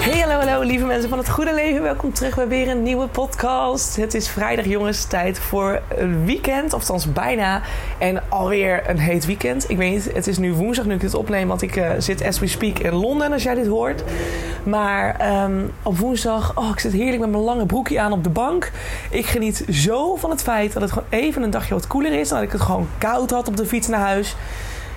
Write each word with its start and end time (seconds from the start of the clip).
Hey, 0.00 0.20
hallo, 0.20 0.46
hallo, 0.46 0.60
lieve 0.60 0.84
mensen 0.84 1.08
van 1.08 1.18
het 1.18 1.28
goede 1.28 1.54
leven. 1.54 1.82
Welkom 1.82 2.12
terug 2.12 2.34
bij 2.34 2.48
weer 2.48 2.68
een 2.68 2.82
nieuwe 2.82 3.06
podcast. 3.08 3.96
Het 3.96 4.14
is 4.14 4.28
vrijdag, 4.28 4.64
jongens, 4.64 5.04
tijd 5.04 5.38
voor 5.38 5.80
een 5.88 6.24
weekend, 6.24 6.72
althans 6.72 7.12
bijna. 7.12 7.62
En 7.98 8.22
alweer 8.28 8.90
een 8.90 8.98
heet 8.98 9.26
weekend. 9.26 9.70
Ik 9.70 9.76
weet 9.76 9.92
niet, 9.92 10.12
het 10.12 10.26
is 10.26 10.38
nu 10.38 10.52
woensdag 10.52 10.86
nu 10.86 10.94
ik 10.94 11.00
dit 11.00 11.14
opneem, 11.14 11.48
want 11.48 11.62
ik 11.62 11.76
uh, 11.76 11.90
zit 11.98 12.24
as 12.24 12.38
we 12.38 12.46
speak 12.46 12.78
in 12.78 12.94
Londen, 12.94 13.32
als 13.32 13.42
jij 13.42 13.54
dit 13.54 13.66
hoort. 13.66 14.02
Maar 14.62 15.32
um, 15.44 15.72
op 15.82 15.98
woensdag, 15.98 16.56
oh, 16.56 16.70
ik 16.70 16.78
zit 16.78 16.92
heerlijk 16.92 17.20
met 17.20 17.30
mijn 17.30 17.42
lange 17.42 17.66
broekje 17.66 18.00
aan 18.00 18.12
op 18.12 18.24
de 18.24 18.30
bank. 18.30 18.70
Ik 19.10 19.26
geniet 19.26 19.64
zo 19.70 20.16
van 20.16 20.30
het 20.30 20.42
feit 20.42 20.72
dat 20.72 20.82
het 20.82 20.92
gewoon 20.92 21.08
even 21.08 21.42
een 21.42 21.50
dagje 21.50 21.74
wat 21.74 21.86
koeler 21.86 22.12
is. 22.12 22.28
En 22.30 22.34
dat 22.34 22.44
ik 22.44 22.52
het 22.52 22.60
gewoon 22.60 22.88
koud 22.98 23.30
had 23.30 23.48
op 23.48 23.56
de 23.56 23.66
fiets 23.66 23.88
naar 23.88 24.00
huis. 24.00 24.36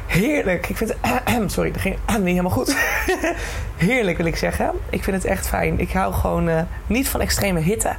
Heerlijk. 0.05 0.69
Ik 0.69 0.77
vind 0.77 0.93
het. 1.01 1.51
Sorry, 1.51 1.71
dat 1.71 1.81
ging 1.81 1.95
niet 2.17 2.25
helemaal 2.25 2.51
goed. 2.51 2.75
Heerlijk 3.77 4.17
wil 4.17 4.25
ik 4.25 4.35
zeggen. 4.35 4.71
Ik 4.89 5.03
vind 5.03 5.15
het 5.15 5.25
echt 5.25 5.47
fijn. 5.47 5.79
Ik 5.79 5.91
hou 5.91 6.13
gewoon 6.13 6.49
uh, 6.49 6.61
niet 6.87 7.09
van 7.09 7.21
extreme 7.21 7.59
hitte. 7.59 7.95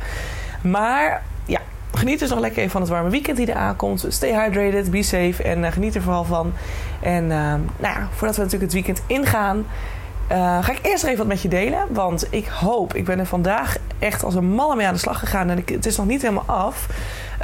Maar 0.63 1.23
ja, 1.45 1.61
geniet 1.95 2.19
dus 2.19 2.31
nog 2.31 2.39
lekker 2.39 2.59
even 2.59 2.71
van 2.71 2.81
het 2.81 2.91
warme 2.91 3.11
weekend 3.11 3.37
die 3.37 3.49
eraan 3.49 3.77
komt. 3.77 4.07
Stay 4.09 4.43
hydrated, 4.43 4.91
be 4.91 5.03
safe 5.03 5.43
en 5.43 5.59
uh, 5.59 5.73
geniet 5.73 5.95
er 5.95 6.03
vooral 6.03 6.25
van. 6.25 6.53
En 7.01 7.23
uh, 7.23 7.31
nou 7.31 7.61
ja, 7.81 8.09
voordat 8.13 8.37
we 8.37 8.43
natuurlijk 8.43 8.73
het 8.73 8.85
weekend 8.85 9.03
ingaan. 9.07 9.67
Ga 10.29 10.71
ik 10.71 10.79
eerst 10.83 11.05
even 11.05 11.19
wat 11.19 11.27
met 11.27 11.43
je 11.43 11.49
delen. 11.49 11.87
Want 11.91 12.27
ik 12.31 12.47
hoop, 12.47 12.95
ik 12.95 13.05
ben 13.05 13.19
er 13.19 13.27
vandaag 13.27 13.77
echt 13.99 14.25
als 14.25 14.35
een 14.35 14.51
malle 14.51 14.77
mee 14.77 14.87
aan 14.87 14.93
de 14.93 14.99
slag 14.99 15.19
gegaan. 15.19 15.51
En 15.51 15.65
het 15.67 15.87
is 15.87 15.97
nog 15.97 16.07
niet 16.07 16.23
helemaal 16.23 16.45
af. 16.47 16.87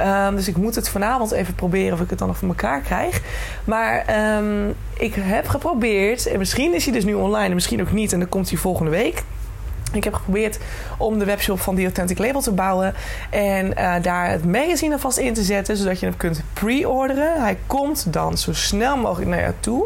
Um, 0.07 0.35
dus 0.35 0.47
ik 0.47 0.57
moet 0.57 0.75
het 0.75 0.89
vanavond 0.89 1.31
even 1.31 1.55
proberen 1.55 1.93
of 1.93 2.01
ik 2.01 2.09
het 2.09 2.19
dan 2.19 2.27
nog 2.27 2.37
voor 2.37 2.47
elkaar 2.47 2.81
krijg. 2.81 3.21
Maar 3.63 4.05
um, 4.37 4.75
ik 4.93 5.13
heb 5.19 5.47
geprobeerd, 5.47 6.25
en 6.25 6.37
misschien 6.37 6.73
is 6.73 6.83
hij 6.83 6.93
dus 6.93 7.03
nu 7.03 7.13
online 7.13 7.47
en 7.47 7.53
misschien 7.53 7.81
ook 7.81 7.91
niet. 7.91 8.13
En 8.13 8.19
dan 8.19 8.29
komt 8.29 8.49
hij 8.49 8.57
volgende 8.57 8.91
week. 8.91 9.23
Ik 9.93 10.03
heb 10.03 10.13
geprobeerd 10.13 10.59
om 10.97 11.19
de 11.19 11.25
webshop 11.25 11.59
van 11.59 11.75
The 11.75 11.81
Authentic 11.81 12.17
Label 12.17 12.41
te 12.41 12.51
bouwen. 12.51 12.93
En 13.29 13.67
uh, 13.67 13.93
daar 14.01 14.29
het 14.29 14.45
magazine 14.45 14.93
alvast 14.93 15.17
in 15.17 15.33
te 15.33 15.43
zetten. 15.43 15.77
Zodat 15.77 15.99
je 15.99 16.05
hem 16.05 16.17
kunt 16.17 16.41
pre-orderen. 16.53 17.41
Hij 17.41 17.57
komt 17.67 18.13
dan 18.13 18.37
zo 18.37 18.53
snel 18.53 18.97
mogelijk 18.97 19.29
naar 19.29 19.39
jou 19.39 19.53
toe. 19.59 19.85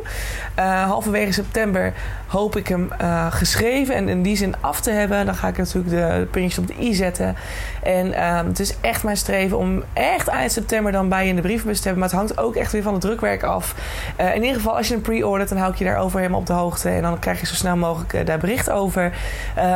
Uh, 0.60 0.84
halverwege 0.84 1.32
september 1.32 1.94
hoop 2.36 2.56
ik 2.56 2.68
hem 2.68 2.90
uh, 3.02 3.26
geschreven 3.30 3.96
en 3.96 4.10
in 4.10 4.22
die 4.22 4.38
zin 4.38 4.56
af 4.60 4.82
te 4.82 4.92
hebben. 4.92 5.26
Dan 5.26 5.36
ga 5.36 5.48
ik 5.48 5.58
natuurlijk 5.58 5.90
de 5.90 6.28
puntjes 6.32 6.58
op 6.58 6.68
de 6.68 6.74
i 6.80 6.94
zetten. 6.94 7.36
En 7.84 8.06
um, 8.38 8.48
het 8.48 8.60
is 8.60 8.76
echt 8.82 9.04
mijn 9.04 9.18
streven 9.18 9.58
om 9.58 9.84
echt 9.94 10.28
eind 10.28 10.52
september 10.52 10.92
dan 10.92 11.10
bij 11.10 11.24
je 11.24 11.30
in 11.30 11.36
de 11.36 11.42
brievenbus 11.42 11.78
te 11.78 11.84
hebben. 11.88 12.00
Maar 12.00 12.10
het 12.10 12.20
hangt 12.20 12.38
ook 12.38 12.56
echt 12.56 12.72
weer 12.72 12.82
van 12.84 12.94
het 12.94 13.02
drukwerk 13.02 13.44
af. 13.44 13.76
Uh, 14.22 14.36
in 14.36 14.42
ieder 14.42 14.56
geval, 14.56 14.78
als 14.78 14.88
je 14.88 14.94
hem 14.94 15.02
pre-ordert, 15.02 15.50
dan 15.50 15.58
hou 15.58 15.72
ik 15.72 15.78
je 15.78 15.86
daarover 15.86 16.20
helemaal 16.20 16.40
op 16.40 16.46
de 16.46 16.54
hoogte. 16.54 16.90
En 16.90 17.02
dan 17.02 17.20
krijg 17.20 17.40
je 17.40 17.46
zo 17.46 17.54
snel 17.54 17.76
mogelijk 17.76 18.14
uh, 18.14 18.26
daar 18.26 18.38
bericht 18.38 18.70
over. 18.70 19.14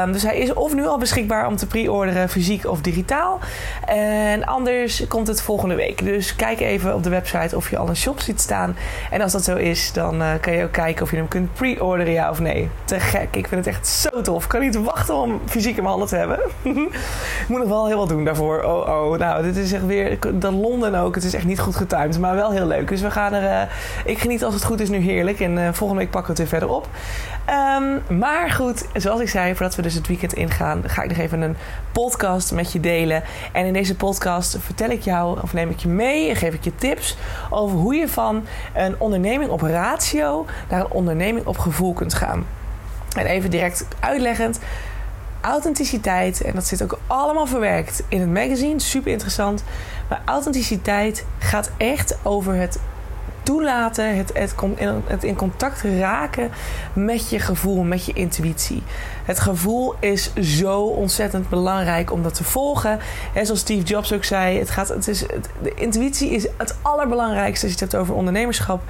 Um, 0.03 0.11
dus 0.11 0.23
hij 0.23 0.37
is 0.37 0.53
of 0.53 0.73
nu 0.73 0.85
al 0.85 0.97
beschikbaar 0.97 1.47
om 1.47 1.55
te 1.55 1.67
pre-orderen, 1.67 2.29
fysiek 2.29 2.65
of 2.65 2.81
digitaal. 2.81 3.39
En 3.85 4.45
anders 4.45 5.07
komt 5.07 5.27
het 5.27 5.41
volgende 5.41 5.75
week. 5.75 6.03
Dus 6.03 6.35
kijk 6.35 6.59
even 6.59 6.95
op 6.95 7.03
de 7.03 7.09
website 7.09 7.55
of 7.55 7.69
je 7.69 7.77
al 7.77 7.89
een 7.89 7.95
shop 7.95 8.19
ziet 8.19 8.41
staan. 8.41 8.75
En 9.11 9.21
als 9.21 9.31
dat 9.31 9.43
zo 9.43 9.55
is, 9.55 9.93
dan 9.93 10.23
kan 10.41 10.53
je 10.53 10.63
ook 10.63 10.71
kijken 10.71 11.03
of 11.03 11.11
je 11.11 11.17
hem 11.17 11.27
kunt 11.27 11.53
pre-orderen, 11.53 12.13
ja 12.13 12.29
of 12.29 12.39
nee. 12.39 12.47
Te 12.83 12.99
gek. 12.99 13.35
Ik 13.35 13.47
vind 13.47 13.65
het 13.65 13.75
echt 13.75 13.87
zo 13.87 14.21
tof. 14.21 14.43
Ik 14.43 14.49
kan 14.49 14.61
niet 14.61 14.75
wachten 14.75 15.15
om 15.15 15.41
fysiek 15.45 15.77
in 15.77 15.83
mijn 15.83 15.87
handen 15.87 16.07
te 16.07 16.15
hebben. 16.15 16.39
ik 17.43 17.47
moet 17.47 17.59
nog 17.59 17.67
wel 17.67 17.87
heel 17.87 17.97
wat 17.97 18.09
doen 18.09 18.25
daarvoor. 18.25 18.63
Oh, 18.63 18.87
oh. 18.87 19.17
Nou, 19.17 19.43
dit 19.43 19.57
is 19.57 19.73
echt 19.73 19.85
weer... 19.85 20.17
Dat 20.33 20.53
Londen 20.53 20.95
ook. 20.95 21.15
Het 21.15 21.23
is 21.23 21.33
echt 21.33 21.45
niet 21.45 21.59
goed 21.59 21.75
getimed. 21.75 22.19
Maar 22.19 22.35
wel 22.35 22.51
heel 22.51 22.67
leuk. 22.67 22.87
Dus 22.87 23.01
we 23.01 23.11
gaan 23.11 23.33
er... 23.33 23.43
Uh, 23.43 23.61
ik 24.05 24.19
geniet 24.19 24.43
als 24.43 24.53
het 24.53 24.63
goed 24.63 24.79
is 24.79 24.89
nu 24.89 24.97
heerlijk. 24.97 25.39
En 25.39 25.57
uh, 25.57 25.69
volgende 25.71 26.01
week 26.01 26.11
pakken 26.11 26.35
we 26.35 26.41
het 26.41 26.51
weer 26.51 26.59
verder 26.59 26.75
op. 26.75 26.87
Um, 27.77 28.17
maar 28.19 28.51
goed, 28.51 28.85
zoals 28.93 29.21
ik 29.21 29.29
zei, 29.29 29.55
voordat 29.55 29.75
we 29.75 29.81
dus 29.81 29.93
het 29.93 30.07
weekend 30.07 30.33
ingaan... 30.33 30.83
ga 30.85 31.01
ik 31.01 31.09
nog 31.09 31.17
even 31.17 31.41
een 31.41 31.55
podcast 31.91 32.51
met 32.51 32.71
je 32.71 32.79
delen. 32.79 33.23
En 33.51 33.65
in 33.65 33.73
deze 33.73 33.95
podcast 33.95 34.57
vertel 34.59 34.89
ik 34.89 35.01
jou... 35.01 35.39
of 35.41 35.53
neem 35.53 35.69
ik 35.69 35.79
je 35.79 35.87
mee 35.87 36.29
en 36.29 36.35
geef 36.35 36.53
ik 36.53 36.63
je 36.63 36.75
tips... 36.75 37.17
over 37.49 37.77
hoe 37.77 37.95
je 37.95 38.07
van 38.07 38.45
een 38.73 38.95
onderneming 38.97 39.51
op 39.51 39.61
ratio... 39.61 40.45
naar 40.69 40.79
een 40.79 40.91
onderneming 40.91 41.45
op 41.45 41.57
gevoel 41.57 41.93
kunt 41.93 42.13
gaan. 42.13 42.38
En 43.15 43.25
even 43.25 43.49
direct 43.49 43.85
uitleggend. 43.99 44.59
Authenticiteit, 45.41 46.41
en 46.41 46.53
dat 46.53 46.65
zit 46.65 46.83
ook 46.83 46.99
allemaal 47.07 47.47
verwerkt 47.47 48.03
in 48.07 48.19
het 48.19 48.29
magazine, 48.29 48.79
super 48.79 49.11
interessant. 49.11 49.63
Maar 50.09 50.21
authenticiteit 50.25 51.25
gaat 51.39 51.71
echt 51.77 52.17
over 52.23 52.55
het 52.55 52.79
toelaten, 53.43 54.17
het, 54.17 54.31
het, 54.33 54.55
het, 55.05 55.23
in 55.23 55.35
contact 55.35 55.81
raken 55.81 56.51
met 56.93 57.29
je 57.29 57.39
gevoel, 57.39 57.83
met 57.83 58.05
je 58.05 58.13
intuïtie. 58.13 58.83
Het 59.23 59.39
gevoel 59.39 59.95
is 59.99 60.33
zo 60.33 60.81
ontzettend 60.81 61.49
belangrijk 61.49 62.11
om 62.11 62.23
dat 62.23 62.33
te 62.33 62.43
volgen. 62.43 62.99
En 63.33 63.45
zoals 63.45 63.61
Steve 63.61 63.83
Jobs 63.83 64.13
ook 64.13 64.23
zei, 64.23 64.59
het 64.59 64.69
gaat, 64.69 64.87
het 64.87 65.07
is, 65.07 65.25
de 65.61 65.73
intuïtie 65.75 66.29
is 66.29 66.47
het 66.57 66.75
allerbelangrijkste 66.81 67.65
als 67.65 67.75
je 67.75 67.83
het 67.83 67.91
hebt 67.91 68.03
over 68.03 68.15
ondernemerschap. 68.15 68.81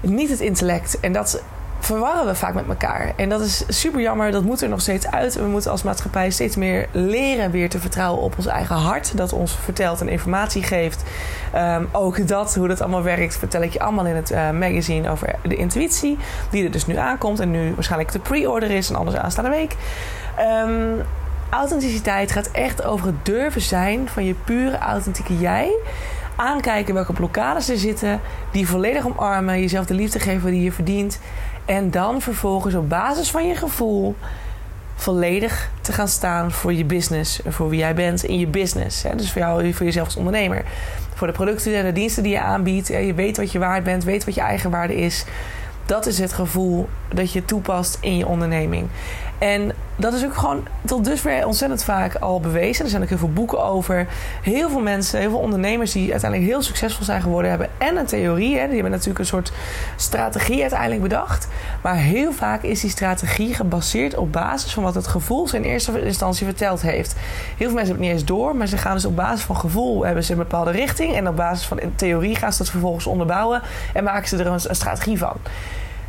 Niet 0.00 0.30
het 0.30 0.40
intellect. 0.40 1.00
En 1.00 1.12
dat 1.12 1.42
verwarren 1.86 2.26
we 2.26 2.34
vaak 2.34 2.54
met 2.54 2.68
elkaar. 2.68 3.12
En 3.16 3.28
dat 3.28 3.40
is 3.40 3.64
super 3.68 4.00
jammer. 4.00 4.30
Dat 4.30 4.42
moet 4.42 4.62
er 4.62 4.68
nog 4.68 4.80
steeds 4.80 5.06
uit. 5.06 5.34
We 5.34 5.46
moeten 5.46 5.70
als 5.70 5.82
maatschappij 5.82 6.30
steeds 6.30 6.56
meer 6.56 6.88
leren 6.92 7.50
weer 7.50 7.68
te 7.68 7.78
vertrouwen 7.78 8.22
op 8.22 8.34
ons 8.36 8.46
eigen 8.46 8.76
hart. 8.76 9.16
Dat 9.16 9.32
ons 9.32 9.56
vertelt 9.62 10.00
en 10.00 10.08
informatie 10.08 10.62
geeft. 10.62 11.02
Um, 11.54 11.88
ook 11.92 12.28
dat, 12.28 12.54
hoe 12.54 12.68
dat 12.68 12.80
allemaal 12.80 13.02
werkt, 13.02 13.36
vertel 13.36 13.62
ik 13.62 13.72
je 13.72 13.80
allemaal 13.80 14.06
in 14.06 14.16
het 14.16 14.30
uh, 14.30 14.50
magazine 14.50 15.10
over 15.10 15.34
de 15.42 15.56
intuïtie. 15.56 16.18
Die 16.50 16.64
er 16.64 16.70
dus 16.70 16.86
nu 16.86 16.96
aankomt. 16.96 17.40
En 17.40 17.50
nu 17.50 17.74
waarschijnlijk 17.74 18.12
de 18.12 18.18
pre-order 18.18 18.70
is 18.70 18.90
en 18.90 18.96
anders 18.96 19.16
aanstaande 19.16 19.50
week. 19.50 19.76
Um, 20.64 21.02
authenticiteit 21.50 22.32
gaat 22.32 22.50
echt 22.50 22.84
over 22.84 23.06
het 23.06 23.24
durven 23.24 23.60
zijn 23.60 24.08
van 24.08 24.24
je 24.24 24.34
pure 24.34 24.78
authentieke 24.78 25.38
jij 25.38 25.70
aankijken 26.36 26.94
welke 26.94 27.12
blokkades 27.12 27.68
er 27.68 27.78
zitten, 27.78 28.20
die 28.52 28.68
volledig 28.68 29.06
omarmen, 29.06 29.60
jezelf 29.60 29.86
de 29.86 29.94
liefde 29.94 30.18
geven 30.18 30.50
die 30.50 30.62
je 30.62 30.72
verdient 30.72 31.18
en 31.66 31.90
dan 31.90 32.20
vervolgens 32.20 32.74
op 32.74 32.88
basis 32.88 33.30
van 33.30 33.46
je 33.46 33.54
gevoel 33.54 34.16
volledig 34.94 35.70
te 35.80 35.92
gaan 35.92 36.08
staan 36.08 36.52
voor 36.52 36.72
je 36.72 36.84
business. 36.84 37.40
Voor 37.46 37.68
wie 37.68 37.78
jij 37.78 37.94
bent 37.94 38.24
in 38.24 38.38
je 38.38 38.46
business. 38.46 39.02
Dus 39.16 39.32
voor, 39.32 39.40
jou, 39.40 39.72
voor 39.72 39.86
jezelf 39.86 40.06
als 40.06 40.16
ondernemer. 40.16 40.64
Voor 41.14 41.26
de 41.26 41.32
producten 41.32 41.74
en 41.74 41.84
de 41.84 41.92
diensten 41.92 42.22
die 42.22 42.32
je 42.32 42.40
aanbiedt. 42.40 42.88
Je 42.88 43.14
weet 43.14 43.36
wat 43.36 43.52
je 43.52 43.58
waard 43.58 43.84
bent. 43.84 44.04
Weet 44.04 44.24
wat 44.24 44.34
je 44.34 44.40
eigen 44.40 44.70
waarde 44.70 44.96
is. 44.96 45.24
Dat 45.86 46.06
is 46.06 46.18
het 46.18 46.32
gevoel 46.32 46.88
dat 47.14 47.32
je 47.32 47.44
toepast 47.44 47.98
in 48.00 48.16
je 48.16 48.26
onderneming. 48.26 48.88
En 49.38 49.72
dat 49.96 50.12
is 50.12 50.24
ook 50.24 50.34
gewoon 50.34 50.66
tot 50.84 51.04
dusver 51.04 51.46
ontzettend 51.46 51.84
vaak 51.84 52.14
al 52.14 52.40
bewezen. 52.40 52.84
Er 52.84 52.90
zijn 52.90 53.02
ook 53.02 53.08
heel 53.08 53.18
veel 53.18 53.32
boeken 53.32 53.64
over. 53.64 54.06
Heel 54.42 54.70
veel 54.70 54.80
mensen, 54.80 55.20
heel 55.20 55.30
veel 55.30 55.38
ondernemers 55.38 55.92
die 55.92 56.10
uiteindelijk 56.10 56.50
heel 56.50 56.62
succesvol 56.62 57.04
zijn 57.04 57.22
geworden, 57.22 57.50
hebben 57.50 57.68
en 57.78 57.96
een 57.96 58.06
theorie. 58.06 58.58
Hè. 58.58 58.64
Die 58.64 58.74
hebben 58.74 58.90
natuurlijk 58.90 59.18
een 59.18 59.26
soort 59.26 59.52
strategie 59.96 60.60
uiteindelijk 60.60 61.02
bedacht. 61.02 61.48
Maar 61.82 61.96
heel 61.96 62.32
vaak 62.32 62.62
is 62.62 62.80
die 62.80 62.90
strategie 62.90 63.54
gebaseerd 63.54 64.16
op 64.16 64.32
basis 64.32 64.72
van 64.72 64.82
wat 64.82 64.94
het 64.94 65.06
gevoel 65.06 65.48
ze 65.48 65.56
in 65.56 65.62
eerste 65.62 66.04
instantie 66.04 66.46
verteld 66.46 66.82
heeft. 66.82 67.14
Heel 67.16 67.66
veel 67.66 67.74
mensen 67.74 67.76
hebben 67.76 67.92
het 67.92 68.00
niet 68.00 68.10
eens 68.10 68.24
door, 68.24 68.56
maar 68.56 68.66
ze 68.66 68.76
gaan 68.76 68.94
dus 68.94 69.04
op 69.04 69.16
basis 69.16 69.44
van 69.44 69.56
gevoel 69.56 70.04
hebben 70.04 70.24
ze 70.24 70.32
een 70.32 70.38
bepaalde 70.38 70.70
richting. 70.70 71.14
En 71.14 71.28
op 71.28 71.36
basis 71.36 71.66
van 71.66 71.80
theorie 71.94 72.36
gaan 72.36 72.52
ze 72.52 72.58
dat 72.58 72.70
vervolgens 72.70 73.06
onderbouwen 73.06 73.62
en 73.94 74.04
maken 74.04 74.28
ze 74.28 74.36
er 74.36 74.46
een, 74.46 74.60
een 74.68 74.74
strategie 74.74 75.18
van. 75.18 75.36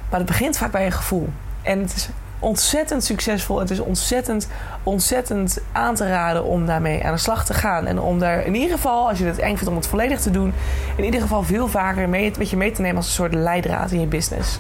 Maar 0.09 0.19
het 0.19 0.27
begint 0.27 0.57
vaak 0.57 0.71
bij 0.71 0.85
een 0.85 0.91
gevoel. 0.91 1.29
En 1.61 1.79
het 1.79 1.95
is 1.95 2.09
ontzettend 2.39 3.03
succesvol. 3.03 3.59
Het 3.59 3.69
is 3.69 3.79
ontzettend, 3.79 4.47
ontzettend 4.83 5.59
aan 5.71 5.95
te 5.95 6.07
raden 6.07 6.43
om 6.43 6.65
daarmee 6.65 7.05
aan 7.05 7.13
de 7.13 7.19
slag 7.19 7.45
te 7.45 7.53
gaan. 7.53 7.85
En 7.85 7.99
om 7.99 8.19
daar 8.19 8.45
in 8.45 8.55
ieder 8.55 8.75
geval, 8.75 9.09
als 9.09 9.17
je 9.17 9.25
het 9.25 9.39
eng 9.39 9.55
vindt 9.55 9.67
om 9.67 9.75
het 9.75 9.87
volledig 9.87 10.19
te 10.19 10.31
doen, 10.31 10.53
in 10.95 11.03
ieder 11.03 11.21
geval 11.21 11.43
veel 11.43 11.67
vaker 11.67 12.09
mee, 12.09 12.33
met 12.37 12.49
je 12.49 12.57
mee 12.57 12.71
te 12.71 12.81
nemen 12.81 12.97
als 12.97 13.07
een 13.07 13.13
soort 13.13 13.33
leidraad 13.33 13.91
in 13.91 13.99
je 13.99 14.07
business. 14.07 14.59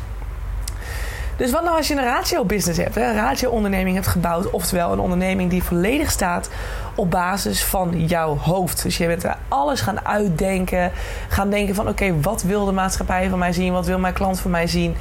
Dus 1.37 1.51
wat 1.51 1.63
nou 1.63 1.77
als 1.77 1.87
je 1.87 1.95
een 1.95 2.03
ratio-business 2.03 2.79
hebt, 2.79 2.95
hè? 2.95 3.09
een 3.09 3.15
ratio-onderneming 3.15 3.95
hebt 3.95 4.07
gebouwd, 4.07 4.49
oftewel 4.49 4.91
een 4.91 4.99
onderneming 4.99 5.49
die 5.49 5.63
volledig 5.63 6.11
staat 6.11 6.49
op 6.97 7.11
basis 7.11 7.63
van 7.63 8.05
jouw 8.07 8.37
hoofd. 8.37 8.83
Dus 8.83 8.97
je 8.97 9.07
bent 9.07 9.23
er 9.23 9.37
alles 9.47 9.81
gaan 9.81 10.05
uitdenken, 10.05 10.91
gaan 11.27 11.49
denken 11.49 11.75
van 11.75 11.87
oké, 11.87 12.21
wat 12.21 12.43
wil 12.43 12.65
de 12.65 12.71
maatschappij 12.71 13.29
van 13.29 13.39
mij 13.39 13.53
zien, 13.53 13.73
wat 13.73 13.85
wil 13.85 13.99
mijn 13.99 14.13
klant 14.13 14.39
van 14.39 14.51
mij 14.51 14.67
zien. 14.67 14.95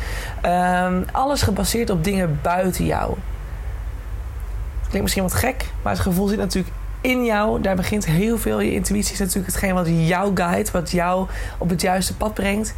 Um, 0.46 1.04
alles 1.12 1.42
gebaseerd 1.42 1.90
op 1.90 2.04
dingen 2.04 2.38
buiten 2.42 2.84
jou. 2.84 3.14
Klinkt 4.78 5.02
misschien 5.02 5.22
wat 5.22 5.34
gek, 5.34 5.64
maar 5.82 5.92
het 5.92 6.02
gevoel 6.02 6.26
zit 6.26 6.38
natuurlijk 6.38 6.74
in 7.00 7.24
jou. 7.24 7.60
Daar 7.60 7.76
begint 7.76 8.06
heel 8.06 8.38
veel. 8.38 8.60
Je 8.60 8.72
intuïtie 8.72 9.12
is 9.12 9.18
natuurlijk 9.18 9.46
hetgeen 9.46 9.74
wat 9.74 9.86
jou 9.88 10.30
guidt, 10.34 10.70
wat 10.70 10.90
jou 10.90 11.28
op 11.58 11.68
het 11.68 11.80
juiste 11.80 12.16
pad 12.16 12.34
brengt. 12.34 12.74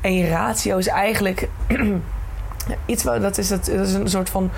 En 0.00 0.14
je 0.14 0.28
ratio 0.28 0.76
is 0.78 0.88
eigenlijk 0.88 1.48
iets 2.86 3.04
wat 3.04 3.22
dat 3.22 3.38
is, 3.38 3.48
dat 3.48 3.68
is 3.68 3.94
een 3.94 4.08
soort 4.08 4.30
van. 4.30 4.50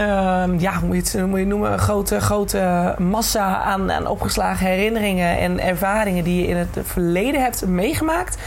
Uh, 0.00 0.44
ja, 0.58 0.78
hoe 0.78 0.86
moet 0.86 1.10
je 1.10 1.18
het 1.18 1.26
moet 1.26 1.38
je 1.38 1.46
noemen? 1.46 1.72
Een 1.72 1.78
grote, 1.78 2.20
grote 2.20 2.94
massa 2.98 3.62
aan, 3.62 3.92
aan 3.92 4.06
opgeslagen 4.06 4.66
herinneringen 4.66 5.38
en 5.38 5.60
ervaringen 5.60 6.24
die 6.24 6.40
je 6.40 6.46
in 6.46 6.56
het 6.56 6.78
verleden 6.82 7.42
hebt 7.42 7.66
meegemaakt. 7.66 8.38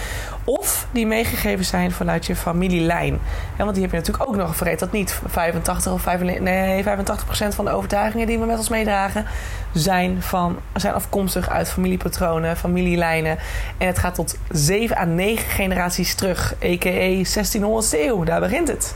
Of 0.43 0.87
die 0.91 1.07
meegegeven 1.07 1.65
zijn 1.65 1.91
vanuit 1.91 2.25
je 2.25 2.35
familielijn. 2.35 3.19
Ja, 3.57 3.63
want 3.63 3.73
die 3.73 3.81
heb 3.81 3.91
je 3.91 3.97
natuurlijk 3.97 4.29
ook 4.29 4.35
nog. 4.35 4.55
Vergeet 4.55 4.79
dat 4.79 4.91
niet. 4.91 5.21
85 5.27 5.93
of 5.93 6.01
85, 6.01 6.43
nee, 6.43 6.83
85 6.83 7.55
van 7.55 7.65
de 7.65 7.71
overtuigingen 7.71 8.27
die 8.27 8.39
we 8.39 8.45
met 8.45 8.57
ons 8.57 8.69
meedragen... 8.69 9.25
Zijn, 9.73 10.21
van, 10.21 10.59
zijn 10.75 10.93
afkomstig 10.93 11.49
uit 11.49 11.69
familiepatronen, 11.69 12.57
familielijnen. 12.57 13.37
En 13.77 13.87
het 13.87 13.99
gaat 13.99 14.15
tot 14.15 14.37
7 14.49 14.97
à 14.97 15.05
9 15.05 15.49
generaties 15.49 16.15
terug. 16.15 16.53
A.k.a. 16.63 17.23
1600ste 17.23 17.99
eeuw. 17.99 18.23
Daar 18.23 18.39
begint 18.39 18.67
het. 18.67 18.95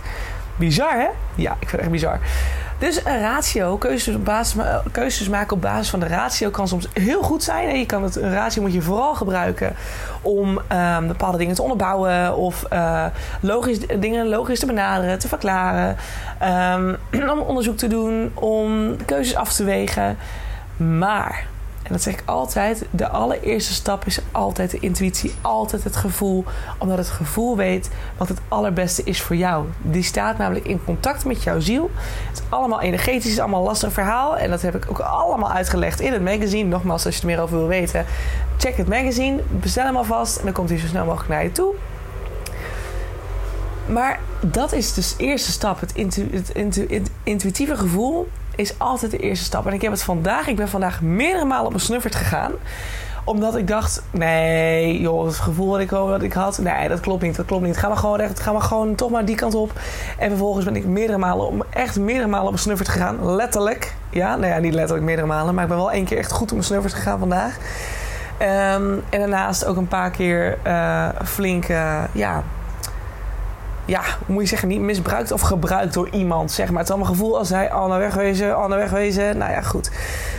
Bizar, 0.55 0.93
hè? 0.93 1.07
Ja, 1.35 1.51
ik 1.51 1.69
vind 1.69 1.71
het 1.71 1.81
echt 1.81 1.91
bizar. 1.91 2.19
Dus 2.77 3.05
een 3.05 3.19
ratio, 3.19 3.77
keuzes, 3.77 4.15
op 4.15 4.25
basis, 4.25 4.63
keuzes 4.91 5.29
maken 5.29 5.55
op 5.55 5.61
basis 5.61 5.89
van 5.89 5.99
de 5.99 6.07
ratio 6.07 6.49
kan 6.49 6.67
soms 6.67 6.87
heel 6.93 7.21
goed 7.21 7.43
zijn. 7.43 7.79
Je 7.79 7.85
kan 7.85 8.03
het, 8.03 8.15
een 8.15 8.33
ratio 8.33 8.61
moet 8.61 8.73
je 8.73 8.81
vooral 8.81 9.15
gebruiken 9.15 9.75
om 10.21 10.59
um, 10.97 11.07
bepaalde 11.07 11.37
dingen 11.37 11.55
te 11.55 11.61
onderbouwen 11.61 12.35
of 12.35 12.65
uh, 12.73 13.05
logisch, 13.39 13.79
dingen 13.99 14.27
logisch 14.27 14.59
te 14.59 14.65
benaderen, 14.65 15.19
te 15.19 15.27
verklaren. 15.27 15.95
Um, 17.11 17.29
om 17.33 17.39
onderzoek 17.39 17.77
te 17.77 17.87
doen, 17.87 18.31
om 18.33 18.95
keuzes 19.05 19.35
af 19.35 19.53
te 19.53 19.63
wegen. 19.63 20.17
Maar 20.77 21.45
dat 21.93 22.01
zeg 22.01 22.13
ik 22.13 22.23
altijd. 22.25 22.85
De 22.91 23.09
allereerste 23.09 23.73
stap 23.73 24.05
is 24.05 24.19
altijd 24.31 24.71
de 24.71 24.79
intuïtie, 24.79 25.33
altijd 25.41 25.83
het 25.83 25.95
gevoel. 25.95 26.43
Omdat 26.77 26.97
het 26.97 27.09
gevoel 27.09 27.57
weet 27.57 27.89
wat 28.17 28.27
het 28.27 28.39
allerbeste 28.47 29.03
is 29.03 29.21
voor 29.21 29.35
jou. 29.35 29.65
Die 29.81 30.03
staat 30.03 30.37
namelijk 30.37 30.65
in 30.65 30.83
contact 30.85 31.25
met 31.25 31.43
jouw 31.43 31.59
ziel. 31.59 31.91
Het 32.29 32.37
is 32.37 32.43
allemaal 32.49 32.81
energetisch, 32.81 33.23
het 33.23 33.33
is 33.33 33.39
allemaal 33.39 33.63
lastig 33.63 33.93
verhaal. 33.93 34.37
En 34.37 34.49
dat 34.49 34.61
heb 34.61 34.75
ik 34.75 34.85
ook 34.89 34.99
allemaal 34.99 35.51
uitgelegd 35.51 35.99
in 35.99 36.13
het 36.13 36.23
magazine. 36.23 36.69
Nogmaals, 36.69 37.05
als 37.05 37.15
je 37.15 37.21
er 37.21 37.27
meer 37.27 37.41
over 37.41 37.57
wil 37.57 37.67
weten, 37.67 38.05
check 38.57 38.77
het 38.77 38.87
magazine. 38.87 39.39
Bestel 39.49 39.85
hem 39.85 39.95
alvast 39.95 40.37
en 40.37 40.43
dan 40.43 40.53
komt 40.53 40.69
hij 40.69 40.79
zo 40.79 40.87
snel 40.87 41.05
mogelijk 41.05 41.29
naar 41.29 41.43
je 41.43 41.51
toe. 41.51 41.73
Maar 43.85 44.19
dat 44.41 44.73
is 44.73 44.93
dus 44.93 45.15
de 45.15 45.23
eerste 45.23 45.51
stap. 45.51 45.79
Het, 45.79 45.93
intu 45.93 46.29
het 46.31 46.49
intu 46.49 47.01
intuïtieve 47.23 47.77
gevoel 47.77 48.27
is 48.55 48.79
altijd 48.79 49.11
de 49.11 49.17
eerste 49.17 49.45
stap. 49.45 49.67
En 49.67 49.73
ik 49.73 49.81
heb 49.81 49.91
het 49.91 50.03
vandaag, 50.03 50.47
ik 50.47 50.55
ben 50.55 50.69
vandaag 50.69 51.01
meerdere 51.01 51.45
malen 51.45 51.65
op 51.65 51.71
mijn 51.71 51.83
snuffert 51.83 52.15
gegaan 52.15 52.51
omdat 53.23 53.55
ik 53.55 53.67
dacht, 53.67 54.03
nee, 54.11 54.99
joh, 55.01 55.25
het 55.25 55.35
gevoel 55.35 55.71
dat 55.71 55.79
ik, 55.79 55.89
dat 55.89 56.21
ik 56.21 56.33
had, 56.33 56.57
nee, 56.57 56.87
dat 56.87 56.99
klopt 56.99 57.21
niet, 57.21 57.35
dat 57.35 57.45
klopt 57.45 57.63
niet. 57.63 57.77
Ga 57.77 57.87
maar 57.87 57.97
gewoon 57.97 58.17
recht, 58.17 58.39
ga 58.39 58.51
maar 58.51 58.61
gewoon 58.61 58.95
toch 58.95 59.09
maar 59.09 59.25
die 59.25 59.35
kant 59.35 59.55
op. 59.55 59.71
En 60.17 60.29
vervolgens 60.29 60.65
ben 60.65 60.75
ik 60.75 60.85
meerdere 60.85 61.17
malen, 61.17 61.61
echt 61.69 61.99
meerdere 61.99 62.27
malen 62.27 62.45
op 62.45 62.51
mijn 62.51 62.63
snuffert 62.63 62.89
gegaan. 62.89 63.35
Letterlijk. 63.35 63.95
Ja, 64.09 64.35
nou 64.35 64.53
ja, 64.53 64.59
niet 64.59 64.73
letterlijk 64.73 65.05
meerdere 65.05 65.27
malen, 65.27 65.53
maar 65.53 65.63
ik 65.63 65.69
ben 65.69 65.77
wel 65.77 65.91
één 65.91 66.05
keer 66.05 66.17
echt 66.17 66.31
goed 66.31 66.47
op 66.47 66.51
mijn 66.51 66.63
snuffert 66.63 66.93
gegaan 66.93 67.19
vandaag. 67.19 67.57
Um, 68.39 69.03
en 69.09 69.19
daarnaast 69.19 69.65
ook 69.65 69.77
een 69.77 69.87
paar 69.87 70.11
keer 70.11 70.57
uh, 70.67 71.09
flink, 71.23 71.67
uh, 71.67 72.03
ja, 72.11 72.43
ja, 73.85 74.01
hoe 74.25 74.33
moet 74.33 74.41
je 74.41 74.49
zeggen, 74.49 74.67
niet 74.67 74.79
misbruikt 74.79 75.31
of 75.31 75.41
gebruikt 75.41 75.93
door 75.93 76.09
iemand, 76.09 76.51
zeg 76.51 76.67
maar. 76.67 76.77
Het 76.77 76.87
is 76.87 76.93
allemaal 76.93 77.11
gevoel 77.11 77.37
als 77.37 77.49
hij 77.49 77.71
al 77.71 77.87
naar 77.87 77.99
wegwezen, 77.99 78.47
naar 78.47 78.77
wegwezen. 78.77 79.37
Nou 79.37 79.51
ja, 79.51 79.61
goed. 79.61 79.91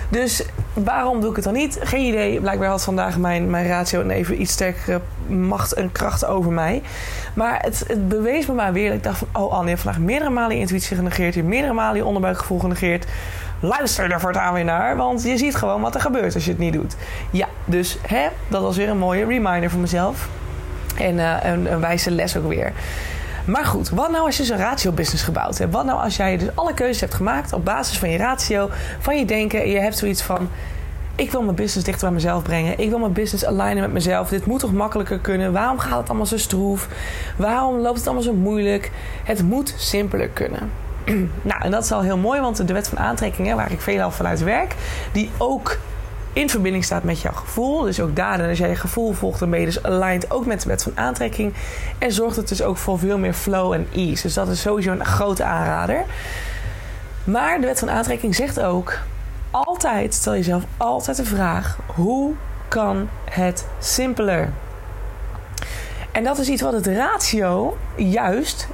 Dus 0.08 0.44
waarom 0.72 1.20
doe 1.20 1.30
ik 1.30 1.36
het 1.36 1.44
dan 1.44 1.54
niet? 1.54 1.78
Geen 1.80 2.06
idee. 2.06 2.40
Blijkbaar 2.40 2.68
had 2.68 2.84
vandaag 2.84 3.18
mijn, 3.18 3.50
mijn 3.50 3.66
ratio 3.66 4.00
een 4.00 4.10
even 4.10 4.40
iets 4.40 4.52
sterkere 4.52 5.00
macht 5.26 5.72
en 5.72 5.92
kracht 5.92 6.24
over 6.24 6.52
mij. 6.52 6.82
Maar 7.34 7.58
het, 7.60 7.84
het 7.86 8.08
bewees 8.08 8.46
me 8.46 8.54
maar 8.54 8.72
weer 8.72 8.88
dat 8.88 8.96
ik 8.96 9.02
dacht 9.02 9.18
van... 9.18 9.28
Oh 9.32 9.52
Anne, 9.52 9.62
je 9.62 9.70
hebt 9.70 9.82
vandaag 9.82 10.00
meerdere 10.00 10.30
malen 10.30 10.56
intuïtie 10.56 10.96
genegeerd. 10.96 11.34
Je 11.34 11.40
hebt 11.40 11.52
meerdere 11.52 11.74
malen 11.74 11.96
je 11.96 12.04
onderbuikgevoel 12.04 12.58
genegeerd. 12.58 13.06
Luister 13.60 14.12
er 14.12 14.20
voortaan 14.20 14.54
weer 14.54 14.64
naar, 14.64 14.96
want 14.96 15.22
je 15.22 15.36
ziet 15.36 15.56
gewoon 15.56 15.80
wat 15.80 15.94
er 15.94 16.00
gebeurt 16.00 16.34
als 16.34 16.44
je 16.44 16.50
het 16.50 16.58
niet 16.58 16.72
doet. 16.72 16.96
Ja, 17.30 17.48
dus 17.64 17.98
hè, 18.06 18.26
dat 18.48 18.62
was 18.62 18.76
weer 18.76 18.88
een 18.88 18.98
mooie 18.98 19.24
reminder 19.24 19.70
voor 19.70 19.80
mezelf. 19.80 20.28
En 20.96 21.14
uh, 21.14 21.36
een, 21.42 21.72
een 21.72 21.80
wijze 21.80 22.10
les 22.10 22.36
ook 22.36 22.48
weer. 22.48 22.72
Maar 23.44 23.64
goed, 23.64 23.88
wat 23.88 24.10
nou 24.10 24.24
als 24.24 24.36
je 24.36 24.44
zo'n 24.44 24.56
ratio-business 24.56 25.22
gebouwd 25.22 25.58
hebt? 25.58 25.72
Wat 25.72 25.84
nou 25.84 26.00
als 26.00 26.16
jij 26.16 26.36
dus 26.36 26.48
alle 26.54 26.74
keuzes 26.74 27.00
hebt 27.00 27.14
gemaakt 27.14 27.52
op 27.52 27.64
basis 27.64 27.98
van 27.98 28.10
je 28.10 28.18
ratio, 28.18 28.70
van 28.98 29.18
je 29.18 29.24
denken 29.24 29.62
en 29.62 29.70
je 29.70 29.78
hebt 29.78 29.98
zoiets 29.98 30.22
van... 30.22 30.48
Ik 31.16 31.30
wil 31.30 31.42
mijn 31.42 31.56
business 31.56 31.84
dichter 31.84 32.04
bij 32.04 32.14
mezelf 32.14 32.42
brengen. 32.42 32.78
Ik 32.78 32.88
wil 32.88 32.98
mijn 32.98 33.12
business 33.12 33.44
alignen 33.44 33.80
met 33.82 33.92
mezelf. 33.92 34.28
Dit 34.28 34.46
moet 34.46 34.60
toch 34.60 34.72
makkelijker 34.72 35.18
kunnen? 35.18 35.52
Waarom 35.52 35.78
gaat 35.78 35.98
het 35.98 36.08
allemaal 36.08 36.26
zo 36.26 36.38
stroef? 36.38 36.88
Waarom 37.36 37.78
loopt 37.78 37.96
het 37.96 38.06
allemaal 38.06 38.24
zo 38.24 38.32
moeilijk? 38.32 38.90
Het 39.24 39.42
moet 39.42 39.74
simpeler 39.76 40.28
kunnen. 40.28 40.70
nou, 41.42 41.62
en 41.62 41.70
dat 41.70 41.84
is 41.84 41.92
al 41.92 42.00
heel 42.00 42.16
mooi, 42.16 42.40
want 42.40 42.66
de 42.66 42.72
wet 42.72 42.88
van 42.88 42.98
aantrekkingen, 42.98 43.56
waar 43.56 43.72
ik 43.72 43.80
veelal 43.80 44.10
vanuit 44.10 44.42
werk, 44.42 44.74
die 45.12 45.30
ook 45.38 45.78
in 46.34 46.50
verbinding 46.50 46.84
staat 46.84 47.02
met 47.02 47.20
jouw 47.20 47.32
gevoel. 47.32 47.82
Dus 47.82 48.00
ook 48.00 48.16
daarin, 48.16 48.48
als 48.48 48.58
jij 48.58 48.68
je 48.68 48.76
gevoel 48.76 49.12
volgt, 49.12 49.38
dan 49.38 49.50
ben 49.50 49.60
je 49.60 49.66
dus 49.66 49.82
aligned 49.82 50.30
ook 50.30 50.46
met 50.46 50.62
de 50.62 50.68
wet 50.68 50.82
van 50.82 50.98
aantrekking. 50.98 51.54
En 51.98 52.12
zorgt 52.12 52.36
het 52.36 52.48
dus 52.48 52.62
ook 52.62 52.76
voor 52.76 52.98
veel 52.98 53.18
meer 53.18 53.32
flow 53.32 53.72
en 53.72 53.88
ease. 53.94 54.22
Dus 54.22 54.34
dat 54.34 54.48
is 54.48 54.60
sowieso 54.60 54.90
een 54.90 55.04
grote 55.04 55.44
aanrader. 55.44 56.04
Maar 57.24 57.60
de 57.60 57.66
wet 57.66 57.78
van 57.78 57.90
aantrekking 57.90 58.34
zegt 58.34 58.60
ook: 58.60 58.98
altijd, 59.50 60.14
stel 60.14 60.34
jezelf 60.34 60.62
altijd 60.76 61.16
de 61.16 61.24
vraag: 61.24 61.78
hoe 61.86 62.34
kan 62.68 63.08
het 63.30 63.66
simpeler? 63.78 64.52
En 66.12 66.24
dat 66.24 66.38
is 66.38 66.48
iets 66.48 66.62
wat 66.62 66.72
het 66.72 66.86
ratio 66.86 67.76
juist 67.96 68.68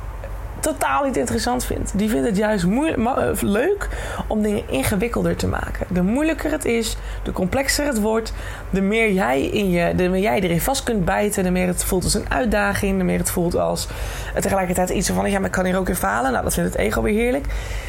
totaal 0.61 1.05
niet 1.05 1.17
interessant 1.17 1.64
vindt. 1.64 1.99
Die 1.99 2.09
vindt 2.09 2.26
het 2.26 2.37
juist 2.37 2.64
eh, 2.64 3.31
leuk 3.40 3.88
om 4.26 4.43
dingen 4.43 4.62
ingewikkelder 4.69 5.37
te 5.37 5.47
maken. 5.47 5.87
De 5.88 6.02
moeilijker 6.02 6.50
het 6.50 6.64
is, 6.64 6.97
de 7.23 7.33
complexer 7.33 7.87
het 7.87 8.00
wordt, 8.00 8.33
de 8.71 8.81
meer 8.81 9.12
jij, 9.12 9.43
in 9.43 9.71
je, 9.71 9.95
de 9.95 10.09
meer 10.09 10.21
jij 10.21 10.40
erin 10.40 10.61
vast 10.61 10.83
kunt 10.83 11.05
bijten, 11.05 11.45
de 11.45 11.50
meer 11.50 11.67
het 11.67 11.85
voelt 11.85 12.05
als 12.05 12.14
een 12.14 12.31
uitdaging, 12.31 12.99
de 12.99 13.05
meer 13.05 13.19
het 13.19 13.31
voelt 13.31 13.57
als 13.57 13.88
tegelijkertijd 14.40 14.90
iets 14.90 15.11
van 15.11 15.31
ja, 15.31 15.38
maar 15.38 15.47
ik 15.47 15.52
kan 15.52 15.64
hier 15.64 15.79
ook 15.79 15.88
in 15.88 15.97
falen. 15.97 16.33
Nou, 16.33 16.45
dat 16.45 16.55
vindt 16.55 16.73
het 16.73 16.79
ego 16.79 17.02
weer 17.02 17.14
heerlijk. 17.14 17.47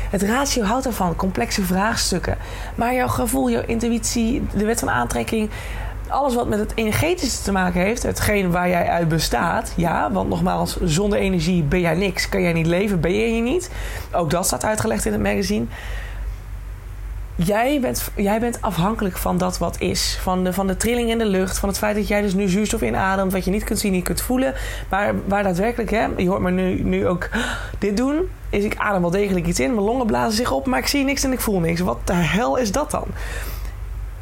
Het 0.10 0.22
ratio 0.22 0.64
houdt 0.64 0.86
ervan, 0.86 1.16
complexe 1.16 1.64
vraagstukken. 1.64 2.38
Maar 2.76 2.94
jouw 2.94 3.08
gevoel, 3.08 3.50
jouw 3.50 3.64
intuïtie, 3.66 4.44
de 4.54 4.66
wet 4.66 4.80
van 4.80 4.90
aantrekking 4.90 5.50
alles 6.12 6.36
wat 6.36 6.48
met 6.48 6.60
het 6.60 6.72
energetische 6.76 7.44
te 7.44 7.52
maken 7.52 7.82
heeft, 7.82 8.04
hetgeen 8.04 8.52
waar 8.52 8.70
jij 8.70 8.90
uit 8.90 9.08
bestaat, 9.08 9.74
ja, 9.76 10.12
want 10.12 10.30
nogmaals, 10.30 10.78
zonder 10.84 11.20
energie 11.20 11.64
ben 11.64 11.80
jij 11.80 11.96
niks, 11.96 12.30
kan 12.30 12.42
jij 12.42 12.54
niet 12.54 12.66
leven, 12.66 13.00
ben 13.00 13.14
je 13.14 13.28
hier 13.28 13.42
niet. 13.42 13.72
Ook 14.12 14.30
dat 14.30 14.46
staat 14.46 14.66
uitgelegd 14.66 15.06
in 15.06 15.12
het 15.12 15.22
magazine. 15.22 15.66
Jij 17.36 17.80
bent, 17.80 18.12
jij 18.16 18.40
bent 18.40 18.62
afhankelijk 18.62 19.18
van 19.18 19.38
dat 19.38 19.58
wat 19.58 19.80
is. 19.80 20.18
Van 20.22 20.44
de, 20.44 20.54
van 20.54 20.68
de 20.68 20.78
trilling 20.78 21.10
in 21.10 21.18
de 21.18 21.26
lucht. 21.26 21.58
Van 21.58 21.70
het 21.70 21.78
feit 21.78 21.96
dat 21.96 22.08
jij 22.08 22.22
dus 22.22 22.34
nu 22.34 22.48
zuurstof 22.48 22.82
inademt. 22.82 23.32
Wat 23.32 23.46
je 23.46 23.52
niet 23.52 23.64
kunt 23.64 23.80
zien, 23.80 23.92
niet 23.92 24.04
kunt 24.04 24.22
voelen. 24.22 24.54
Maar 24.90 25.14
waar 25.26 25.44
daadwerkelijk, 25.44 25.90
hè, 25.90 26.08
je 26.18 26.28
hoort 26.28 26.42
me 26.42 26.52
nu, 26.52 26.84
nu 26.84 27.08
ook 27.08 27.30
dit 27.80 27.98
doen. 27.98 28.30
Is 28.50 28.64
ik 28.64 28.76
adem 28.78 29.02
wel 29.02 29.12
degelijk 29.12 29.48
iets 29.48 29.60
in. 29.60 29.74
Mijn 29.74 29.86
longen 29.86 30.06
blazen 30.06 30.38
zich 30.38 30.52
op. 30.52 30.66
Maar 30.66 30.80
ik 30.80 30.88
zie 30.88 31.04
niks 31.04 31.24
en 31.24 31.32
ik 31.32 31.42
voel 31.42 31.60
niks. 31.60 31.80
Wat 31.80 32.08
de 32.08 32.14
hel 32.14 32.56
is 32.56 32.72
dat 32.72 32.92
dan? 32.92 33.06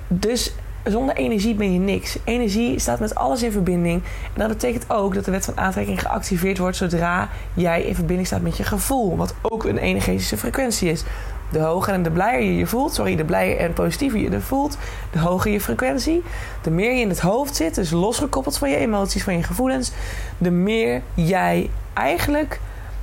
Dus 0.07 0.53
zonder 0.83 1.15
energie 1.15 1.55
ben 1.55 1.73
je 1.73 1.79
niks. 1.79 2.17
Energie 2.23 2.79
staat 2.79 2.99
met 2.99 3.15
alles 3.15 3.43
in 3.43 3.51
verbinding. 3.51 4.01
En 4.33 4.39
dat 4.39 4.47
betekent 4.47 4.89
ook 4.89 5.13
dat 5.13 5.25
de 5.25 5.31
wet 5.31 5.45
van 5.45 5.57
aantrekking 5.57 6.01
geactiveerd 6.01 6.57
wordt 6.57 6.77
zodra 6.77 7.29
jij 7.53 7.81
in 7.81 7.95
verbinding 7.95 8.27
staat 8.27 8.41
met 8.41 8.57
je 8.57 8.63
gevoel. 8.63 9.17
Wat 9.17 9.35
ook 9.41 9.63
een 9.63 9.77
energetische 9.77 10.37
frequentie 10.37 10.89
is. 10.89 11.03
De 11.51 11.59
hoger 11.59 11.93
en 11.93 12.03
de 12.03 12.11
blijer 12.11 12.41
je 12.41 12.55
je 12.55 12.67
voelt, 12.67 12.93
sorry, 12.93 13.15
de 13.15 13.25
blijer 13.25 13.57
en 13.57 13.73
positiever 13.73 14.19
je 14.19 14.29
je 14.29 14.41
voelt, 14.41 14.77
de 15.11 15.19
hoger 15.19 15.51
je 15.51 15.61
frequentie. 15.61 16.23
De 16.61 16.71
meer 16.71 16.93
je 16.93 17.01
in 17.01 17.09
het 17.09 17.19
hoofd 17.19 17.55
zit, 17.55 17.75
dus 17.75 17.91
losgekoppeld 17.91 18.57
van 18.57 18.69
je 18.69 18.75
emoties, 18.75 19.23
van 19.23 19.37
je 19.37 19.43
gevoelens, 19.43 19.91
de 20.37 20.51
meer 20.51 21.01
jij 21.13 21.69
eigenlijk 21.93 22.59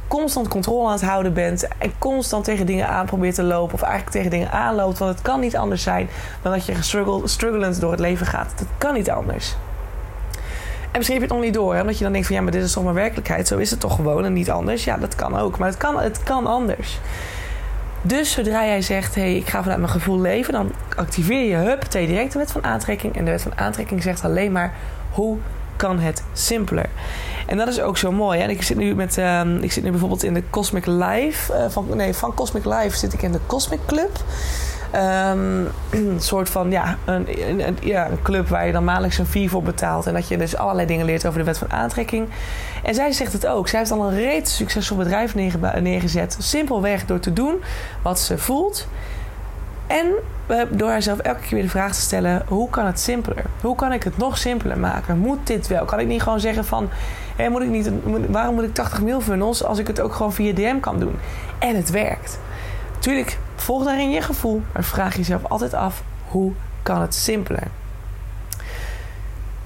constant 0.09 0.49
controle 0.49 0.87
aan 0.87 0.93
het 0.93 1.03
houden 1.03 1.33
bent 1.33 1.69
en 1.79 1.93
constant 1.99 2.45
tegen 2.45 2.67
dingen 2.67 2.89
aan 2.89 3.07
probeert 3.07 3.35
te 3.35 3.43
lopen 3.43 3.75
of 3.75 3.83
eigenlijk 3.83 4.13
tegen 4.13 4.31
dingen 4.31 4.51
aanloopt, 4.51 4.99
want 4.99 5.13
het 5.13 5.23
kan 5.23 5.41
niet 5.41 5.57
anders 5.57 5.83
zijn 5.83 6.09
dan 6.43 6.53
dat 6.53 6.67
je 6.67 6.75
strugglend 7.25 7.81
door 7.81 7.91
het 7.91 8.01
leven 8.01 8.27
gaat. 8.27 8.53
Dat 8.57 8.69
kan 8.79 8.95
niet 8.95 9.11
anders. 9.11 9.57
En 10.97 11.03
misschien 11.03 11.21
heb 11.21 11.29
je 11.29 11.35
het 11.35 11.45
nog 11.45 11.53
niet 11.53 11.63
door, 11.63 11.75
hè? 11.75 11.81
omdat 11.81 11.99
je 11.99 12.05
dan 12.05 12.13
denkt 12.13 12.27
van 12.27 12.37
ja, 12.37 12.43
maar 12.43 12.53
dit 12.53 12.63
is 12.63 12.73
toch 12.73 12.85
maar 12.85 12.95
werkelijkheid. 12.95 13.49
Zo 13.49 13.59
is 13.59 13.71
het 13.71 13.81
toch 13.81 13.95
gewoon 13.95 14.25
en 14.25 14.33
niet 14.33 14.51
anders. 14.51 14.85
Ja, 14.85 14.97
dat 14.97 15.15
kan 15.15 15.39
ook, 15.39 15.59
maar 15.59 15.69
het 15.69 15.77
kan, 15.77 16.01
het 16.01 16.23
kan 16.23 16.47
anders. 16.47 16.99
Dus 18.03 18.33
zodra 18.33 18.65
jij 18.65 18.83
zegt, 18.83 19.15
hé, 19.15 19.21
hey, 19.21 19.37
ik 19.37 19.49
ga 19.49 19.63
vanuit 19.63 19.81
mijn 19.81 19.93
gevoel 19.93 20.21
leven, 20.21 20.53
dan 20.53 20.73
activeer 20.97 21.49
je 21.49 21.57
hup, 21.57 21.91
direct 21.91 22.33
de 22.33 22.39
wet 22.39 22.53
van 22.53 22.65
aantrekking. 22.65 23.17
En 23.17 23.25
de 23.25 23.31
wet 23.31 23.43
van 23.43 23.59
aantrekking 23.59 24.03
zegt 24.03 24.25
alleen 24.25 24.53
maar 24.53 24.75
hoe 25.11 25.39
kan 25.77 25.99
het 25.99 26.23
simpeler. 26.33 26.89
En 27.47 27.57
dat 27.57 27.69
is 27.69 27.81
ook 27.81 27.99
zo 27.99 28.13
mooi. 28.13 28.41
Hè? 28.41 28.49
Ik, 28.49 28.63
zit 28.63 28.77
nu 28.77 28.95
met, 28.95 29.17
uh, 29.19 29.41
ik 29.61 29.73
zit 29.73 29.85
nu 29.85 29.91
bijvoorbeeld 29.91 30.23
in 30.23 30.35
de 30.35 30.43
Cosmic 30.51 30.87
Life. 30.87 31.53
Uh, 31.53 31.65
van, 31.69 31.87
nee, 31.95 32.15
van 32.15 32.35
Cosmic 32.35 32.65
Life 32.65 32.97
zit 32.97 33.13
ik 33.13 33.23
in 33.23 33.33
de 33.33 33.41
Cosmic 33.47 33.81
Club. 33.87 34.11
Um, 34.95 35.69
een 35.91 36.17
soort 36.21 36.51
van 36.51 36.71
ja 36.71 36.99
een, 37.05 37.27
een, 37.67 37.79
ja, 37.81 38.11
een 38.11 38.23
club 38.23 38.49
waar 38.49 38.67
je 38.67 38.73
dan 38.73 38.85
maandelijks 38.85 39.19
een 39.19 39.27
fee 39.27 39.51
voor 39.51 39.63
betaalt. 39.63 40.07
En 40.07 40.15
dat 40.15 40.29
je 40.29 40.37
dus 40.37 40.57
allerlei 40.57 40.87
dingen 40.87 41.07
leert 41.07 41.27
over 41.27 41.39
de 41.39 41.45
wet 41.45 41.59
van 41.59 41.73
aantrekking. 41.73 42.29
En 42.83 42.95
zij 42.95 43.13
zegt 43.13 43.33
het 43.33 43.47
ook. 43.47 43.69
Zij 43.69 43.79
heeft 43.79 43.91
al 43.91 44.09
een 44.09 44.15
reeds 44.15 44.57
succesvol 44.57 44.97
bedrijf 44.97 45.35
neergezet. 45.81 46.37
Simpelweg 46.39 47.07
door 47.07 47.21
te 47.21 47.33
doen 47.33 47.63
wat 48.03 48.21
ze 48.21 48.39
voelt. 48.39 48.89
En 49.87 50.07
door 50.71 50.89
haarzelf 50.89 51.19
elke 51.19 51.41
keer 51.41 51.51
weer 51.51 51.63
de 51.63 51.69
vraag 51.69 51.95
te 51.95 52.01
stellen: 52.01 52.43
hoe 52.49 52.71
kan 52.71 52.87
het 52.87 53.01
simpeler? 53.01 53.45
Hoe 53.61 53.75
kan 53.75 53.93
ik 53.93 54.03
het 54.03 54.17
nog 54.17 54.39
simpeler 54.39 54.79
maken? 54.79 55.19
Moet 55.19 55.47
dit 55.47 55.67
wel? 55.67 55.85
Kan 55.85 56.01
ik 56.01 56.07
niet 56.07 56.23
gewoon 56.23 56.41
zeggen 56.41 56.65
van: 56.65 56.89
moet 57.51 57.63
ik 57.63 57.69
niet, 57.69 57.91
waarom 58.29 58.55
moet 58.55 58.65
ik 58.65 58.75
80 58.75 59.03
mail 59.03 59.21
funnels 59.21 59.65
als 59.65 59.79
ik 59.79 59.87
het 59.87 60.01
ook 60.01 60.15
gewoon 60.15 60.33
via 60.33 60.55
DM 60.55 60.81
kan 60.81 60.99
doen? 60.99 61.19
En 61.59 61.77
het 61.77 61.91
werkt. 61.91 62.39
Tuurlijk, 62.99 63.39
volg 63.55 63.85
daarin 63.85 64.11
je 64.11 64.21
gevoel, 64.21 64.63
maar 64.73 64.85
vraag 64.85 65.17
jezelf 65.17 65.45
altijd 65.45 65.75
af: 65.75 66.03
hoe 66.29 66.53
kan 66.83 67.01
het 67.01 67.15
simpeler? 67.15 67.69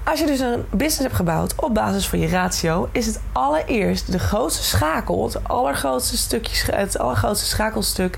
Als 0.03 0.19
je 0.19 0.25
dus 0.25 0.39
een 0.39 0.65
business 0.69 0.99
hebt 0.99 1.15
gebouwd 1.15 1.55
op 1.55 1.73
basis 1.73 2.07
van 2.07 2.19
je 2.19 2.27
ratio, 2.27 2.89
is 2.91 3.05
het 3.05 3.19
allereerst 3.31 4.11
de 4.11 4.19
grootste 4.19 4.63
schakel, 4.63 5.23
het 5.23 5.47
allergrootste 5.47 6.17
stukje, 6.17 6.75
het 6.75 6.97
allergrootste 6.97 7.45
schakelstuk, 7.45 8.17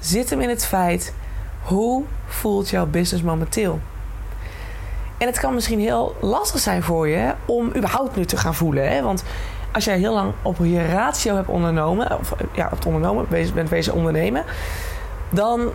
zit 0.00 0.30
hem 0.30 0.40
in 0.40 0.48
het 0.48 0.66
feit 0.66 1.14
hoe 1.62 2.04
voelt 2.26 2.68
jouw 2.68 2.86
business 2.86 3.24
momenteel? 3.24 3.80
En 5.18 5.26
het 5.26 5.40
kan 5.40 5.54
misschien 5.54 5.80
heel 5.80 6.16
lastig 6.20 6.60
zijn 6.60 6.82
voor 6.82 7.08
je 7.08 7.34
om 7.44 7.72
überhaupt 7.76 8.16
nu 8.16 8.24
te 8.24 8.36
gaan 8.36 8.54
voelen. 8.54 8.90
Hè? 8.90 9.02
Want 9.02 9.24
als 9.72 9.84
jij 9.84 9.98
heel 9.98 10.14
lang 10.14 10.32
op 10.42 10.56
je 10.62 10.86
ratio 10.86 11.34
hebt 11.34 11.48
ondernomen, 11.48 12.18
of 12.18 12.34
ja, 12.52 12.68
hebt 12.68 12.86
ondernomen, 12.86 13.26
bent 13.54 13.68
wezen 13.68 13.94
ondernemen, 13.94 14.44
dan 15.30 15.70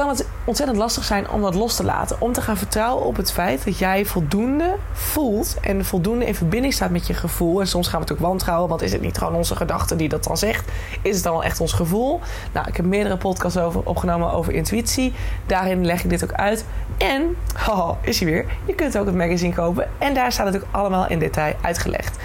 kan 0.00 0.08
het 0.08 0.26
ontzettend 0.44 0.78
lastig 0.78 1.04
zijn 1.04 1.30
om 1.30 1.42
dat 1.42 1.54
los 1.54 1.76
te 1.76 1.84
laten. 1.84 2.16
Om 2.20 2.32
te 2.32 2.40
gaan 2.40 2.56
vertrouwen 2.56 3.06
op 3.06 3.16
het 3.16 3.32
feit 3.32 3.64
dat 3.64 3.78
jij 3.78 4.04
voldoende 4.04 4.74
voelt 4.92 5.56
en 5.60 5.84
voldoende 5.84 6.26
in 6.26 6.34
verbinding 6.34 6.72
staat 6.72 6.90
met 6.90 7.06
je 7.06 7.14
gevoel. 7.14 7.60
En 7.60 7.66
soms 7.66 7.88
gaan 7.88 8.00
we 8.00 8.06
het 8.06 8.12
ook 8.12 8.26
wantrouwen, 8.26 8.68
want 8.68 8.82
is 8.82 8.92
het 8.92 9.00
niet 9.00 9.18
gewoon 9.18 9.34
onze 9.34 9.56
gedachte 9.56 9.96
die 9.96 10.08
dat 10.08 10.24
dan 10.24 10.36
zegt? 10.36 10.70
Is 11.02 11.14
het 11.14 11.24
dan 11.24 11.32
wel 11.32 11.44
echt 11.44 11.60
ons 11.60 11.72
gevoel? 11.72 12.20
Nou, 12.52 12.68
ik 12.68 12.76
heb 12.76 12.86
meerdere 12.86 13.16
podcasts 13.16 13.58
over, 13.58 13.80
opgenomen 13.84 14.32
over 14.32 14.52
intuïtie. 14.52 15.12
Daarin 15.46 15.86
leg 15.86 16.04
ik 16.04 16.10
dit 16.10 16.24
ook 16.24 16.32
uit. 16.32 16.64
En, 16.98 17.36
haha, 17.54 17.96
is 18.00 18.20
hij 18.20 18.28
weer. 18.28 18.46
Je 18.64 18.74
kunt 18.74 18.98
ook 18.98 19.06
het 19.06 19.14
magazine 19.14 19.54
kopen. 19.54 19.88
En 19.98 20.14
daar 20.14 20.32
staat 20.32 20.46
het 20.46 20.56
ook 20.56 20.68
allemaal 20.70 21.08
in 21.08 21.18
detail 21.18 21.54
uitgelegd. 21.60 22.18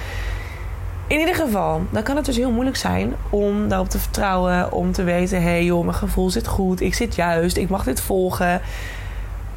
In 1.07 1.19
ieder 1.19 1.35
geval, 1.35 1.81
dan 1.89 2.03
kan 2.03 2.15
het 2.15 2.25
dus 2.25 2.35
heel 2.35 2.51
moeilijk 2.51 2.77
zijn 2.77 3.13
om 3.29 3.67
daarop 3.67 3.89
te 3.89 3.99
vertrouwen. 3.99 4.71
Om 4.71 4.91
te 4.91 5.03
weten, 5.03 5.41
hé 5.41 5.49
hey 5.49 5.63
joh, 5.63 5.83
mijn 5.83 5.97
gevoel 5.97 6.29
zit 6.29 6.47
goed. 6.47 6.81
Ik 6.81 6.93
zit 6.93 7.15
juist. 7.15 7.57
Ik 7.57 7.69
mag 7.69 7.83
dit 7.83 8.01
volgen. 8.01 8.61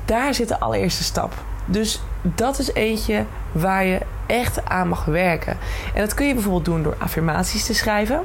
Daar 0.05 0.35
zit 0.35 0.49
de 0.49 0.61
allereerste 0.61 1.05
stap. 1.05 1.33
Dus 1.67 2.00
dat 2.23 2.59
is 2.59 2.73
eentje 2.73 3.25
waar 3.52 3.85
je 3.85 4.00
echt 4.26 4.64
aan 4.64 4.88
mag 4.88 5.05
werken. 5.05 5.57
En 5.95 6.00
dat 6.00 6.14
kun 6.14 6.26
je 6.26 6.35
bijvoorbeeld 6.35 6.64
doen 6.64 6.83
door 6.83 6.97
affirmaties 6.99 7.67
te 7.67 7.75
schrijven. 7.75 8.21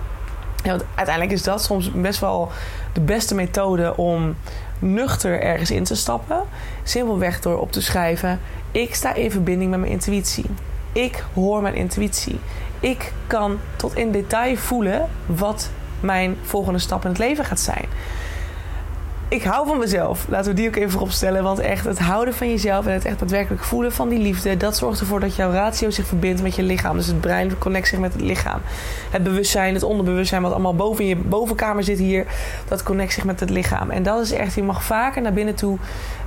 Want 0.63 0.83
uiteindelijk 0.95 1.35
is 1.35 1.43
dat 1.43 1.63
soms 1.63 1.91
best 1.91 2.19
wel 2.19 2.51
de 2.93 3.01
beste 3.01 3.35
methode 3.35 3.97
om 3.97 4.35
nuchter 4.79 5.41
ergens 5.41 5.71
in 5.71 5.83
te 5.83 5.95
stappen. 5.95 6.41
Simpelweg 6.83 7.39
door 7.39 7.59
op 7.59 7.71
te 7.71 7.81
schrijven: 7.81 8.39
Ik 8.71 8.95
sta 8.95 9.13
in 9.13 9.31
verbinding 9.31 9.71
met 9.71 9.79
mijn 9.79 9.91
intuïtie. 9.91 10.45
Ik 10.91 11.23
hoor 11.33 11.61
mijn 11.61 11.75
intuïtie 11.75 12.39
ik 12.83 13.11
kan 13.27 13.59
tot 13.75 13.95
in 13.95 14.11
detail 14.11 14.55
voelen 14.55 15.09
wat 15.25 15.69
mijn 15.99 16.37
volgende 16.41 16.79
stap 16.79 17.03
in 17.03 17.09
het 17.09 17.19
leven 17.19 17.45
gaat 17.45 17.59
zijn. 17.59 17.85
Ik 19.27 19.43
hou 19.43 19.67
van 19.67 19.77
mezelf. 19.77 20.25
Laten 20.27 20.51
we 20.51 20.57
die 20.57 20.67
ook 20.67 20.75
even 20.75 20.91
voorop 20.91 21.11
stellen. 21.11 21.43
Want 21.43 21.59
echt 21.59 21.85
het 21.85 21.99
houden 21.99 22.33
van 22.33 22.49
jezelf 22.49 22.85
en 22.85 22.93
het 22.93 23.05
echt 23.05 23.19
daadwerkelijk 23.19 23.63
voelen 23.63 23.91
van 23.91 24.09
die 24.09 24.19
liefde... 24.19 24.57
dat 24.57 24.77
zorgt 24.77 24.99
ervoor 24.99 25.19
dat 25.19 25.35
jouw 25.35 25.51
ratio 25.51 25.89
zich 25.89 26.05
verbindt 26.05 26.41
met 26.41 26.55
je 26.55 26.63
lichaam. 26.63 26.97
Dus 26.97 27.07
het 27.07 27.21
brein 27.21 27.57
connect 27.57 27.87
zich 27.87 27.99
met 27.99 28.13
het 28.13 28.21
lichaam. 28.21 28.61
Het 29.09 29.23
bewustzijn, 29.23 29.73
het 29.73 29.83
onderbewustzijn... 29.83 30.41
wat 30.41 30.51
allemaal 30.51 30.75
boven 30.75 31.05
je 31.05 31.15
bovenkamer 31.15 31.83
zit 31.83 31.99
hier... 31.99 32.25
dat 32.67 32.83
connect 32.83 33.13
zich 33.13 33.23
met 33.23 33.39
het 33.39 33.49
lichaam. 33.49 33.89
En 33.89 34.03
dat 34.03 34.21
is 34.21 34.31
echt... 34.31 34.53
je 34.53 34.63
mag 34.63 34.83
vaker 34.83 35.21
naar 35.21 35.33
binnen 35.33 35.55
toe 35.55 35.77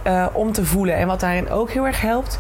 uh, 0.06 0.26
om 0.32 0.52
te 0.52 0.64
voelen. 0.64 0.96
En 0.96 1.06
wat 1.06 1.20
daarin 1.20 1.50
ook 1.50 1.70
heel 1.70 1.86
erg 1.86 2.00
helpt 2.00 2.38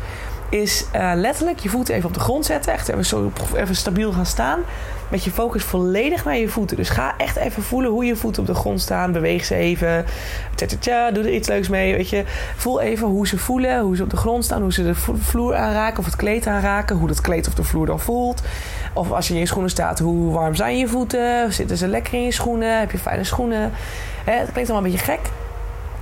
is 0.48 0.84
uh, 0.94 1.12
letterlijk 1.14 1.58
je 1.58 1.68
voeten 1.68 1.94
even 1.94 2.08
op 2.08 2.14
de 2.14 2.20
grond 2.20 2.44
zetten. 2.46 2.72
Echt 2.72 2.88
even, 2.88 3.04
zo, 3.06 3.32
even 3.54 3.76
stabiel 3.76 4.12
gaan 4.12 4.26
staan. 4.26 4.60
Met 5.08 5.24
je 5.24 5.30
focus 5.30 5.62
volledig 5.64 6.24
naar 6.24 6.36
je 6.36 6.48
voeten. 6.48 6.76
Dus 6.76 6.88
ga 6.88 7.14
echt 7.16 7.36
even 7.36 7.62
voelen 7.62 7.90
hoe 7.90 8.04
je 8.04 8.16
voeten 8.16 8.42
op 8.42 8.48
de 8.48 8.54
grond 8.54 8.80
staan. 8.80 9.12
Beweeg 9.12 9.44
ze 9.44 9.54
even. 9.54 10.04
Tja, 10.54 10.66
tja, 10.66 10.76
tja, 10.78 11.10
doe 11.10 11.24
er 11.24 11.32
iets 11.32 11.48
leuks 11.48 11.68
mee. 11.68 11.94
Weet 11.94 12.08
je. 12.08 12.24
Voel 12.56 12.80
even 12.80 13.06
hoe 13.06 13.26
ze 13.26 13.38
voelen. 13.38 13.80
Hoe 13.80 13.96
ze 13.96 14.02
op 14.02 14.10
de 14.10 14.16
grond 14.16 14.44
staan. 14.44 14.62
Hoe 14.62 14.72
ze 14.72 14.82
de 14.82 14.94
vloer 15.18 15.54
aanraken. 15.54 15.98
Of 15.98 16.04
het 16.04 16.16
kleed 16.16 16.46
aanraken. 16.46 16.96
Hoe 16.96 17.08
dat 17.08 17.20
kleed 17.20 17.46
of 17.46 17.54
de 17.54 17.64
vloer 17.64 17.86
dan 17.86 18.00
voelt. 18.00 18.42
Of 18.92 19.12
als 19.12 19.28
je 19.28 19.34
in 19.34 19.40
je 19.40 19.46
schoenen 19.46 19.70
staat. 19.70 19.98
Hoe 19.98 20.32
warm 20.32 20.54
zijn 20.54 20.78
je 20.78 20.88
voeten? 20.88 21.52
Zitten 21.52 21.76
ze 21.76 21.88
lekker 21.88 22.14
in 22.14 22.22
je 22.22 22.32
schoenen? 22.32 22.78
Heb 22.78 22.90
je 22.90 22.98
fijne 22.98 23.24
schoenen? 23.24 23.72
Het 24.24 24.52
klinkt 24.52 24.70
allemaal 24.70 24.90
een 24.90 24.96
beetje 24.96 25.12
gek. 25.12 25.20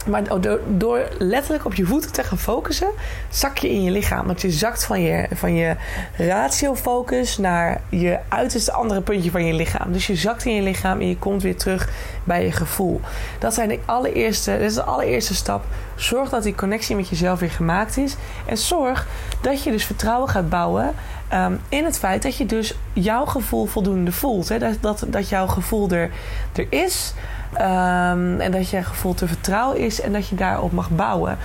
Maar 0.05 0.41
door, 0.41 0.61
door, 0.67 1.09
letterlijk 1.19 1.65
op 1.65 1.75
je 1.75 1.87
voeten 1.87 2.13
te 2.13 2.23
gaan 2.23 2.39
focussen, 2.39 2.89
zak 3.31 3.59
je 3.59 3.71
in 3.71 3.83
je 3.83 3.91
lichaam. 3.91 4.27
Want 4.27 4.41
je 4.41 4.51
zakt 4.51 4.85
van 4.85 5.03
je, 5.03 5.29
van 5.35 5.55
je 5.55 5.77
ratio-focus 6.17 7.39
naar 7.39 7.81
je 7.89 8.19
uiterste 8.29 8.73
andere 8.73 9.01
puntje 9.01 9.31
van 9.31 9.45
je 9.45 9.53
lichaam. 9.53 9.93
Dus 9.93 10.07
je 10.07 10.17
zakt 10.17 10.45
in 10.45 10.55
je 10.55 10.63
lichaam 10.63 11.01
en 11.01 11.09
je 11.09 11.19
komt 11.19 11.43
weer 11.43 11.57
terug 11.57 11.89
bij 12.25 12.45
je 12.45 12.53
gevoel. 12.53 13.01
Dat, 13.39 13.55
zijn 13.55 13.69
de 13.69 13.79
allereerste, 13.85 14.51
dat 14.51 14.61
is 14.61 14.75
de 14.75 14.83
allereerste 14.83 15.35
stap. 15.35 15.65
Zorg 15.95 16.29
dat 16.29 16.43
die 16.43 16.55
connectie 16.55 16.97
met 16.97 17.09
jezelf 17.09 17.41
weer 17.41 17.51
gemaakt 17.51 17.97
is. 17.97 18.17
En 18.47 18.57
zorg 18.57 19.07
dat 19.41 19.63
je 19.63 19.71
dus 19.71 19.85
vertrouwen 19.85 20.29
gaat 20.29 20.49
bouwen 20.49 20.95
um, 21.35 21.61
in 21.69 21.85
het 21.85 21.99
feit 21.99 22.23
dat 22.23 22.37
je 22.37 22.47
dus 22.47 22.75
jouw 22.93 23.25
gevoel 23.25 23.67
voldoende 23.67 24.13
voelt. 24.13 24.49
Hè? 24.49 24.59
Dat, 24.59 24.77
dat, 24.81 25.05
dat 25.07 25.29
jouw 25.29 25.47
gevoel 25.47 25.91
er, 25.91 26.11
er 26.53 26.67
is. 26.71 27.15
Um, 27.55 28.41
en 28.41 28.51
dat 28.51 28.71
je 28.71 28.83
gevoel 28.83 29.15
te 29.15 29.29
vertrouwen 29.29 29.79
is 29.79 30.01
en 30.01 30.13
dat 30.13 30.29
je 30.29 30.35
daarop 30.35 30.73
mag 30.73 30.91
bouwen. 30.91 31.39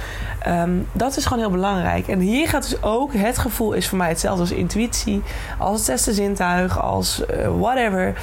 Um, 0.47 0.87
dat 0.91 1.17
is 1.17 1.25
gewoon 1.25 1.43
heel 1.43 1.51
belangrijk. 1.51 2.07
En 2.07 2.19
hier 2.19 2.47
gaat 2.47 2.69
dus 2.69 2.83
ook, 2.83 3.13
het 3.13 3.37
gevoel 3.37 3.73
is 3.73 3.89
voor 3.89 3.97
mij 3.97 4.09
hetzelfde 4.09 4.41
als 4.41 4.51
intuïtie, 4.51 5.21
als 5.57 5.75
het 5.75 5.85
zesde 5.85 6.13
zintuig, 6.13 6.81
als 6.81 7.23
uh, 7.33 7.47
whatever. 7.59 8.13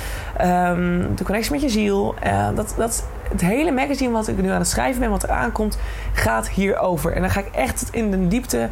De 1.15 1.25
connectie 1.25 1.53
met 1.53 1.61
je 1.61 1.69
ziel. 1.69 2.15
Dat, 2.55 2.75
dat, 2.77 3.05
het 3.31 3.41
hele 3.41 3.71
magazine 3.71 4.13
wat 4.13 4.29
ik 4.29 4.43
nu 4.43 4.51
aan 4.51 4.59
het 4.59 4.69
schrijven 4.69 5.01
ben, 5.01 5.11
wat 5.11 5.23
er 5.23 5.31
aankomt, 5.31 5.79
gaat 6.13 6.49
hierover. 6.49 7.13
En 7.13 7.21
dan 7.21 7.31
ga 7.31 7.41
ik 7.41 7.55
echt 7.55 7.89
in 7.91 8.11
de 8.11 8.29
diepte 8.29 8.69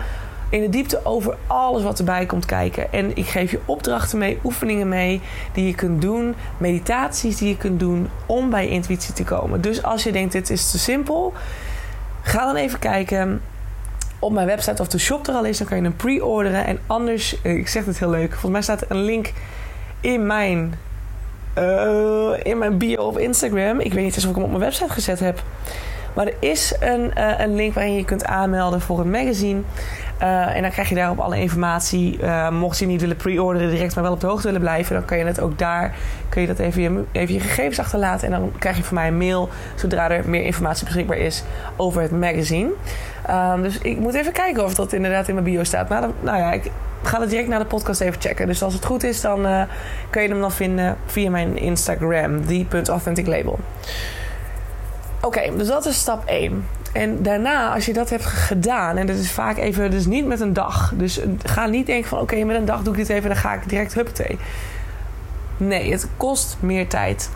in 0.48 0.60
de 0.60 0.68
diepte 0.68 1.00
over 1.04 1.36
alles 1.46 1.82
wat 1.82 1.98
erbij 1.98 2.26
komt 2.26 2.44
kijken. 2.44 2.92
En 2.92 3.16
ik 3.16 3.26
geef 3.26 3.50
je 3.50 3.60
opdrachten 3.64 4.18
mee, 4.18 4.38
oefeningen 4.44 4.88
mee 4.88 5.20
die 5.52 5.66
je 5.66 5.74
kunt 5.74 6.02
doen, 6.02 6.34
meditaties 6.58 7.36
die 7.36 7.48
je 7.48 7.56
kunt 7.56 7.80
doen 7.80 8.08
om 8.26 8.50
bij 8.50 8.64
je 8.64 8.70
intuïtie 8.70 9.14
te 9.14 9.24
komen. 9.24 9.60
Dus 9.60 9.82
als 9.82 10.02
je 10.02 10.12
denkt 10.12 10.32
dit 10.32 10.50
is 10.50 10.70
te 10.70 10.78
simpel, 10.78 11.32
ga 12.22 12.46
dan 12.46 12.56
even 12.56 12.78
kijken 12.78 13.40
op 14.18 14.32
mijn 14.32 14.46
website 14.46 14.82
of 14.82 14.88
de 14.88 14.98
shop 14.98 15.26
er 15.26 15.34
al 15.34 15.44
is, 15.44 15.58
dan 15.58 15.66
kan 15.66 15.76
je 15.76 15.82
hem 15.82 15.96
pre-orderen. 15.96 16.66
En 16.66 16.78
anders, 16.86 17.42
eh, 17.42 17.54
ik 17.54 17.68
zeg 17.68 17.84
het 17.84 17.98
heel 17.98 18.10
leuk, 18.10 18.30
volgens 18.30 18.52
mij 18.52 18.62
staat 18.62 18.84
een 18.88 19.02
link 19.02 19.32
in 20.00 20.26
mijn, 20.26 20.74
uh, 21.58 22.30
in 22.42 22.58
mijn 22.58 22.78
bio 22.78 23.02
op 23.02 23.18
Instagram. 23.18 23.80
Ik 23.80 23.92
weet 23.92 24.04
niet 24.04 24.14
eens 24.14 24.24
of 24.24 24.30
ik 24.30 24.36
hem 24.36 24.44
op 24.44 24.50
mijn 24.50 24.62
website 24.62 24.92
gezet 24.92 25.20
heb. 25.20 25.42
Maar 26.14 26.26
er 26.26 26.34
is 26.38 26.74
een, 26.80 27.12
uh, 27.18 27.38
een 27.38 27.54
link 27.54 27.74
waarin 27.74 27.94
je 27.94 28.04
kunt 28.04 28.24
aanmelden 28.24 28.80
voor 28.80 29.00
een 29.00 29.10
magazine. 29.10 29.60
Uh, 30.23 30.56
en 30.56 30.62
dan 30.62 30.71
krijg 30.71 30.88
je 30.88 30.94
daarop 30.94 31.18
alle 31.18 31.40
informatie. 31.40 32.18
Uh, 32.18 32.50
mocht 32.50 32.78
je 32.78 32.87
niet 32.87 33.00
willen 33.00 33.16
pre-orderen 33.16 33.71
direct, 33.71 33.94
maar 33.94 34.04
wel 34.04 34.12
op 34.12 34.21
de 34.21 34.26
hoogte 34.26 34.47
willen 34.47 34.61
blijven, 34.61 34.94
dan 34.94 35.04
kan 35.04 35.18
je 35.18 35.25
het 35.25 35.40
ook 35.40 35.59
daar, 35.59 35.94
kun 36.28 36.40
je 36.40 36.47
dat 36.47 36.59
even 36.59 36.83
je, 36.83 37.04
even 37.12 37.35
je 37.35 37.40
gegevens 37.40 37.78
achterlaten. 37.78 38.33
En 38.33 38.40
dan 38.40 38.52
krijg 38.59 38.76
je 38.76 38.83
van 38.83 38.94
mij 38.94 39.09
een 39.09 39.16
mail 39.16 39.49
zodra 39.75 40.11
er 40.11 40.28
meer 40.28 40.42
informatie 40.42 40.85
beschikbaar 40.85 41.16
is 41.16 41.44
over 41.76 42.02
het 42.02 42.11
magazine. 42.11 42.71
Um, 43.30 43.62
dus 43.62 43.78
ik 43.78 43.99
moet 43.99 44.14
even 44.14 44.33
kijken 44.33 44.64
of 44.64 44.75
dat 44.75 44.92
inderdaad 44.92 45.28
in 45.28 45.35
mijn 45.35 45.47
bio 45.47 45.64
staat. 45.64 45.88
Nou, 45.88 46.12
nou 46.21 46.38
ja, 46.38 46.52
ik 46.52 46.71
ga 47.02 47.21
het 47.21 47.30
direct 47.30 47.49
naar 47.49 47.59
de 47.59 47.64
podcast 47.64 48.00
even 48.00 48.21
checken. 48.21 48.47
Dus 48.47 48.62
als 48.62 48.75
het 48.75 48.85
goed 48.85 49.04
is, 49.04 49.21
dan 49.21 49.47
uh, 49.47 49.62
kun 50.11 50.23
je 50.23 50.28
hem 50.28 50.40
dan 50.40 50.52
vinden 50.52 50.97
via 51.06 51.30
mijn 51.30 51.59
Instagram, 51.59 52.47
the.authenticlabel. 52.47 53.59
Oké, 55.24 55.56
dus 55.56 55.66
dat 55.66 55.86
is 55.86 55.98
stap 55.98 56.24
1. 56.26 56.66
En 56.92 57.22
daarna, 57.22 57.74
als 57.74 57.86
je 57.86 57.92
dat 57.92 58.10
hebt 58.10 58.24
gedaan, 58.24 58.96
en 58.96 59.06
dat 59.06 59.16
is 59.16 59.30
vaak 59.30 59.56
even, 59.56 59.90
dus 59.90 60.06
niet 60.06 60.26
met 60.26 60.40
een 60.40 60.52
dag. 60.52 60.92
Dus 60.94 61.20
ga 61.44 61.66
niet 61.66 61.86
denken 61.86 62.08
van 62.08 62.20
oké, 62.20 62.44
met 62.44 62.56
een 62.56 62.64
dag 62.64 62.82
doe 62.82 62.92
ik 62.92 62.98
dit 62.98 63.08
even, 63.08 63.28
dan 63.28 63.38
ga 63.38 63.54
ik 63.54 63.68
direct 63.68 63.94
huppatee. 63.94 64.38
Nee, 65.56 65.92
het 65.92 66.08
kost 66.16 66.56
meer 66.60 66.88
tijd. 66.88 67.30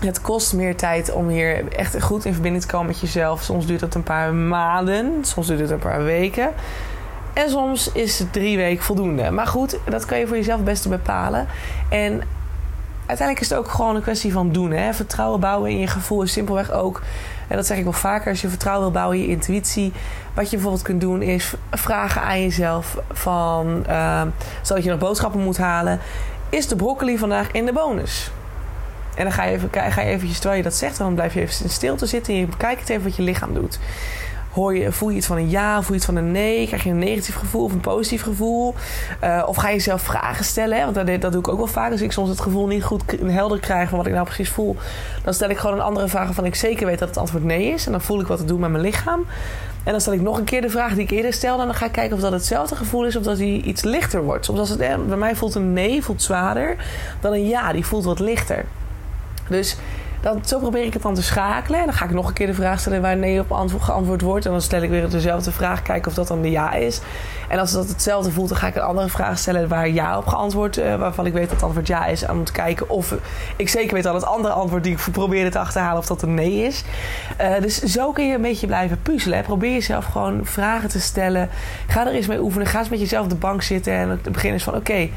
Het 0.00 0.20
kost 0.20 0.52
meer 0.52 0.76
tijd 0.76 1.12
om 1.12 1.28
hier 1.28 1.72
echt 1.72 2.02
goed 2.02 2.24
in 2.24 2.32
verbinding 2.32 2.64
te 2.64 2.70
komen 2.70 2.86
met 2.86 3.00
jezelf. 3.00 3.42
Soms 3.42 3.66
duurt 3.66 3.80
het 3.80 3.94
een 3.94 4.02
paar 4.02 4.34
maanden, 4.34 5.18
soms 5.20 5.46
duurt 5.46 5.60
het 5.60 5.70
een 5.70 5.78
paar 5.78 6.04
weken. 6.04 6.50
En 7.32 7.50
soms 7.50 7.92
is 7.92 8.18
het 8.18 8.32
drie 8.32 8.56
weken 8.56 8.84
voldoende. 8.84 9.30
Maar 9.30 9.46
goed, 9.46 9.78
dat 9.84 10.04
kan 10.04 10.18
je 10.18 10.26
voor 10.26 10.36
jezelf 10.36 10.62
best 10.62 10.88
bepalen. 10.88 11.46
En 11.88 12.22
uiteindelijk 13.12 13.40
is 13.40 13.56
het 13.56 13.58
ook 13.58 13.74
gewoon 13.74 13.96
een 13.96 14.02
kwestie 14.02 14.32
van 14.32 14.52
doen. 14.52 14.70
Hè? 14.70 14.94
Vertrouwen 14.94 15.40
bouwen 15.40 15.70
in 15.70 15.78
je 15.78 15.86
gevoel 15.86 16.22
is 16.22 16.32
simpelweg 16.32 16.70
ook... 16.70 17.02
en 17.48 17.56
dat 17.56 17.66
zeg 17.66 17.78
ik 17.78 17.84
wel 17.84 17.92
vaker, 17.92 18.30
als 18.30 18.40
je 18.40 18.48
vertrouwen 18.48 18.82
wil 18.84 18.92
bouwen 18.92 19.18
in 19.18 19.22
je 19.22 19.28
intuïtie... 19.28 19.92
wat 20.34 20.44
je 20.44 20.50
bijvoorbeeld 20.50 20.82
kunt 20.84 21.00
doen 21.00 21.22
is 21.22 21.54
vragen 21.70 22.22
aan 22.22 22.40
jezelf 22.40 22.96
van... 23.10 23.84
Uh, 23.88 24.22
stel 24.62 24.76
dat 24.76 24.84
je 24.84 24.90
nog 24.90 24.98
boodschappen 24.98 25.40
moet 25.40 25.58
halen... 25.58 26.00
is 26.48 26.68
de 26.68 26.76
broccoli 26.76 27.18
vandaag 27.18 27.50
in 27.50 27.66
de 27.66 27.72
bonus? 27.72 28.30
En 29.14 29.24
dan 29.24 29.32
ga 29.32 29.44
je, 29.44 29.52
even, 29.52 29.68
ga 29.72 30.00
je 30.00 30.08
eventjes, 30.08 30.38
terwijl 30.38 30.56
je 30.56 30.68
dat 30.68 30.74
zegt... 30.74 30.98
dan 30.98 31.14
blijf 31.14 31.34
je 31.34 31.40
even 31.40 31.64
in 31.64 31.70
stilte 31.70 32.06
zitten 32.06 32.34
en 32.34 32.40
je 32.40 32.46
bekijkt 32.46 32.88
even 32.88 33.04
wat 33.04 33.16
je 33.16 33.22
lichaam 33.22 33.54
doet 33.54 33.78
hoor 34.52 34.76
je, 34.76 34.92
voel 34.92 35.10
je 35.10 35.16
iets 35.16 35.26
van 35.26 35.36
een 35.36 35.50
ja, 35.50 35.76
voel 35.82 35.90
je 35.90 35.96
iets 35.96 36.04
van 36.04 36.16
een 36.16 36.32
nee? 36.32 36.66
Krijg 36.66 36.84
je 36.84 36.90
een 36.90 36.98
negatief 36.98 37.34
gevoel 37.34 37.64
of 37.64 37.72
een 37.72 37.80
positief 37.80 38.22
gevoel? 38.22 38.74
Uh, 39.24 39.42
of 39.46 39.56
ga 39.56 39.68
je 39.68 39.78
zelf 39.78 40.02
vragen 40.02 40.44
stellen? 40.44 40.78
Hè? 40.78 40.84
Want 40.84 40.94
dat, 40.94 41.20
dat 41.20 41.32
doe 41.32 41.40
ik 41.40 41.48
ook 41.48 41.56
wel 41.56 41.66
vaak. 41.66 41.90
Als 41.92 42.00
ik 42.00 42.12
soms 42.12 42.28
het 42.28 42.40
gevoel 42.40 42.66
niet 42.66 42.84
goed 42.84 43.02
helder 43.26 43.60
krijg 43.60 43.88
van 43.88 43.98
wat 43.98 44.06
ik 44.06 44.12
nou 44.12 44.24
precies 44.24 44.50
voel, 44.50 44.76
dan 45.24 45.34
stel 45.34 45.48
ik 45.48 45.58
gewoon 45.58 45.76
een 45.76 45.82
andere 45.82 46.08
vraag 46.08 46.34
van 46.34 46.44
ik 46.44 46.54
zeker 46.54 46.86
weet 46.86 46.98
dat 46.98 47.08
het 47.08 47.18
antwoord 47.18 47.44
nee 47.44 47.66
is. 47.72 47.86
En 47.86 47.92
dan 47.92 48.00
voel 48.00 48.20
ik 48.20 48.26
wat 48.26 48.38
het 48.38 48.48
doet 48.48 48.60
met 48.60 48.70
mijn 48.70 48.82
lichaam. 48.82 49.26
En 49.84 49.92
dan 49.92 50.00
stel 50.00 50.12
ik 50.12 50.20
nog 50.20 50.38
een 50.38 50.44
keer 50.44 50.60
de 50.60 50.70
vraag 50.70 50.94
die 50.94 51.02
ik 51.02 51.10
eerder 51.10 51.32
stelde. 51.32 51.60
En 51.60 51.66
dan 51.66 51.76
ga 51.76 51.86
ik 51.86 51.92
kijken 51.92 52.16
of 52.16 52.22
dat 52.22 52.32
hetzelfde 52.32 52.76
gevoel 52.76 53.06
is 53.06 53.16
of 53.16 53.22
dat 53.22 53.36
die 53.36 53.62
iets 53.62 53.82
lichter 53.82 54.22
wordt. 54.22 54.44
Soms 54.44 54.58
als 54.58 54.68
het 54.68 54.78
bij 54.78 55.16
mij 55.16 55.36
voelt 55.36 55.54
een 55.54 55.72
nee 55.72 56.02
voelt 56.02 56.22
zwaarder 56.22 56.76
dan 57.20 57.32
een 57.32 57.48
ja, 57.48 57.72
die 57.72 57.86
voelt 57.86 58.04
wat 58.04 58.18
lichter. 58.18 58.64
Dus 59.48 59.76
dan, 60.22 60.44
zo 60.44 60.58
probeer 60.58 60.84
ik 60.84 60.92
het 60.92 61.02
dan 61.02 61.14
te 61.14 61.22
schakelen. 61.22 61.80
En 61.80 61.86
dan 61.86 61.94
ga 61.94 62.04
ik 62.04 62.10
nog 62.10 62.28
een 62.28 62.34
keer 62.34 62.46
de 62.46 62.54
vraag 62.54 62.80
stellen 62.80 63.02
waar 63.02 63.16
nee 63.16 63.40
op 63.40 63.52
antwoord, 63.52 63.82
geantwoord 63.82 64.20
wordt. 64.20 64.46
En 64.46 64.50
dan 64.50 64.60
stel 64.60 64.82
ik 64.82 64.90
weer 64.90 65.10
dezelfde 65.10 65.52
vraag, 65.52 65.82
kijken 65.82 66.10
of 66.10 66.14
dat 66.14 66.28
dan 66.28 66.42
de 66.42 66.50
ja 66.50 66.72
is. 66.72 67.00
En 67.48 67.58
als 67.58 67.72
dat 67.72 67.88
hetzelfde 67.88 68.30
voelt, 68.30 68.48
dan 68.48 68.58
ga 68.58 68.66
ik 68.66 68.74
een 68.74 68.82
andere 68.82 69.08
vraag 69.08 69.38
stellen 69.38 69.68
waar 69.68 69.88
ja 69.88 70.18
op 70.18 70.26
geantwoord, 70.26 70.78
uh, 70.78 70.94
waarvan 70.94 71.26
ik 71.26 71.32
weet 71.32 71.42
dat 71.42 71.52
het 71.52 71.62
antwoord 71.62 71.86
ja 71.86 72.06
is. 72.06 72.22
En 72.22 72.44
te 72.44 72.52
kijken 72.52 72.90
of 72.90 73.14
ik 73.56 73.68
zeker 73.68 73.94
weet 73.94 74.02
dat 74.02 74.14
het 74.14 74.24
andere 74.24 74.54
antwoord 74.54 74.84
die 74.84 74.92
ik 74.92 75.12
probeerde 75.12 75.50
te 75.50 75.58
achterhalen, 75.58 75.98
of 75.98 76.06
dat 76.06 76.22
een 76.22 76.34
nee 76.34 76.62
is. 76.62 76.84
Uh, 77.40 77.60
dus 77.60 77.78
zo 77.78 78.12
kun 78.12 78.26
je 78.26 78.34
een 78.34 78.42
beetje 78.42 78.66
blijven 78.66 79.02
puzzelen. 79.02 79.42
Probeer 79.42 79.72
jezelf 79.72 80.04
gewoon 80.04 80.40
vragen 80.44 80.88
te 80.88 81.00
stellen. 81.00 81.48
Ga 81.86 82.06
er 82.06 82.12
eens 82.12 82.26
mee 82.26 82.42
oefenen. 82.42 82.66
Ga 82.66 82.78
eens 82.78 82.88
met 82.88 83.00
jezelf 83.00 83.24
op 83.24 83.30
de 83.30 83.36
bank 83.36 83.62
zitten. 83.62 83.92
En 83.92 84.08
het 84.08 84.32
begin 84.32 84.54
is 84.54 84.62
van: 84.62 84.74
oké, 84.74 85.08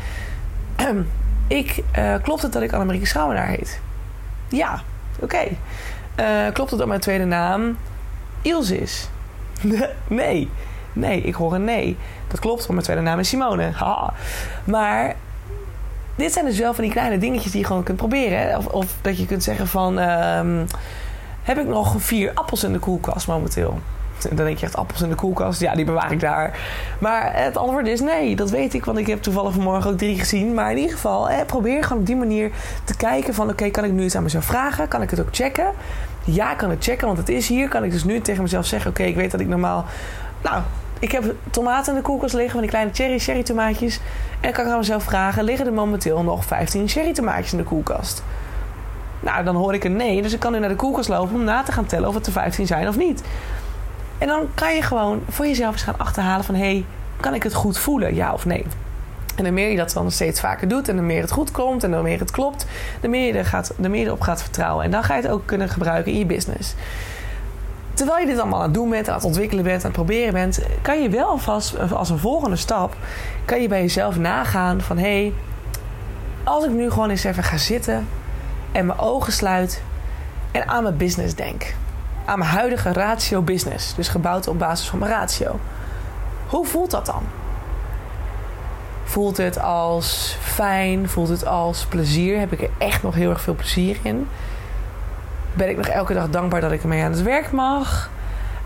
ik, 1.47 1.83
uh, 1.97 2.15
klopt 2.21 2.41
het 2.41 2.53
dat 2.53 2.62
ik 2.62 2.74
Annemarie 2.74 3.05
Schouwenaar 3.05 3.47
heet? 3.47 3.79
Ja, 4.50 4.81
Oké. 5.19 5.43
Uh, 6.19 6.53
klopt 6.53 6.69
het 6.69 6.79
dat 6.79 6.88
mijn 6.88 7.00
tweede 7.00 7.25
naam 7.25 7.77
Ilse 8.41 8.77
is? 8.77 9.10
nee. 10.07 10.50
Nee, 10.93 11.22
ik 11.22 11.34
hoor 11.34 11.53
een 11.53 11.63
nee. 11.63 11.98
Dat 12.27 12.39
klopt, 12.39 12.60
want 12.60 12.72
mijn 12.72 12.84
tweede 12.84 13.01
naam 13.01 13.19
is 13.19 13.29
Simone. 13.29 13.72
Ha. 13.84 14.13
Maar 14.63 15.15
dit 16.15 16.34
zijn 16.34 16.45
dus 16.45 16.60
wel 16.60 16.74
van 16.74 16.84
die 16.84 16.93
kleine 16.93 17.17
dingetjes 17.17 17.51
die 17.51 17.62
je 17.62 17.67
gewoon 17.67 17.84
kunt 17.84 17.98
proberen. 17.98 18.57
Of, 18.57 18.65
of, 18.65 18.95
dat 19.01 19.17
je 19.17 19.25
kunt 19.25 19.43
zeggen 19.43 19.67
van... 19.67 19.98
Um, 19.98 20.67
heb 21.43 21.57
ik 21.57 21.67
nog 21.67 21.95
vier 21.98 22.31
appels 22.34 22.63
in 22.63 22.74
de 22.74 22.79
koelkast 22.79 23.27
momenteel? 23.27 23.79
Dan 24.22 24.45
denk 24.45 24.57
je 24.57 24.65
echt 24.65 24.75
appels 24.75 25.01
in 25.01 25.10
de 25.10 25.15
koelkast. 25.15 25.60
Ja, 25.60 25.75
die 25.75 25.86
bewaar 25.86 26.12
ik 26.12 26.19
daar. 26.19 26.60
Maar 27.00 27.31
het 27.34 27.57
antwoord 27.57 27.88
is 27.88 28.01
nee, 28.01 28.36
dat 28.36 28.50
weet 28.50 28.74
ik. 28.74 28.86
Want 28.86 28.98
ik 28.98 29.07
heb 29.07 29.22
toevallig 29.22 29.53
vanmorgen 29.53 29.91
ook 29.91 29.98
drie 29.98 30.19
gezien. 30.19 30.53
Maar 30.53 30.72
in 30.72 30.77
ieder 30.77 30.93
geval, 30.95 31.29
probeer 31.45 31.84
gewoon 31.84 32.01
op 32.01 32.05
die 32.05 32.15
manier 32.15 32.51
te 32.84 32.98
kijken 32.98 33.33
van... 33.33 33.50
oké, 33.50 33.70
kan 33.70 33.83
ik 33.83 33.92
nu 33.92 34.03
iets 34.03 34.16
aan 34.16 34.24
mezelf 34.24 34.46
vragen? 34.46 34.87
Kan 34.87 35.01
ik 35.01 35.09
het 35.09 35.20
ook 35.20 35.29
checken? 35.31 35.72
Ja, 36.24 36.53
kan 36.53 36.72
ik 36.72 36.83
checken, 36.83 37.07
want 37.07 37.20
het 37.20 37.29
is 37.29 37.48
hier. 37.48 37.68
Kan 37.68 37.83
ik 37.83 37.92
dus 37.92 38.03
nu 38.03 38.22
tegen 38.22 38.42
mezelf 38.42 38.66
zeggen... 38.66 38.90
oké, 38.90 39.03
ik 39.03 39.16
weet 39.16 39.31
dat 39.31 39.40
ik 39.40 39.48
normaal... 39.48 39.85
Nou, 40.42 40.61
ik 41.00 41.11
heb 41.11 41.33
tomaten 41.51 41.94
in 41.94 42.00
de 42.00 42.05
koelkast 42.05 42.33
liggen, 42.33 42.51
van 42.51 42.61
die 42.61 42.70
kleine 42.70 42.94
cherry, 42.94 43.20
cherry 43.20 43.44
tomaatjes. 43.44 44.00
En 44.40 44.51
kan 44.51 44.66
ik 44.66 44.72
aan 44.72 44.77
mezelf 44.77 45.03
vragen: 45.03 45.44
liggen 45.44 45.66
er 45.66 45.74
momenteel 45.74 46.24
nog 46.24 46.46
15 46.46 46.87
cherry 46.87 47.13
tomaatjes 47.13 47.51
in 47.51 47.57
de 47.57 47.63
koelkast? 47.63 48.24
Nou, 49.20 49.44
dan 49.44 49.55
hoor 49.55 49.74
ik 49.74 49.83
een 49.83 49.96
nee. 49.96 50.22
Dus 50.22 50.33
ik 50.33 50.40
kan 50.40 50.51
nu 50.51 50.59
naar 50.59 50.70
de 50.70 50.75
koelkast 50.75 51.09
lopen 51.09 51.35
om 51.35 51.44
na 51.44 51.63
te 51.63 51.72
gaan 51.72 51.85
tellen 51.85 52.07
of 52.07 52.16
het 52.16 52.25
er 52.25 52.31
15 52.31 52.68
zijn 52.68 52.87
of 52.87 52.98
niet. 52.98 53.24
En 54.18 54.28
dan 54.28 54.48
kan 54.54 54.75
je 54.75 54.82
gewoon 54.82 55.22
voor 55.30 55.46
jezelf 55.46 55.74
eens 55.74 55.84
gaan 55.84 55.98
achterhalen 55.98 56.46
van... 56.46 56.56
hé, 56.56 56.62
hey, 56.62 56.86
kan 57.20 57.34
ik 57.34 57.44
het 57.44 57.54
goed 57.54 57.78
voelen, 57.78 58.16
ja 58.16 58.34
of 58.34 58.46
nee? 58.46 58.66
En 59.36 59.44
de 59.44 59.51
meer 59.51 59.70
je 59.70 59.78
dat 59.78 59.92
dan 59.94 60.12
steeds 60.12 60.40
vaker 60.40 60.68
doet 60.68 60.90
en 60.90 60.96
de 60.96 61.01
meer 61.01 61.22
het 61.22 61.32
goed 61.32 61.51
komt 61.51 61.84
en 61.84 61.92
de 61.92 61.98
meer 61.98 62.20
het 62.20 62.32
klopt, 62.32 62.66
de 63.01 63.08
meer 63.08 63.28
je, 63.28 63.38
er 63.38 63.46
gaat, 63.46 63.74
de 63.78 63.90
meer 63.90 64.00
je 64.00 64.06
erop 64.06 64.22
gaat 64.22 64.42
vertrouwen. 64.42 64.86
En 64.86 64.92
dan 64.92 65.04
ga 65.04 65.16
je 65.16 65.22
het 65.22 65.32
ook 65.32 65.46
kunnen 65.46 65.70
gebruiken 65.70 66.12
in 66.12 66.18
je 66.18 66.25
business. 66.25 66.75
Terwijl 67.94 68.20
je 68.20 68.25
dit 68.25 68.40
allemaal 68.40 68.60
aan 68.60 68.66
het 68.66 68.74
doen 68.74 68.90
bent, 68.90 69.10
aan 69.10 69.16
het 69.16 69.24
ontwikkelen 69.24 69.64
bent, 69.64 69.78
aan 69.78 69.92
het 69.92 70.00
proberen 70.00 70.34
bent, 70.34 70.60
kan 70.82 71.01
je 71.01 71.10
wel 71.10 71.28
alvast 71.28 71.92
als 71.92 72.10
een 72.10 72.18
volgende 72.18 72.56
stap, 72.56 72.96
kan 73.46 73.62
je 73.62 73.68
bij 73.68 73.82
jezelf 73.82 74.18
nagaan 74.18 74.82
van 74.82 74.98
hé, 74.98 75.04
hey, 75.04 75.34
als 76.44 76.66
ik 76.66 76.72
nu 76.72 76.90
gewoon 76.90 77.10
eens 77.10 77.24
even 77.24 77.44
ga 77.44 77.58
zitten 77.58 78.08
en 78.72 78.86
mijn 78.86 79.00
ogen 79.00 79.34
sluit 79.34 79.82
en 80.51 80.68
aan 80.68 80.84
mijn 80.84 80.98
business 80.98 81.36
denk 81.36 81.74
aan 82.25 82.40
mijn 82.40 82.51
huidige 82.51 82.94
ratio 82.94 83.42
business. 83.42 83.96
Dus 83.96 84.07
gebouwd 84.07 84.48
op 84.48 84.59
basis 84.59 84.90
van 84.90 85.00
mijn 85.00 85.11
ratio. 85.11 85.59
Hoe 86.48 86.66
voelt 86.66 86.92
dat 86.92 87.05
dan? 87.05 87.24
Voelt 89.03 89.38
het 89.38 89.61
als 89.61 90.38
fijn? 90.42 91.09
Voelt 91.09 91.29
het 91.29 91.46
als 91.46 91.85
plezier? 91.85 92.40
Heb 92.40 92.51
ik 92.51 92.61
er 92.61 92.70
echt 92.77 93.03
nog 93.03 93.16
heel 93.16 93.29
erg 93.29 93.42
veel 93.42 93.55
plezier 93.55 93.98
in? 94.01 94.27
Ben 95.53 95.70
ik 95.70 95.77
nog 95.77 95.88
elke 95.88 96.14
dag 96.14 96.29
dankbaar 96.29 96.61
dat 96.61 96.72
ik 96.72 96.81
ermee 96.81 97.03
aan 97.03 97.11
het 97.11 97.22
werk 97.22 97.51
mag? 97.51 98.09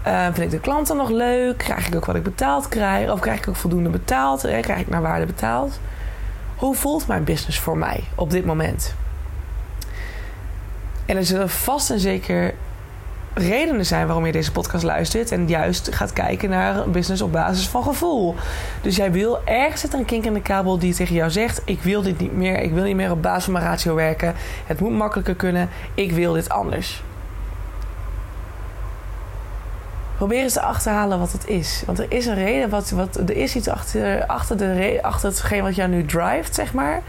Uh, 0.08 0.24
vind 0.24 0.38
ik 0.38 0.50
de 0.50 0.60
klanten 0.60 0.98
nog 0.98 1.10
leuk? 1.10 1.58
Krijg 1.58 1.88
ik 1.88 1.96
ook 1.96 2.06
wat 2.06 2.16
ik 2.16 2.24
betaald 2.24 2.68
krijg? 2.68 3.12
Of 3.12 3.20
krijg 3.20 3.40
ik 3.40 3.48
ook 3.48 3.56
voldoende 3.56 3.90
betaald? 3.90 4.42
Krijg 4.42 4.80
ik 4.80 4.90
naar 4.90 5.02
waarde 5.02 5.26
betaald? 5.26 5.80
Hoe 6.56 6.76
voelt 6.76 7.08
mijn 7.08 7.24
business 7.24 7.60
voor 7.60 7.78
mij 7.78 8.04
op 8.16 8.30
dit 8.30 8.46
moment? 8.46 8.96
En 11.06 11.18
er 11.18 11.26
zullen 11.26 11.50
vast 11.50 11.90
en 11.90 12.00
zeker 12.00 12.54
redenen 13.42 13.86
zijn 13.86 14.06
waarom 14.06 14.26
je 14.26 14.32
deze 14.32 14.52
podcast 14.52 14.84
luistert. 14.84 15.32
En 15.32 15.48
juist 15.48 15.96
gaat 15.96 16.14
kijken 16.14 16.50
naar 16.50 16.78
een 16.78 16.92
business 16.92 17.22
op 17.22 17.32
basis 17.32 17.68
van 17.68 17.84
gevoel. 17.84 18.36
Dus 18.82 18.96
jij 18.96 19.12
wil 19.12 19.40
ergens 19.46 19.82
zit 19.82 19.94
er 19.94 20.00
een 20.00 20.06
kink 20.06 20.26
in 20.26 20.34
de 20.34 20.42
kabel 20.42 20.80
die 20.80 20.94
tegen 20.94 21.16
jou 21.16 21.32
zegt: 21.32 21.62
Ik 21.66 21.82
wil 21.82 22.02
dit 22.02 22.20
niet 22.20 22.36
meer. 22.36 22.60
Ik 22.60 22.72
wil 22.72 22.84
niet 22.84 22.96
meer 22.96 23.12
op 23.12 23.22
basis 23.22 23.44
van 23.44 23.54
mijn 23.54 23.66
ratio 23.66 23.96
werken. 23.96 24.34
Het 24.66 24.80
moet 24.80 24.98
makkelijker 24.98 25.36
kunnen. 25.36 25.70
Ik 25.94 26.12
wil 26.12 26.34
dit 26.34 26.50
anders. 26.50 27.04
Probeer 30.20 30.42
eens 30.42 30.54
te 30.54 30.62
achterhalen 30.62 31.20
wat 31.20 31.32
het 31.32 31.48
is. 31.48 31.84
Want 31.86 32.00
er 32.00 32.06
is 32.10 32.26
een 32.26 32.36
reden, 32.36 32.70
wat, 32.70 32.90
wat, 32.90 33.16
er 33.16 33.38
is 33.38 33.56
iets 33.56 33.68
achter, 33.68 34.26
achter, 34.26 34.58
de, 34.58 35.00
achter 35.02 35.30
hetgeen 35.30 35.64
wat 35.64 35.76
jou 35.76 35.90
nu 35.90 36.06
drijft, 36.06 36.56
zeg 36.56 36.74
maar. 36.74 37.02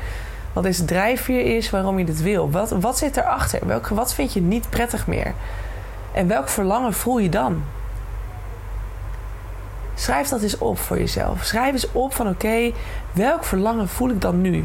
Wat 0.52 0.62
deze 0.62 0.84
drijfveer 0.84 1.56
is 1.56 1.70
waarom 1.70 1.98
je 1.98 2.04
dit 2.04 2.22
wil. 2.22 2.50
Wat, 2.50 2.70
wat 2.70 2.98
zit 2.98 3.16
erachter? 3.16 3.66
Welke, 3.66 3.94
wat 3.94 4.14
vind 4.14 4.32
je 4.32 4.40
niet 4.40 4.70
prettig 4.70 5.06
meer? 5.06 5.34
En 6.12 6.28
welk 6.28 6.48
verlangen 6.48 6.92
voel 6.92 7.18
je 7.18 7.28
dan? 7.28 7.62
Schrijf 9.94 10.28
dat 10.28 10.42
eens 10.42 10.58
op 10.58 10.78
voor 10.78 10.98
jezelf. 10.98 11.44
Schrijf 11.44 11.72
eens 11.72 11.92
op 11.92 12.14
van 12.14 12.28
oké, 12.28 12.72
welk 13.12 13.44
verlangen 13.44 13.88
voel 13.88 14.10
ik 14.10 14.20
dan 14.20 14.40
nu? 14.40 14.64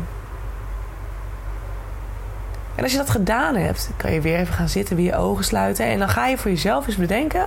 En 2.76 2.84
als 2.84 2.92
je 2.92 2.98
dat 2.98 3.10
gedaan 3.10 3.56
hebt, 3.56 3.90
kan 3.98 4.12
je 4.12 4.22
weer 4.22 4.38
even 4.38 4.54
gaan 4.54 4.70
zitten, 4.70 4.96
weer 4.96 5.06
je 5.06 5.16
ogen 5.16 5.44
sluiten. 5.44 5.86
En 5.86 6.00
dan 6.00 6.10
ga 6.10 6.28
je 6.28 6.38
voor 6.38 6.52
jezelf 6.52 6.88
eens 6.88 6.96
bedenken: 6.96 7.46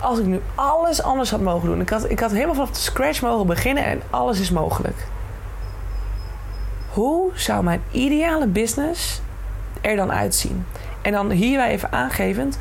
als 0.00 0.18
ik 0.18 0.24
nu 0.24 0.40
alles 0.54 1.02
anders 1.02 1.30
had 1.30 1.40
mogen 1.40 1.68
doen. 1.68 1.80
Ik 1.80 1.88
had, 1.88 2.10
ik 2.10 2.20
had 2.20 2.30
helemaal 2.30 2.54
vanaf 2.54 2.70
de 2.70 2.80
scratch 2.80 3.22
mogen 3.22 3.46
beginnen 3.46 3.84
en 3.84 4.02
alles 4.10 4.40
is 4.40 4.50
mogelijk. 4.50 5.06
Hoe 6.88 7.30
zou 7.34 7.64
mijn 7.64 7.82
ideale 7.90 8.46
business 8.46 9.20
er 9.80 9.96
dan 9.96 10.12
uitzien? 10.12 10.66
En 11.02 11.12
dan 11.12 11.30
hierbij 11.30 11.68
even 11.68 11.92
aangevend: 11.92 12.58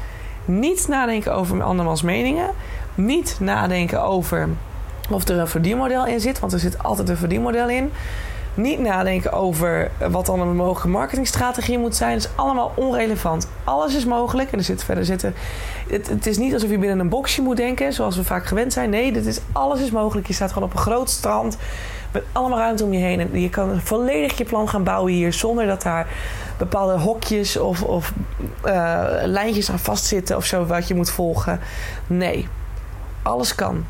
niet 0.47 0.88
nadenken 0.88 1.33
over 1.33 1.63
andermans 1.63 2.01
meningen. 2.01 2.49
Niet 2.95 3.38
nadenken 3.39 4.03
over 4.03 4.49
of 5.10 5.27
er 5.27 5.39
een 5.39 5.47
verdienmodel 5.47 6.05
in 6.05 6.19
zit, 6.19 6.39
want 6.39 6.53
er 6.53 6.60
zit 6.60 6.83
altijd 6.83 7.10
een 7.10 7.17
verdienmodel 7.17 7.69
in. 7.69 7.91
Niet 8.53 8.79
nadenken 8.79 9.31
over 9.31 9.91
wat 10.10 10.25
dan 10.25 10.39
een 10.39 10.55
mogelijke 10.55 10.88
marketingstrategie 10.88 11.77
moet 11.77 11.95
zijn. 11.95 12.13
Dat 12.13 12.23
is 12.23 12.29
allemaal 12.36 12.71
onrelevant. 12.75 13.47
Alles 13.63 13.95
is 13.95 14.05
mogelijk. 14.05 14.51
En 14.51 14.57
er 14.57 14.63
zit 14.63 14.83
verder 14.83 15.05
zitten. 15.05 15.33
Het, 15.89 16.10
het, 16.10 16.27
is 16.27 16.38
niet 16.38 16.53
alsof 16.53 16.69
je 16.69 16.77
binnen 16.77 16.99
een 16.99 17.10
boxje 17.10 17.41
moet 17.41 17.57
denken, 17.57 17.93
zoals 17.93 18.15
we 18.15 18.23
vaak 18.23 18.45
gewend 18.45 18.73
zijn. 18.73 18.89
Nee, 18.89 19.12
dit 19.12 19.25
is, 19.25 19.39
alles 19.51 19.81
is 19.81 19.91
mogelijk. 19.91 20.27
Je 20.27 20.33
staat 20.33 20.51
gewoon 20.51 20.69
op 20.69 20.75
een 20.75 20.81
groot 20.81 21.10
strand 21.10 21.57
met 22.12 22.23
allemaal 22.31 22.57
ruimte 22.57 22.83
om 22.83 22.93
je 22.93 22.99
heen. 22.99 23.19
En 23.19 23.41
je 23.41 23.49
kan 23.49 23.81
volledig 23.81 24.38
je 24.38 24.45
plan 24.45 24.69
gaan 24.69 24.83
bouwen 24.83 25.13
hier 25.13 25.33
zonder 25.33 25.65
dat 25.65 25.81
daar 25.81 26.07
bepaalde 26.58 26.98
hokjes 26.98 27.58
of, 27.58 27.84
of 27.84 28.13
uh, 28.65 29.04
lijntjes 29.24 29.72
aan 29.72 29.80
vastzitten 29.80 30.38
of 30.38 30.46
zo 30.46 30.65
wat 30.65 30.88
je 30.88 30.96
moet 30.96 31.10
volgen. 31.10 31.60
Nee, 32.08 32.48
alles 33.22 33.56
kan. 33.56 33.86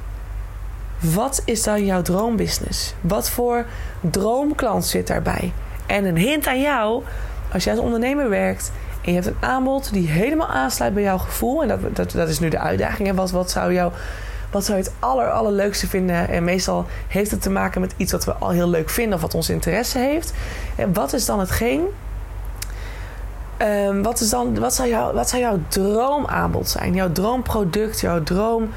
Wat 0.99 1.41
is 1.45 1.63
dan 1.63 1.85
jouw 1.85 2.01
droombusiness? 2.01 2.93
Wat 3.01 3.29
voor 3.29 3.65
droomklant 4.01 4.85
zit 4.85 5.07
daarbij? 5.07 5.53
En 5.85 6.05
een 6.05 6.17
hint 6.17 6.47
aan 6.47 6.61
jou, 6.61 7.03
als 7.51 7.63
jij 7.63 7.73
als 7.73 7.83
ondernemer 7.83 8.29
werkt 8.29 8.71
en 9.01 9.13
je 9.13 9.21
hebt 9.21 9.27
een 9.27 9.49
aanbod 9.49 9.93
die 9.93 10.07
helemaal 10.07 10.47
aansluit 10.47 10.93
bij 10.93 11.03
jouw 11.03 11.17
gevoel, 11.17 11.61
en 11.61 11.67
dat, 11.67 11.95
dat, 11.95 12.11
dat 12.11 12.29
is 12.29 12.39
nu 12.39 12.49
de 12.49 12.59
uitdaging. 12.59 13.15
Wat, 13.15 13.31
wat 13.31 13.51
zou 13.51 13.73
jou 13.73 13.91
wat 14.51 14.65
zou 14.65 14.77
je 14.77 14.83
het 14.83 14.93
aller, 14.99 15.31
allerleukste 15.31 15.87
vinden? 15.87 16.29
En 16.29 16.43
meestal 16.43 16.85
heeft 17.07 17.31
het 17.31 17.41
te 17.41 17.49
maken 17.49 17.81
met 17.81 17.93
iets 17.97 18.11
wat 18.11 18.25
we 18.25 18.33
al 18.33 18.49
heel 18.49 18.69
leuk 18.69 18.89
vinden 18.89 19.13
of 19.13 19.21
wat 19.21 19.35
ons 19.35 19.49
interesse 19.49 19.99
heeft. 19.99 20.33
En 20.75 20.93
wat 20.93 21.13
is 21.13 21.25
dan 21.25 21.39
hetgeen? 21.39 21.85
Um, 23.61 24.03
wat, 24.03 24.19
is 24.19 24.29
dan, 24.29 24.59
wat, 24.59 24.73
zou 24.73 24.89
jou, 24.89 25.13
wat 25.13 25.29
zou 25.29 25.41
jouw 25.41 25.59
droomaanbod 25.67 26.69
zijn? 26.69 26.93
Jouw 26.93 27.11
droomproduct, 27.11 27.99
jouw 27.99 28.23
droom. 28.23 28.69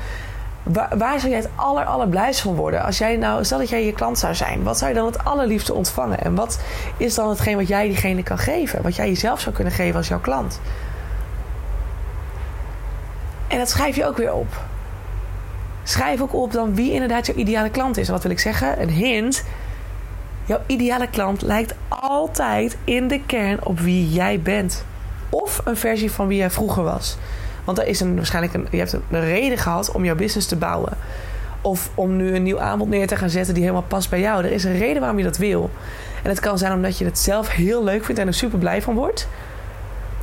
Waar, 0.62 0.98
waar 0.98 1.18
zou 1.20 1.32
jij 1.32 1.40
het 1.40 1.50
aller, 1.54 1.84
allerblijst 1.84 2.40
van 2.40 2.54
worden? 2.54 2.84
Als 2.84 2.98
jij 2.98 3.16
nou, 3.16 3.44
stel 3.44 3.58
dat 3.58 3.68
jij 3.68 3.84
je 3.84 3.92
klant 3.92 4.18
zou 4.18 4.34
zijn, 4.34 4.62
wat 4.62 4.78
zou 4.78 4.90
je 4.90 4.96
dan 4.96 5.06
het 5.06 5.24
allerliefste 5.24 5.74
ontvangen? 5.74 6.20
En 6.20 6.34
wat 6.34 6.60
is 6.96 7.14
dan 7.14 7.28
hetgeen 7.28 7.56
wat 7.56 7.68
jij 7.68 7.86
diegene 7.86 8.22
kan 8.22 8.38
geven? 8.38 8.82
Wat 8.82 8.96
jij 8.96 9.08
jezelf 9.08 9.40
zou 9.40 9.54
kunnen 9.54 9.72
geven 9.72 9.96
als 9.96 10.08
jouw 10.08 10.20
klant? 10.20 10.60
En 13.48 13.58
dat 13.58 13.68
schrijf 13.68 13.96
je 13.96 14.06
ook 14.06 14.16
weer 14.16 14.32
op. 14.32 14.56
Schrijf 15.82 16.20
ook 16.20 16.34
op 16.34 16.52
dan 16.52 16.74
wie 16.74 16.92
inderdaad 16.92 17.26
jouw 17.26 17.36
ideale 17.36 17.70
klant 17.70 17.96
is. 17.96 18.06
En 18.06 18.12
wat 18.12 18.22
wil 18.22 18.32
ik 18.32 18.38
zeggen? 18.38 18.82
Een 18.82 18.90
hint. 18.90 19.44
Jouw 20.50 20.60
ideale 20.66 21.08
klant 21.08 21.42
lijkt 21.42 21.74
altijd 21.88 22.76
in 22.84 23.08
de 23.08 23.20
kern 23.26 23.64
op 23.64 23.80
wie 23.80 24.08
jij 24.08 24.40
bent. 24.40 24.84
Of 25.28 25.60
een 25.64 25.76
versie 25.76 26.10
van 26.10 26.26
wie 26.26 26.38
jij 26.38 26.50
vroeger 26.50 26.82
was. 26.82 27.16
Want 27.64 27.78
er 27.78 27.86
is 27.86 28.00
een, 28.00 28.16
waarschijnlijk 28.16 28.54
een, 28.54 28.66
je 28.70 28.78
hebt 28.78 28.92
een 28.92 29.20
reden 29.20 29.58
gehad 29.58 29.92
om 29.92 30.04
jouw 30.04 30.14
business 30.14 30.48
te 30.48 30.56
bouwen. 30.56 30.92
Of 31.60 31.90
om 31.94 32.16
nu 32.16 32.34
een 32.34 32.42
nieuw 32.42 32.60
aanbod 32.60 32.88
neer 32.88 33.06
te 33.06 33.16
gaan 33.16 33.30
zetten 33.30 33.54
die 33.54 33.62
helemaal 33.62 33.84
past 33.88 34.10
bij 34.10 34.20
jou. 34.20 34.44
Er 34.44 34.52
is 34.52 34.64
een 34.64 34.78
reden 34.78 35.00
waarom 35.00 35.18
je 35.18 35.24
dat 35.24 35.36
wil. 35.36 35.70
En 36.22 36.28
het 36.28 36.40
kan 36.40 36.58
zijn 36.58 36.72
omdat 36.72 36.98
je 36.98 37.04
het 37.04 37.18
zelf 37.18 37.48
heel 37.48 37.84
leuk 37.84 38.04
vindt 38.04 38.20
en 38.20 38.26
er 38.26 38.34
super 38.34 38.58
blij 38.58 38.82
van 38.82 38.94
wordt. 38.94 39.28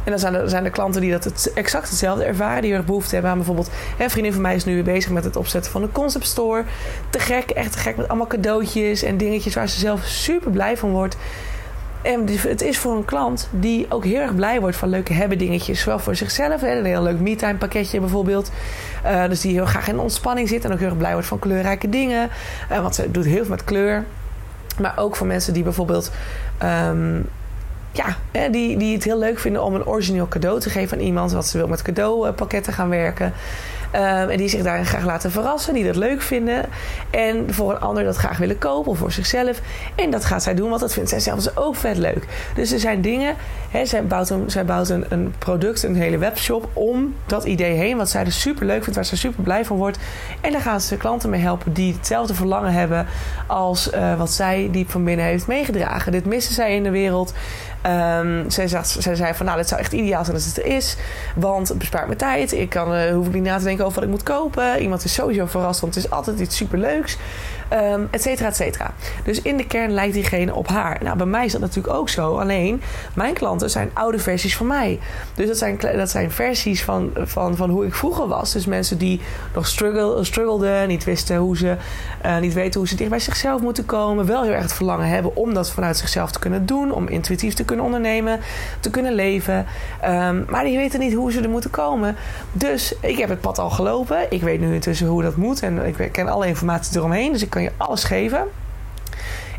En 0.08 0.14
dan 0.14 0.22
zijn 0.22 0.36
er, 0.36 0.50
zijn 0.50 0.72
klanten 0.72 1.02
die 1.02 1.12
dat 1.12 1.24
het, 1.24 1.52
exact 1.54 1.90
hetzelfde 1.90 2.24
ervaren. 2.24 2.62
Die 2.62 2.74
er 2.74 2.84
behoefte 2.84 3.14
hebben 3.14 3.32
aan 3.32 3.38
bijvoorbeeld... 3.38 3.70
Hè, 3.98 4.04
een 4.04 4.10
vriendin 4.10 4.34
van 4.34 4.42
mij 4.42 4.56
is 4.56 4.66
nu 4.66 4.74
weer 4.74 4.84
bezig 4.84 5.12
met 5.12 5.24
het 5.24 5.36
opzetten 5.36 5.72
van 5.72 5.82
een 5.82 5.92
concept 5.92 6.26
store. 6.26 6.64
Te 7.10 7.20
gek, 7.20 7.50
echt 7.50 7.72
te 7.72 7.78
gek 7.78 7.98
met 7.98 8.08
allemaal 8.08 8.28
cadeautjes 8.28 9.04
en 9.04 9.18
dingetjes 9.18 9.56
waar 9.56 9.70
ze 9.70 9.80
zelf 9.80 10.04
super 10.04 10.52
blij 10.52 10.78
van 10.78 10.92
wordt. 10.92 11.18
En 12.02 12.28
het 12.42 12.62
is 12.62 12.78
voor 12.78 12.96
een 12.96 13.06
klant 13.06 13.50
die 13.52 13.86
ook 13.90 14.04
heel 14.04 14.20
erg 14.20 14.36
blij 14.36 14.60
wordt 14.60 14.76
van 14.78 14.90
leuke 14.90 15.14
hebben 15.14 15.38
dingetjes. 15.38 15.80
Zowel 15.80 16.00
voor 16.00 16.16
zichzelf, 16.16 16.62
hè, 16.62 16.78
een 16.78 16.86
heel 16.86 17.04
leuk 17.04 17.20
me-time 17.20 17.58
pakketje 17.58 18.00
bijvoorbeeld. 18.00 18.52
Uh, 19.06 19.28
dus 19.28 19.42
die 19.42 19.54
heel 19.54 19.66
graag 19.66 19.88
in 19.88 20.00
ontspanning 20.00 20.48
zit 20.48 20.66
en 20.66 20.72
ook 20.72 20.80
heel 20.80 20.88
erg 20.88 20.98
blij 20.98 21.12
wordt 21.14 21.28
van 21.28 21.40
kleurrijke 21.40 21.90
dingen. 21.90 22.30
Uh, 22.72 22.82
want 22.82 22.96
ze 22.96 23.12
doet 23.12 23.26
heel 23.26 23.42
veel 23.42 23.50
met 23.50 23.64
kleur. 23.64 24.06
Maar 24.80 24.94
ook 24.96 25.16
voor 25.16 25.28
mensen 25.28 25.54
die 25.54 25.64
bijvoorbeeld 25.64 26.12
um, 26.64 27.28
ja, 27.98 28.48
die, 28.50 28.78
die 28.78 28.94
het 28.94 29.04
heel 29.04 29.20
leuk 29.20 29.40
vinden 29.40 29.64
om 29.64 29.76
een 29.76 29.86
origineel 29.86 30.28
cadeau 30.28 30.60
te 30.60 30.70
geven 30.70 30.98
aan 30.98 31.04
iemand. 31.04 31.32
Wat 31.32 31.48
ze 31.48 31.58
wil 31.58 31.68
met 31.68 31.82
cadeaupakketten 31.82 32.74
gaan 32.74 32.90
werken. 32.90 33.34
Ehm, 33.92 34.30
en 34.30 34.38
die 34.38 34.48
zich 34.48 34.64
daarin 34.64 34.86
graag 34.86 35.04
laten 35.04 35.32
verrassen, 35.32 35.74
die 35.74 35.86
dat 35.86 35.96
leuk 35.96 36.22
vinden. 36.22 36.66
En 37.10 37.54
voor 37.54 37.72
een 37.72 37.80
ander 37.80 38.04
dat 38.04 38.16
graag 38.16 38.38
willen 38.38 38.58
kopen 38.58 38.92
of 38.92 38.98
voor 38.98 39.12
zichzelf. 39.12 39.62
En 39.96 40.12
dat 40.12 40.26
gaat 40.26 40.44
zij 40.44 40.56
doen, 40.56 40.70
want 40.70 40.82
dat 40.82 40.94
vindt 40.94 41.10
zij 41.10 41.20
zelf 41.20 41.44
dus 41.44 41.58
ook 41.58 41.76
vet 41.76 41.98
leuk. 41.98 42.28
Dus 42.56 42.72
er 42.72 42.80
zijn 42.80 43.02
dingen. 43.02 43.36
Hè, 43.70 43.86
zij 43.86 44.06
bouwt, 44.06 44.90
een, 44.90 45.06
een, 45.10 45.34
product, 45.38 45.84
een 45.84 45.96
hele 45.96 46.18
webshop 46.18 46.70
om 46.74 47.16
dat 47.26 47.44
idee 47.44 47.74
heen. 47.74 47.98
Wat 47.98 48.10
zij 48.10 48.24
dus 48.24 48.42
super 48.42 48.66
leuk 48.66 48.82
vindt, 48.82 48.96
waar 48.96 49.06
ze 49.06 49.18
super 49.18 49.44
blij 49.44 49.66
van 49.66 49.78
wordt. 49.78 49.98
En 50.42 50.52
daar 50.52 50.62
gaan 50.62 50.82
ze 50.82 50.98
klanten 50.98 51.30
mee 51.30 51.42
helpen 51.42 51.74
die 51.74 51.94
hetzelfde 51.94 52.34
verlangen 52.34 52.74
hebben 52.74 53.06
als 53.48 53.94
uh, 53.94 54.18
wat 54.18 54.32
zij 54.32 54.70
diep 54.72 54.90
van 54.90 55.04
binnen 55.04 55.26
heeft 55.26 55.48
meegedragen. 55.48 56.12
Dit 56.12 56.26
missen 56.26 56.54
zij 56.54 56.76
in 56.76 56.84
de 56.84 56.90
wereld. 56.90 57.34
Um, 57.88 58.50
zij, 58.50 58.68
zag, 58.68 58.86
zij 58.86 59.16
zei 59.16 59.34
van 59.34 59.46
nou, 59.46 59.58
dit 59.58 59.68
zou 59.68 59.82
echt 59.82 59.94
ideaal 59.94 60.24
zijn 60.24 60.36
als 60.36 60.46
het 60.46 60.58
er 60.58 60.66
is. 60.66 60.98
Want 61.36 61.68
het 61.68 61.78
bespaart 61.78 62.08
me 62.08 62.16
tijd. 62.16 62.52
Ik 62.52 62.70
kan, 62.70 62.96
uh, 62.96 63.12
hoef 63.14 63.28
ik 63.28 63.34
niet 63.34 63.44
na 63.44 63.58
te 63.58 63.64
denken 63.64 63.86
over 63.86 63.96
wat 63.96 64.04
ik 64.04 64.16
moet 64.16 64.24
kopen. 64.24 64.82
Iemand 64.82 65.04
is 65.04 65.14
sowieso 65.14 65.46
verrast, 65.46 65.80
want 65.80 65.96
het 65.96 66.04
is 66.04 66.12
altijd 66.12 66.40
iets 66.40 66.56
superleuks. 66.56 67.18
Um, 67.74 68.08
et 68.12 68.22
cetera, 68.22 68.48
et 68.48 68.56
cetera. 68.56 68.94
Dus 69.24 69.42
in 69.42 69.58
de 69.58 69.66
kern 69.66 69.92
lijkt 69.92 70.14
diegene 70.14 70.56
op 70.56 70.68
haar. 70.68 71.00
Nou, 71.04 71.18
bij 71.18 71.26
mij 71.26 71.46
is 71.46 71.52
dat 71.52 71.62
natuurlijk 71.62 71.94
ook 71.94 72.10
zo. 72.10 72.38
Alleen, 72.38 72.82
mijn 73.14 73.34
klanten 73.34 73.70
zijn 73.70 73.90
oude 73.94 74.20
versies 74.20 74.58
van 74.58 74.68
mij. 74.68 75.00
Dus 75.36 75.48
dat 75.48 75.58
zijn, 75.58 75.78
dat 75.96 76.10
zijn 76.10 76.32
versies 76.32 76.84
van, 76.84 77.12
van, 77.16 77.56
van 77.56 77.70
hoe 77.70 77.86
ik 77.86 77.94
vroeger 77.94 78.28
was. 78.28 78.52
Dus 78.52 78.66
mensen 78.66 78.98
die 78.98 79.22
nog 79.54 79.68
struggle, 79.68 80.24
struggelden, 80.24 80.88
niet 80.88 81.04
wisten 81.04 81.38
hoe 81.38 81.58
ze, 81.58 81.76
uh, 82.26 82.38
niet 82.38 82.54
weten 82.54 82.80
hoe 82.80 82.90
ze 82.90 82.96
dicht 82.96 83.10
bij 83.10 83.20
zichzelf 83.20 83.62
moeten 83.62 83.86
komen. 83.86 84.26
Wel 84.26 84.44
heel 84.44 84.52
erg 84.52 84.62
het 84.62 84.74
verlangen 84.74 85.08
hebben 85.08 85.36
om 85.36 85.54
dat 85.54 85.72
vanuit 85.72 85.98
zichzelf 85.98 86.32
te 86.32 86.40
kunnen 86.40 86.66
doen. 86.66 86.92
Om 86.92 87.08
intuïtief 87.08 87.54
te 87.54 87.66
kunnen 87.66 87.86
ondernemen, 87.86 88.40
te 88.80 88.90
kunnen 88.90 89.14
leven. 89.14 89.66
Um, 90.06 90.46
maar 90.50 90.64
die 90.64 90.78
weten 90.78 91.00
niet 91.00 91.14
hoe 91.14 91.32
ze 91.32 91.42
er 91.42 91.50
moeten 91.50 91.70
komen. 91.70 92.16
Dus 92.52 92.96
ik 93.02 93.18
heb 93.18 93.30
het 93.30 93.42
pad 93.42 93.60
al 93.60 93.70
gelopen. 93.70 94.32
Ik 94.32 94.42
weet 94.42 94.60
nu 94.60 94.74
intussen 94.74 95.08
hoe 95.08 95.22
dat 95.22 95.36
moet. 95.36 95.64
En 95.64 95.86
ik 95.86 96.10
ken 96.12 96.28
alle 96.28 96.48
informatie 96.48 96.98
eromheen. 96.98 97.32
Dus 97.32 97.44
ik 97.44 97.50
kan 97.58 97.66
je 97.66 97.72
alles 97.78 98.04
geven. 98.04 98.48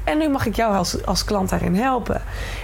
En 0.04 0.18
nu 0.18 0.28
mag 0.28 0.46
ik 0.46 0.56
jou 0.56 0.74
als, 0.74 1.06
als 1.06 1.24
klant 1.24 1.48
daarin 1.48 1.74
helpen. 1.74 2.22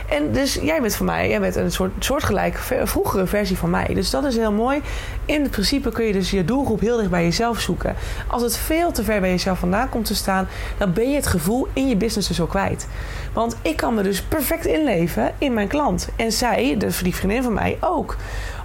En 0.09 0.33
dus 0.33 0.55
jij 0.55 0.81
bent 0.81 0.97
voor 0.97 1.07
mij, 1.07 1.29
jij 1.29 1.41
bent 1.41 1.57
een 1.57 1.73
soort 1.73 1.93
soortgelijke 1.99 2.87
vroegere 2.87 3.27
versie 3.27 3.59
van 3.59 3.71
mij. 3.71 3.95
Dus 3.95 4.11
dat 4.11 4.25
is 4.25 4.37
heel 4.37 4.53
mooi. 4.53 4.83
In 5.25 5.51
principe 5.51 5.91
kun 5.91 6.05
je 6.05 6.13
dus 6.13 6.31
je 6.31 6.45
doelgroep 6.45 6.81
heel 6.81 6.97
dicht 6.97 7.11
bij 7.11 7.23
jezelf 7.23 7.61
zoeken. 7.61 7.95
Als 8.27 8.43
het 8.43 8.57
veel 8.57 8.93
te 8.93 9.05
ver 9.05 9.21
bij 9.21 9.31
jezelf 9.31 9.59
vandaan 9.59 9.89
komt 9.89 10.05
te 10.05 10.15
staan, 10.15 10.49
dan 10.79 10.93
ben 10.93 11.11
je 11.11 11.17
het 11.17 11.27
gevoel 11.27 11.69
in 11.73 11.89
je 11.89 11.97
business 11.97 12.29
dus 12.29 12.41
ook 12.41 12.51
kwijt. 12.51 12.87
Want 13.33 13.57
ik 13.63 13.77
kan 13.77 13.95
me 13.95 14.03
dus 14.03 14.23
perfect 14.23 14.67
inleven 14.67 15.35
in 15.39 15.55
mijn 15.55 15.69
klant. 15.69 16.09
En 16.17 16.33
zij, 16.33 16.75
dus 16.79 16.99
die 16.99 17.15
vriendin 17.15 17.43
van 17.43 17.53
mij, 17.53 17.77
ook. 17.81 18.17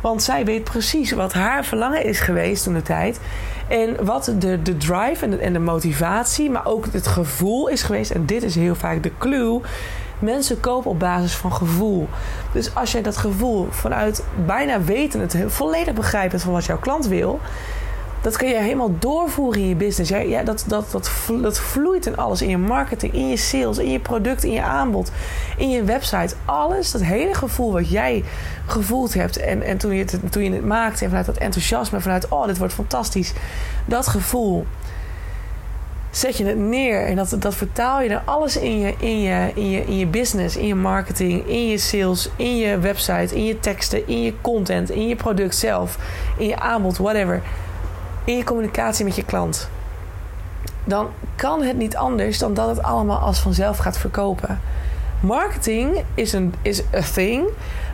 Want 0.01 0.23
zij 0.23 0.45
weet 0.45 0.63
precies 0.63 1.12
wat 1.12 1.34
haar 1.34 1.65
verlangen 1.65 2.03
is 2.03 2.19
geweest 2.19 2.63
toen 2.63 2.73
de 2.73 2.82
tijd. 2.82 3.19
En 3.69 4.05
wat 4.05 4.34
de, 4.39 4.62
de 4.62 4.77
drive 4.77 5.38
en 5.38 5.53
de, 5.53 5.60
motivatie, 5.60 6.49
maar 6.49 6.65
ook 6.65 6.86
het 6.91 7.08
gevoel 7.08 7.67
is 7.67 7.82
geweest. 7.82 8.12
En 8.12 8.25
dit 8.25 8.43
is 8.43 8.55
heel 8.55 8.75
vaak 8.75 9.03
de 9.03 9.12
clue. 9.17 9.62
Mensen 10.19 10.60
kopen 10.60 10.91
op 10.91 10.99
basis 10.99 11.36
van 11.36 11.53
gevoel. 11.53 12.08
Dus 12.53 12.75
als 12.75 12.91
jij 12.91 13.01
dat 13.01 13.17
gevoel 13.17 13.67
vanuit 13.69 14.23
bijna 14.45 14.82
weten, 14.82 15.19
het 15.19 15.38
volledig 15.47 15.93
begrijpen 15.93 16.39
van 16.39 16.53
wat 16.53 16.65
jouw 16.65 16.79
klant 16.79 17.08
wil, 17.08 17.39
dat 18.21 18.38
kun 18.38 18.47
je 18.47 18.55
helemaal 18.55 18.91
doorvoeren 18.99 19.62
in 19.62 19.67
je 19.67 19.75
business. 19.75 20.10
Ja, 20.10 20.43
dat, 20.43 20.63
dat, 20.67 20.91
dat, 20.91 21.12
dat 21.41 21.60
vloeit 21.60 22.05
in 22.05 22.17
alles. 22.17 22.41
In 22.41 22.49
je 22.49 22.58
marketing, 22.58 23.13
in 23.13 23.29
je 23.29 23.38
sales, 23.38 23.77
in 23.77 23.91
je 23.91 23.99
product, 23.99 24.43
in 24.43 24.51
je 24.51 24.62
aanbod, 24.62 25.12
in 25.58 25.69
je 25.69 25.84
website. 25.84 26.36
Alles, 26.45 26.91
dat 26.91 27.03
hele 27.03 27.34
gevoel 27.34 27.71
wat 27.71 27.89
jij 27.89 28.23
gevoeld 28.65 29.13
hebt. 29.13 29.38
En, 29.38 29.62
en 29.62 29.77
toen, 29.77 29.93
je 29.93 30.03
het, 30.03 30.19
toen 30.32 30.43
je 30.43 30.51
het 30.51 30.65
maakte, 30.65 31.03
en 31.03 31.10
vanuit 31.10 31.25
dat 31.25 31.38
enthousiasme, 31.38 32.01
vanuit 32.01 32.27
oh, 32.27 32.45
dit 32.45 32.58
wordt 32.58 32.73
fantastisch. 32.73 33.34
Dat 33.86 34.08
gevoel. 34.08 34.65
Zet 36.12 36.38
je 36.38 36.45
het 36.45 36.58
neer 36.58 37.05
en 37.05 37.15
dat, 37.15 37.36
dat 37.39 37.55
vertaal 37.55 38.01
je 38.01 38.10
naar 38.10 38.21
alles 38.25 38.58
in 38.58 38.79
je, 38.79 38.93
in, 38.97 39.21
je, 39.21 39.51
in, 39.53 39.69
je, 39.69 39.86
in 39.86 39.97
je 39.97 40.08
business, 40.08 40.58
in 40.58 40.67
je 40.67 40.75
marketing, 40.75 41.47
in 41.47 41.67
je 41.67 41.77
sales, 41.77 42.29
in 42.36 42.58
je 42.58 42.79
website, 42.79 43.36
in 43.36 43.45
je 43.45 43.60
teksten, 43.60 44.08
in 44.08 44.23
je 44.23 44.34
content, 44.41 44.89
in 44.89 45.08
je 45.08 45.15
product 45.15 45.55
zelf, 45.55 45.97
in 46.38 46.47
je 46.47 46.60
aanbod, 46.60 46.97
whatever 46.97 47.41
in 48.30 48.38
je 48.38 48.44
communicatie 48.44 49.06
met 49.06 49.15
je 49.15 49.26
klant, 49.26 49.70
dan 50.84 51.08
kan 51.36 51.63
het 51.63 51.78
niet 51.78 51.96
anders 51.96 52.38
dan 52.38 52.54
dat 52.54 52.68
het 52.68 52.84
allemaal 52.84 53.18
als 53.18 53.39
vanzelf 53.39 53.78
gaat 53.78 53.98
verkopen. 53.98 54.60
Marketing 55.20 56.04
is 56.13 56.34
een 56.34 56.54
is 56.62 56.82
a 56.96 57.02
thing, 57.13 57.48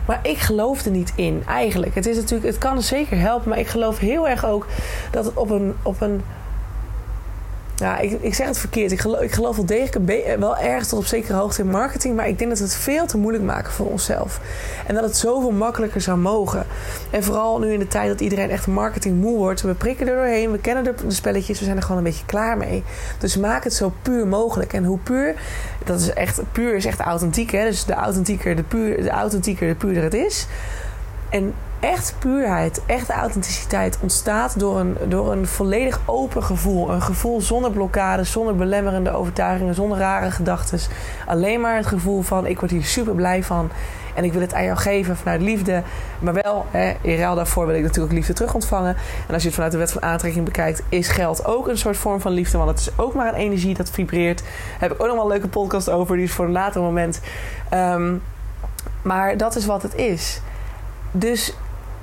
maar 0.06 0.18
ik 0.22 0.38
geloof 0.38 0.84
er 0.84 0.90
niet 0.90 1.12
in 1.14 1.42
eigenlijk. 1.46 1.94
Het 1.94 2.06
is 2.06 2.16
natuurlijk, 2.16 2.46
het 2.46 2.58
kan 2.58 2.82
zeker 2.82 3.18
helpen, 3.18 3.48
maar 3.48 3.58
ik 3.58 3.66
geloof 3.66 3.98
heel 3.98 4.28
erg 4.28 4.46
ook 4.46 4.66
dat 5.10 5.24
het 5.24 5.34
op 5.34 5.50
een, 5.50 5.74
op 5.82 6.00
een 6.00 6.22
ja, 7.76 7.98
ik, 7.98 8.18
ik 8.20 8.34
zeg 8.34 8.46
het 8.46 8.58
verkeerd. 8.58 8.92
Ik 8.92 9.00
geloof, 9.00 9.20
ik 9.20 9.32
geloof 9.32 9.56
wel 9.56 9.66
degelijk 9.66 10.38
wel 10.38 10.56
ergens 10.56 10.88
tot 10.88 10.98
op 10.98 11.06
zekere 11.06 11.38
hoogte 11.38 11.62
in 11.62 11.70
marketing. 11.70 12.16
Maar 12.16 12.28
ik 12.28 12.38
denk 12.38 12.50
dat 12.50 12.58
we 12.58 12.64
het 12.64 12.74
veel 12.74 13.06
te 13.06 13.18
moeilijk 13.18 13.44
maken 13.44 13.72
voor 13.72 13.86
onszelf. 13.86 14.40
En 14.86 14.94
dat 14.94 15.04
het 15.04 15.16
zoveel 15.16 15.50
makkelijker 15.50 16.00
zou 16.00 16.18
mogen. 16.18 16.66
En 17.10 17.22
vooral 17.22 17.58
nu 17.58 17.72
in 17.72 17.78
de 17.78 17.88
tijd 17.88 18.08
dat 18.08 18.20
iedereen 18.20 18.50
echt 18.50 18.66
marketing 18.66 19.20
moe 19.20 19.36
wordt. 19.36 19.60
We 19.60 19.74
prikken 19.74 20.08
er 20.08 20.14
doorheen. 20.14 20.52
We 20.52 20.58
kennen 20.58 20.84
de, 20.84 20.94
spelletjes. 21.08 21.58
We 21.58 21.64
zijn 21.64 21.76
er 21.76 21.82
gewoon 21.82 21.98
een 21.98 22.04
beetje 22.04 22.26
klaar 22.26 22.56
mee. 22.56 22.84
Dus 23.18 23.36
maak 23.36 23.64
het 23.64 23.74
zo 23.74 23.92
puur 24.02 24.26
mogelijk. 24.26 24.72
En 24.72 24.84
hoe 24.84 24.98
puur, 24.98 25.34
dat 25.84 26.00
is 26.00 26.12
echt, 26.12 26.40
puur 26.52 26.74
is 26.74 26.84
echt 26.84 27.00
authentiek. 27.00 27.50
Hè? 27.50 27.64
Dus 27.64 27.84
de 27.84 27.94
authentieker, 27.94 28.56
de, 28.56 28.62
puur, 28.62 29.02
de 29.02 29.10
authentieker, 29.10 29.68
de 29.68 29.74
puurder 29.74 30.02
het 30.02 30.14
is. 30.14 30.46
En 31.28 31.54
Echt 31.86 32.14
puurheid, 32.18 32.82
echt 32.86 33.10
authenticiteit 33.10 33.98
ontstaat 34.00 34.58
door 34.58 34.78
een, 34.78 34.96
door 35.08 35.32
een 35.32 35.46
volledig 35.46 36.00
open 36.04 36.42
gevoel. 36.42 36.90
Een 36.90 37.02
gevoel 37.02 37.40
zonder 37.40 37.70
blokkades, 37.70 38.32
zonder 38.32 38.56
belemmerende 38.56 39.10
overtuigingen, 39.10 39.74
zonder 39.74 39.98
rare 39.98 40.30
gedachten. 40.30 40.78
Alleen 41.26 41.60
maar 41.60 41.76
het 41.76 41.86
gevoel 41.86 42.22
van: 42.22 42.46
ik 42.46 42.58
word 42.58 42.70
hier 42.70 42.84
super 42.84 43.14
blij 43.14 43.42
van. 43.42 43.70
En 44.14 44.24
ik 44.24 44.32
wil 44.32 44.40
het 44.40 44.54
aan 44.54 44.64
jou 44.64 44.76
geven 44.76 45.16
vanuit 45.16 45.40
liefde. 45.40 45.82
Maar 46.18 46.34
wel, 46.34 46.66
hè, 46.70 46.92
in 47.00 47.16
ruil 47.16 47.34
daarvoor 47.34 47.66
wil 47.66 47.76
ik 47.76 47.82
natuurlijk 47.82 48.14
liefde 48.14 48.32
terug 48.32 48.54
ontvangen. 48.54 48.96
En 49.28 49.34
als 49.34 49.42
je 49.42 49.46
het 49.46 49.54
vanuit 49.54 49.72
de 49.72 49.78
wet 49.78 49.92
van 49.92 50.02
aantrekking 50.02 50.44
bekijkt, 50.44 50.82
is 50.88 51.08
geld 51.08 51.44
ook 51.44 51.68
een 51.68 51.78
soort 51.78 51.96
vorm 51.96 52.20
van 52.20 52.32
liefde. 52.32 52.58
Want 52.58 52.70
het 52.70 52.80
is 52.80 52.98
ook 52.98 53.14
maar 53.14 53.28
een 53.28 53.40
energie 53.40 53.74
dat 53.74 53.90
vibreert. 53.90 54.38
Daar 54.38 54.48
heb 54.78 54.92
ik 54.92 55.00
ook 55.00 55.06
nog 55.06 55.16
wel 55.16 55.24
een 55.24 55.30
leuke 55.30 55.48
podcast 55.48 55.90
over. 55.90 56.16
Die 56.16 56.24
is 56.24 56.32
voor 56.32 56.44
een 56.44 56.52
later 56.52 56.80
moment. 56.80 57.20
Ehm, 57.68 58.14
maar 59.02 59.36
dat 59.36 59.56
is 59.56 59.66
wat 59.66 59.82
het 59.82 59.94
is. 59.94 60.40
Dus 61.10 61.54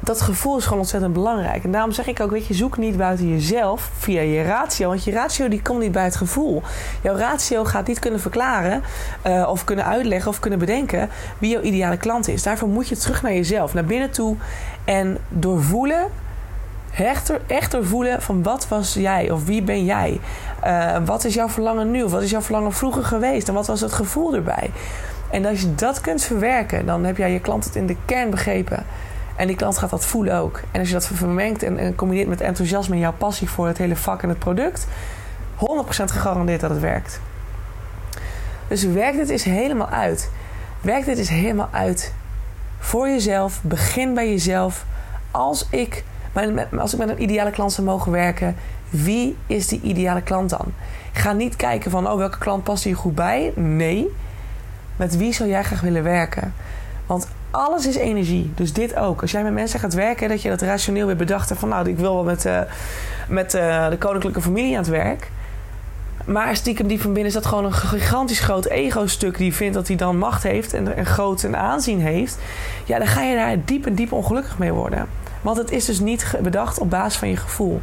dat 0.04 0.22
gevoel 0.22 0.58
is 0.58 0.64
gewoon 0.64 0.80
ontzettend 0.80 1.14
belangrijk. 1.14 1.64
En 1.64 1.72
daarom 1.72 1.92
zeg 1.92 2.08
ik 2.08 2.20
ook, 2.20 2.32
weet 2.32 2.48
je, 2.48 2.54
zoek 2.54 2.78
niet 2.78 2.98
buiten 2.98 3.30
jezelf 3.30 3.90
via 3.98 4.22
je 4.22 4.44
ratio. 4.44 4.88
Want 4.88 5.04
je 5.04 5.12
ratio 5.12 5.48
die 5.48 5.62
komt 5.62 5.80
niet 5.80 5.92
bij 5.92 6.04
het 6.04 6.16
gevoel. 6.16 6.62
Jouw 7.02 7.16
ratio 7.16 7.64
gaat 7.64 7.88
niet 7.88 8.00
kunnen 8.00 8.20
verklaren 8.20 8.82
uh, 9.28 9.48
of 9.50 9.64
kunnen 9.64 9.86
uitleggen 9.86 10.30
of 10.32 10.40
kunnen 10.40 10.60
bedenken 10.60 11.10
wie 11.38 11.52
jouw 11.52 11.62
ideale 11.62 11.98
klant 11.98 12.28
is. 12.28 12.44
Daarvoor 12.44 12.68
moet 12.68 12.88
je 12.88 12.98
terug 12.98 13.22
naar 13.22 13.34
jezelf, 13.34 13.74
naar 13.74 13.86
binnen 13.86 14.12
toe. 14.12 14.36
En 14.86 15.18
doorvoelen, 15.30 16.08
echter, 16.98 17.42
echt 17.48 17.72
doorvoelen 17.72 18.22
van 18.22 18.44
wat 18.44 18.68
was 18.68 18.94
jij 18.94 19.32
of 19.32 19.46
wie 19.46 19.62
ben 19.62 19.86
jij? 19.86 20.20
Uh, 20.66 20.98
wat 21.06 21.24
is 21.24 21.34
jouw 21.34 21.50
verlangen 21.50 21.92
nu 21.92 22.04
of 22.04 22.12
wat 22.12 22.22
is 22.22 22.30
jouw 22.30 22.42
verlangen 22.42 22.74
vroeger 22.74 23.04
geweest? 23.04 23.48
En 23.48 23.54
wat 23.54 23.68
was 23.68 23.82
het 23.82 23.94
gevoel 23.94 24.36
erbij? 24.36 24.72
En 25.32 25.46
als 25.46 25.62
je 25.62 25.76
dat 25.76 26.02
kunt 26.02 26.24
verwerken, 26.24 26.86
dan 26.86 27.04
heb 27.04 27.18
jij 27.18 27.32
je 27.32 27.40
klant 27.40 27.66
het 27.66 27.76
in 27.76 27.88
de 27.88 27.96
kern 28.06 28.30
begrepen. 28.30 28.86
En 29.36 29.48
die 29.48 29.56
klant 29.56 29.78
gaat 29.78 29.90
dat 29.90 30.06
voelen 30.06 30.38
ook. 30.38 30.62
En 30.72 30.80
als 30.80 30.88
je 30.88 30.94
dat 30.94 31.08
vermengt 31.08 31.64
en, 31.64 31.96
combineert 31.96 32.28
met 32.28 32.42
enthousiasme 32.42 32.96
en 32.96 33.02
jouw 33.02 33.14
passie 33.18 33.50
voor 33.50 33.68
het 33.68 33.78
hele 33.78 33.96
vak 33.96 34.22
en 34.22 34.30
het 34.30 34.40
product, 34.40 34.88
100% 35.60 35.60
gegarandeerd 36.06 36.62
dat 36.62 36.70
het 36.70 36.80
werkt. 36.80 37.20
Dus 38.68 38.84
werk 38.84 39.16
dit 39.16 39.30
eens 39.30 39.44
helemaal 39.44 39.90
uit. 39.90 40.30
Werk 40.82 41.06
dit 41.06 41.18
eens 41.18 41.30
helemaal 41.30 41.70
uit. 41.72 42.14
Voor 42.80 43.08
jezelf. 43.08 43.60
Begin 43.62 44.14
bij 44.14 44.30
jezelf. 44.30 44.86
Als 45.32 45.68
ik, 45.70 46.04
als 46.78 46.94
ik 46.94 47.00
met 47.00 47.10
een 47.10 47.22
ideale 47.22 47.52
klant 47.52 47.72
zou 47.72 47.88
mogen 47.88 48.12
werken, 48.12 48.56
wie 48.90 49.38
is 49.48 49.68
die 49.68 49.82
ideale 49.82 50.22
klant 50.22 50.50
dan? 50.50 50.74
Ga 51.12 51.32
niet 51.32 51.56
kijken 51.56 51.92
van, 51.92 52.10
oh, 52.10 52.18
welke 52.18 52.38
klant 52.38 52.64
past 52.64 52.84
hier 52.84 52.96
goed 52.96 53.16
bij? 53.16 53.52
Nee. 53.56 54.08
Met 54.96 55.18
wie 55.18 55.34
zou 55.34 55.50
jij 55.50 55.64
graag 55.64 55.82
willen 55.82 56.04
werken? 56.04 56.54
Want 57.06 57.28
alles 57.54 57.88
is 57.88 57.96
energie. 57.96 58.52
Dus 58.56 58.74
dit 58.74 58.96
ook. 58.96 59.22
Als 59.22 59.32
jij 59.32 59.44
met 59.44 59.54
mensen 59.54 59.80
gaat 59.80 59.94
werken, 59.94 60.30
dat 60.30 60.42
je 60.42 60.50
dat 60.50 60.62
rationeel 60.62 61.06
weer 61.06 61.16
bedacht 61.16 61.48
hebt 61.50 61.60
van 61.60 61.70
nou, 61.70 61.90
ik 61.90 61.98
wil 61.98 62.14
wel 62.14 62.24
met, 62.24 62.46
uh, 62.46 62.60
met 63.28 63.54
uh, 63.54 63.90
de 63.90 63.98
koninklijke 63.98 64.42
familie 64.42 64.72
aan 64.72 64.82
het 64.82 64.92
werk. 64.92 65.32
Maar 66.26 66.56
stiekem 66.56 66.88
die 66.88 67.02
van 67.02 67.14
binnen 67.14 67.28
is 67.28 67.34
dat 67.34 67.46
gewoon 67.46 67.66
een 67.66 67.74
gigantisch 67.74 68.40
groot 68.40 68.66
ego-stuk 68.66 69.38
die 69.38 69.54
vindt 69.54 69.74
dat 69.74 69.88
hij 69.88 69.96
dan 69.96 70.18
macht 70.18 70.44
heeft 70.44 70.74
en, 70.74 70.96
en 70.96 71.06
groot 71.06 71.44
en 71.44 71.58
aanzien 71.58 72.00
heeft. 72.00 72.38
Ja, 72.86 72.98
dan 72.98 73.08
ga 73.08 73.22
je 73.22 73.36
daar 73.36 73.58
diep 73.66 73.86
en 73.86 73.96
diep 73.96 74.12
ongelukkig 74.12 74.58
mee 74.58 74.74
worden. 74.74 75.08
Want 75.42 75.58
het 75.58 75.72
is 75.72 75.86
dus 75.86 76.00
niet 76.00 76.36
bedacht 76.42 76.80
op 76.80 76.90
basis 76.90 77.20
van 77.20 77.30
je 77.30 77.38
gevoel. 77.38 77.82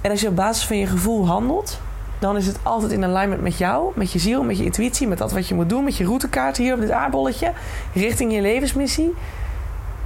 En 0.00 0.10
als 0.10 0.20
je 0.20 0.28
op 0.28 0.36
basis 0.36 0.66
van 0.66 0.76
je 0.76 0.86
gevoel 0.86 1.26
handelt, 1.26 1.80
dan 2.18 2.36
is 2.36 2.46
het 2.46 2.58
altijd 2.62 2.92
in 2.92 3.04
alignment 3.04 3.42
met 3.42 3.58
jou, 3.58 3.92
met 3.94 4.12
je 4.12 4.18
ziel, 4.18 4.42
met 4.42 4.58
je 4.58 4.64
intuïtie, 4.64 5.08
met 5.08 5.18
dat 5.18 5.32
wat 5.32 5.48
je 5.48 5.54
moet 5.54 5.68
doen, 5.68 5.84
met 5.84 5.96
je 5.96 6.04
routekaart 6.04 6.56
hier 6.56 6.74
op 6.74 6.80
dit 6.80 6.90
aardbolletje, 6.90 7.52
richting 7.94 8.32
je 8.32 8.40
levensmissie. 8.40 9.14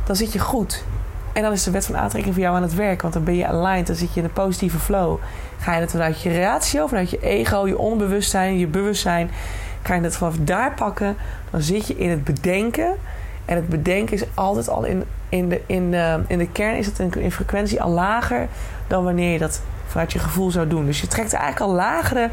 Dan 0.05 0.17
zit 0.17 0.33
je 0.33 0.39
goed. 0.39 0.85
En 1.33 1.43
dan 1.43 1.53
is 1.53 1.63
de 1.63 1.71
wet 1.71 1.87
van 1.87 1.97
aantrekking 1.97 2.35
voor 2.35 2.43
jou 2.43 2.57
aan 2.57 2.63
het 2.63 2.75
werk, 2.75 3.03
want 3.03 3.15
dan 3.15 3.25
ben 3.25 3.35
je 3.35 3.47
aligned, 3.47 3.87
dan 3.87 3.97
zit 3.97 4.15
je 4.15 4.21
in 4.21 4.27
de 4.27 4.33
positieve 4.33 4.79
flow. 4.79 5.19
Ga 5.59 5.75
je 5.75 5.81
het 5.81 5.91
vanuit 5.91 6.23
je 6.23 6.41
ratio, 6.41 6.87
vanuit 6.87 7.11
je 7.11 7.21
ego, 7.21 7.67
je 7.67 7.79
onbewustzijn, 7.79 8.59
je 8.59 8.67
bewustzijn, 8.67 9.31
ga 9.83 9.95
je 9.95 10.01
het 10.01 10.17
vanaf 10.17 10.37
daar 10.41 10.75
pakken, 10.75 11.17
dan 11.51 11.61
zit 11.61 11.87
je 11.87 11.97
in 11.97 12.11
het 12.11 12.25
bedenken. 12.25 12.95
En 13.45 13.57
het 13.57 13.69
bedenken 13.69 14.15
is 14.15 14.25
altijd 14.35 14.69
al 14.69 14.85
in, 14.85 15.05
in, 15.29 15.49
de, 15.49 15.61
in, 15.67 15.91
de, 15.91 16.21
in 16.27 16.39
de 16.39 16.49
kern 16.49 16.77
is 16.77 16.87
het 16.87 16.99
in, 16.99 17.13
in 17.15 17.33
frequentie 17.33 17.83
al 17.83 17.91
lager 17.91 18.49
dan 18.87 19.05
wanneer 19.05 19.33
je 19.33 19.39
dat 19.39 19.63
vanuit 19.93 20.13
je 20.13 20.19
gevoel 20.19 20.51
zou 20.51 20.67
doen. 20.67 20.87
Dus 20.87 21.01
je 21.01 21.07
trekt 21.07 21.33
eigenlijk 21.33 21.71
al 21.71 21.77
lagere, 21.77 22.31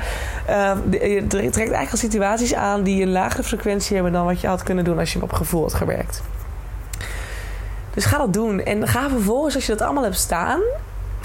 uh, 0.49 0.71
je 0.91 1.25
trekt 1.27 1.55
eigenlijk 1.55 1.91
al 1.91 1.97
situaties 1.97 2.53
aan 2.53 2.83
die 2.83 3.01
een 3.01 3.11
lagere 3.11 3.43
frequentie 3.43 3.95
hebben 3.95 4.13
dan 4.13 4.25
wat 4.25 4.41
je 4.41 4.47
had 4.47 4.63
kunnen 4.63 4.83
doen 4.83 4.99
als 4.99 5.13
je 5.13 5.21
op 5.21 5.33
gevoel 5.33 5.61
had 5.61 5.73
gewerkt. 5.73 6.21
Dus 7.93 8.05
ga 8.05 8.17
dat 8.17 8.33
doen. 8.33 8.63
En 8.63 8.87
ga 8.87 9.09
vervolgens, 9.09 9.55
als 9.55 9.65
je 9.65 9.71
dat 9.71 9.81
allemaal 9.81 10.03
hebt 10.03 10.17
staan, 10.17 10.59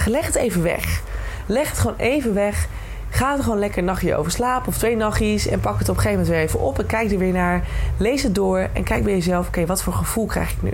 leg 0.05 0.25
het 0.25 0.35
even 0.35 0.63
weg. 0.63 1.01
Leg 1.45 1.69
het 1.69 1.79
gewoon 1.79 1.97
even 1.97 2.33
weg. 2.33 2.67
Ga 3.09 3.37
er 3.37 3.43
gewoon 3.43 3.59
lekker 3.59 3.77
een 3.77 3.85
nachtje 3.85 4.15
over 4.15 4.31
slapen 4.31 4.67
of 4.67 4.77
twee 4.77 4.95
nachtjes. 4.95 5.47
En 5.47 5.59
pak 5.59 5.79
het 5.79 5.89
op 5.89 5.95
een 5.95 6.01
gegeven 6.01 6.23
moment 6.23 6.37
weer 6.37 6.47
even 6.47 6.59
op. 6.59 6.79
En 6.79 6.85
kijk 6.85 7.11
er 7.11 7.17
weer 7.17 7.33
naar. 7.33 7.63
Lees 7.97 8.23
het 8.23 8.35
door. 8.35 8.67
En 8.73 8.83
kijk 8.83 9.03
bij 9.03 9.13
jezelf: 9.13 9.47
oké, 9.47 9.65
wat 9.65 9.83
voor 9.83 9.93
gevoel 9.93 10.25
krijg 10.25 10.51
ik 10.51 10.61
nu? 10.61 10.73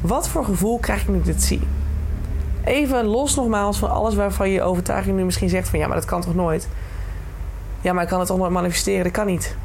Wat 0.00 0.28
voor 0.28 0.44
gevoel 0.44 0.78
krijg 0.78 1.02
ik 1.02 1.08
nu 1.08 1.22
dit 1.22 1.42
zie? 1.42 1.60
Even 2.64 3.04
los 3.04 3.34
nogmaals 3.34 3.78
van 3.78 3.90
alles 3.90 4.14
waarvan 4.14 4.50
je 4.50 4.62
overtuiging 4.62 5.16
nu 5.16 5.24
misschien 5.24 5.48
zegt 5.48 5.68
van 5.68 5.78
ja, 5.78 5.86
maar 5.86 5.96
dat 5.96 6.04
kan 6.04 6.20
toch 6.20 6.34
nooit? 6.34 6.68
Ja, 7.80 7.92
maar 7.92 8.02
ik 8.02 8.08
kan 8.08 8.18
het 8.18 8.28
toch 8.28 8.38
nooit 8.38 8.52
manifesteren? 8.52 9.02
Dat 9.02 9.12
kan 9.12 9.26
niet. 9.26 9.56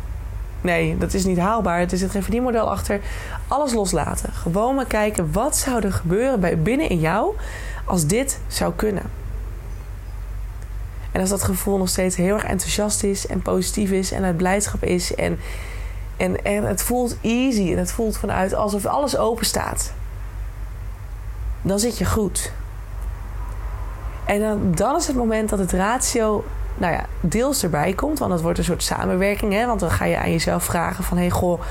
Nee, 0.61 0.97
dat 0.97 1.13
is 1.13 1.25
niet 1.25 1.37
haalbaar. 1.37 1.79
Er 1.79 1.97
zit 1.97 2.11
geen 2.11 2.23
verdienmodel 2.23 2.69
achter. 2.69 3.01
Alles 3.47 3.73
loslaten. 3.73 4.33
Gewoon 4.33 4.75
maar 4.75 4.85
kijken 4.85 5.31
wat 5.31 5.55
zou 5.55 5.83
er 5.83 5.93
gebeuren 5.93 6.39
bij 6.39 6.61
binnen 6.61 6.89
in 6.89 6.99
jou 6.99 7.35
als 7.85 8.05
dit 8.05 8.39
zou 8.47 8.73
kunnen. 8.75 9.03
En 11.11 11.21
als 11.21 11.29
dat 11.29 11.43
gevoel 11.43 11.77
nog 11.77 11.89
steeds 11.89 12.15
heel 12.15 12.33
erg 12.33 12.43
enthousiast 12.43 13.03
is 13.03 13.27
en 13.27 13.41
positief 13.41 13.91
is 13.91 14.11
en 14.11 14.23
uit 14.23 14.37
blijdschap 14.37 14.83
is 14.83 15.15
en, 15.15 15.39
en, 16.17 16.43
en 16.43 16.63
het 16.63 16.81
voelt 16.81 17.17
easy 17.21 17.71
en 17.71 17.77
het 17.77 17.91
voelt 17.91 18.17
vanuit 18.17 18.53
alsof 18.53 18.85
alles 18.85 19.17
open 19.17 19.45
staat, 19.45 19.93
dan 21.61 21.79
zit 21.79 21.97
je 21.97 22.05
goed. 22.05 22.51
En 24.27 24.39
dan, 24.39 24.71
dan 24.75 24.95
is 24.95 25.07
het 25.07 25.15
moment 25.15 25.49
dat 25.49 25.59
het 25.59 25.71
ratio 25.71 26.43
nou 26.77 26.93
ja, 26.93 27.05
deels 27.21 27.63
erbij 27.63 27.93
komt. 27.93 28.19
Want 28.19 28.31
het 28.31 28.41
wordt 28.41 28.57
een 28.57 28.63
soort 28.63 28.83
samenwerking. 28.83 29.53
Hè? 29.53 29.65
Want 29.65 29.79
dan 29.79 29.91
ga 29.91 30.05
je 30.05 30.17
aan 30.17 30.31
jezelf 30.31 30.63
vragen 30.63 31.03
van... 31.03 31.17
hey, 31.17 31.29
goh, 31.29 31.61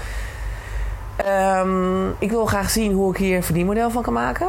um, 1.63 2.15
ik 2.19 2.31
wil 2.31 2.47
graag 2.47 2.71
zien 2.71 2.93
hoe 2.93 3.11
ik 3.11 3.17
hier 3.17 3.37
een 3.37 3.43
verdienmodel 3.43 3.91
van 3.91 4.03
kan 4.03 4.13
maken. 4.13 4.49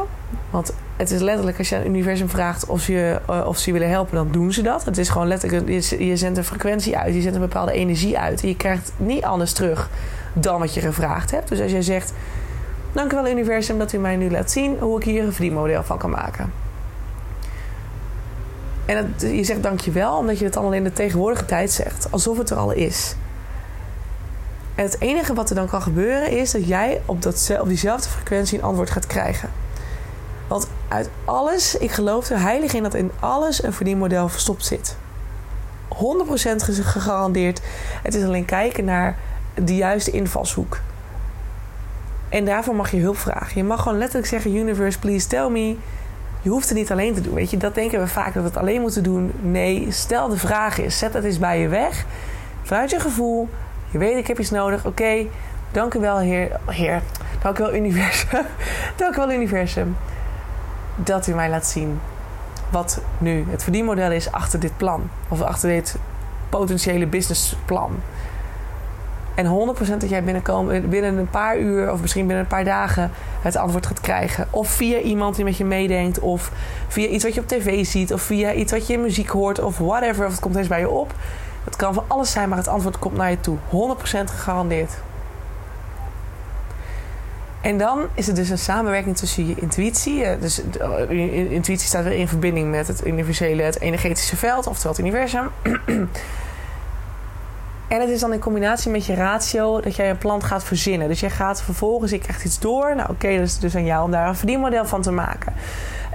Want 0.50 0.72
het 0.96 1.10
is 1.10 1.20
letterlijk, 1.20 1.58
als 1.58 1.68
je 1.68 1.74
aan 1.74 1.80
het 1.80 1.90
universum 1.90 2.28
vraagt 2.28 2.66
of 2.66 2.80
ze, 2.80 3.20
uh, 3.30 3.46
of 3.46 3.58
ze 3.58 3.72
willen 3.72 3.90
helpen, 3.90 4.14
dan 4.14 4.28
doen 4.30 4.52
ze 4.52 4.62
dat. 4.62 4.84
Het 4.84 4.98
is 4.98 5.08
gewoon 5.08 5.28
letterlijk, 5.28 5.68
je, 5.68 6.06
je 6.06 6.16
zendt 6.16 6.38
een 6.38 6.44
frequentie 6.44 6.96
uit, 6.96 7.14
je 7.14 7.20
zendt 7.20 7.36
een 7.36 7.42
bepaalde 7.42 7.72
energie 7.72 8.18
uit. 8.18 8.42
En 8.42 8.48
je 8.48 8.56
krijgt 8.56 8.92
niet 8.96 9.24
anders 9.24 9.52
terug 9.52 9.88
dan 10.32 10.58
wat 10.58 10.74
je 10.74 10.80
gevraagd 10.80 11.30
hebt. 11.30 11.48
Dus 11.48 11.60
als 11.60 11.70
jij 11.70 11.82
zegt, 11.82 12.12
dank 12.92 13.12
u 13.12 13.14
wel 13.14 13.28
universum 13.28 13.78
dat 13.78 13.92
u 13.92 13.98
mij 13.98 14.16
nu 14.16 14.30
laat 14.30 14.50
zien 14.50 14.76
hoe 14.78 14.98
ik 14.98 15.04
hier 15.04 15.24
een 15.24 15.32
verdienmodel 15.32 15.82
van 15.82 15.98
kan 15.98 16.10
maken. 16.10 16.52
En 18.88 19.14
je 19.18 19.44
zegt 19.44 19.62
dankjewel 19.62 20.16
omdat 20.16 20.38
je 20.38 20.44
het 20.44 20.56
allemaal 20.56 20.74
in 20.74 20.84
de 20.84 20.92
tegenwoordige 20.92 21.44
tijd 21.44 21.70
zegt. 21.70 22.06
Alsof 22.10 22.38
het 22.38 22.50
er 22.50 22.56
al 22.56 22.70
is. 22.70 23.14
En 24.74 24.84
het 24.84 25.00
enige 25.00 25.34
wat 25.34 25.50
er 25.50 25.56
dan 25.56 25.68
kan 25.68 25.82
gebeuren 25.82 26.30
is 26.30 26.50
dat 26.50 26.66
jij 26.66 27.00
op, 27.04 27.22
dat, 27.22 27.58
diezelfde 27.66 28.08
frequentie 28.08 28.58
een 28.58 28.64
antwoord 28.64 28.90
gaat 28.90 29.06
krijgen. 29.06 29.50
Want 30.46 30.68
uit 30.88 31.10
alles, 31.24 31.76
ik 31.76 31.90
geloof 31.90 32.30
er 32.30 32.40
heilig 32.40 32.72
in 32.72 32.82
dat 32.82 32.94
in 32.94 33.10
alles 33.20 33.62
een 33.62 33.72
verdienmodel 33.72 34.28
verstopt 34.28 34.64
zit. 34.64 34.96
100% 35.88 35.98
gegarandeerd. 36.66 37.60
Het 38.02 38.14
is 38.14 38.24
alleen 38.24 38.44
kijken 38.44 38.84
naar 38.84 39.18
de 39.54 39.76
juiste 39.76 40.10
invalshoek. 40.10 40.80
En 42.28 42.44
daarvoor 42.44 42.74
mag 42.74 42.90
je 42.90 43.00
hulp 43.00 43.18
vragen. 43.18 43.52
Je 43.56 43.64
mag 43.64 43.82
gewoon 43.82 43.98
letterlijk 43.98 44.28
zeggen: 44.28 44.56
Universe, 44.56 44.98
please 44.98 45.26
tell 45.26 45.48
me 45.48 45.76
je 46.48 46.54
hoeft 46.54 46.68
het 46.68 46.78
niet 46.78 46.90
alleen 46.90 47.14
te 47.14 47.20
doen. 47.20 47.34
Weet 47.34 47.50
je, 47.50 47.56
dat 47.56 47.74
denken 47.74 48.00
we 48.00 48.06
vaak 48.06 48.34
dat 48.34 48.42
we 48.42 48.48
het 48.48 48.58
alleen 48.58 48.80
moeten 48.80 49.02
doen. 49.02 49.32
Nee, 49.40 49.86
stel 49.90 50.28
de 50.28 50.36
vraag 50.36 50.78
eens. 50.78 50.98
Zet 50.98 51.14
het 51.14 51.24
eens 51.24 51.38
bij 51.38 51.60
je 51.60 51.68
weg. 51.68 52.04
Vanuit 52.62 52.90
je 52.90 53.00
gevoel. 53.00 53.48
Je 53.90 53.98
weet, 53.98 54.16
ik 54.16 54.26
heb 54.26 54.38
iets 54.38 54.50
nodig. 54.50 54.84
Oké, 54.84 55.26
dank 55.70 55.94
u 55.94 56.00
wel, 56.00 56.18
Heer. 56.18 56.60
Heer, 56.66 57.02
dank 57.42 57.58
u 57.58 57.62
wel, 57.62 57.74
Universum. 57.74 58.42
dank 58.96 59.14
u 59.14 59.16
wel, 59.16 59.32
Universum. 59.32 59.96
Dat 60.96 61.26
u 61.26 61.34
mij 61.34 61.50
laat 61.50 61.66
zien 61.66 62.00
wat 62.70 63.00
nu 63.18 63.46
het 63.50 63.62
verdienmodel 63.62 64.10
is 64.10 64.32
achter 64.32 64.60
dit 64.60 64.76
plan. 64.76 65.10
Of 65.28 65.40
achter 65.40 65.68
dit 65.68 65.96
potentiële 66.48 67.06
businessplan. 67.06 68.02
En 69.38 69.46
100% 69.46 69.96
dat 69.98 70.08
jij 70.08 70.22
binnenkomen, 70.24 70.88
binnen 70.88 71.16
een 71.16 71.30
paar 71.30 71.58
uur 71.58 71.92
of 71.92 72.00
misschien 72.00 72.26
binnen 72.26 72.44
een 72.44 72.50
paar 72.50 72.64
dagen 72.64 73.10
het 73.42 73.56
antwoord 73.56 73.86
gaat 73.86 74.00
krijgen. 74.00 74.46
Of 74.50 74.68
via 74.68 74.98
iemand 74.98 75.36
die 75.36 75.44
met 75.44 75.56
je 75.56 75.64
meedenkt. 75.64 76.18
Of 76.18 76.52
via 76.88 77.06
iets 77.08 77.24
wat 77.24 77.34
je 77.34 77.40
op 77.40 77.48
tv 77.48 77.86
ziet. 77.86 78.12
Of 78.12 78.22
via 78.22 78.52
iets 78.52 78.72
wat 78.72 78.86
je 78.86 78.92
in 78.92 79.00
muziek 79.00 79.28
hoort. 79.28 79.60
Of 79.60 79.78
whatever. 79.78 80.26
Of 80.26 80.30
het 80.30 80.40
komt 80.40 80.56
eens 80.56 80.68
bij 80.68 80.80
je 80.80 80.88
op. 80.88 81.14
Het 81.64 81.76
kan 81.76 81.94
van 81.94 82.04
alles 82.06 82.30
zijn, 82.30 82.48
maar 82.48 82.58
het 82.58 82.68
antwoord 82.68 82.98
komt 82.98 83.16
naar 83.16 83.30
je 83.30 83.40
toe. 83.40 83.56
100% 83.70 84.00
gegarandeerd. 84.10 84.92
En 87.60 87.78
dan 87.78 88.06
is 88.14 88.26
het 88.26 88.36
dus 88.36 88.48
een 88.50 88.58
samenwerking 88.58 89.16
tussen 89.16 89.46
je 89.46 89.54
intuïtie. 89.56 90.24
eh, 90.24 90.40
Dus 90.40 90.62
uh, 91.10 91.50
intuïtie 91.52 91.88
staat 91.88 92.04
weer 92.04 92.18
in 92.18 92.28
verbinding 92.28 92.70
met 92.70 92.88
het 92.88 93.06
universele, 93.06 93.62
het 93.62 93.80
energetische 93.80 94.36
veld, 94.36 94.66
oftewel 94.66 94.92
het 94.92 95.00
universum. 95.00 95.48
en 97.88 98.00
het 98.00 98.08
is 98.08 98.20
dan 98.20 98.32
in 98.32 98.38
combinatie 98.38 98.90
met 98.90 99.06
je 99.06 99.14
ratio 99.14 99.80
dat 99.80 99.96
jij 99.96 100.10
een 100.10 100.18
plan 100.18 100.42
gaat 100.42 100.64
verzinnen. 100.64 101.08
Dus 101.08 101.20
jij 101.20 101.30
gaat 101.30 101.62
vervolgens, 101.62 102.12
ik 102.12 102.22
krijg 102.22 102.44
iets 102.44 102.58
door. 102.58 102.96
Nou 102.96 103.10
oké, 103.10 103.36
dat 103.36 103.46
is 103.46 103.58
dus 103.58 103.76
aan 103.76 103.84
jou 103.84 104.04
om 104.04 104.10
daar 104.10 104.28
een 104.28 104.36
verdienmodel 104.36 104.86
van 104.86 105.02
te 105.02 105.10
maken. 105.10 105.52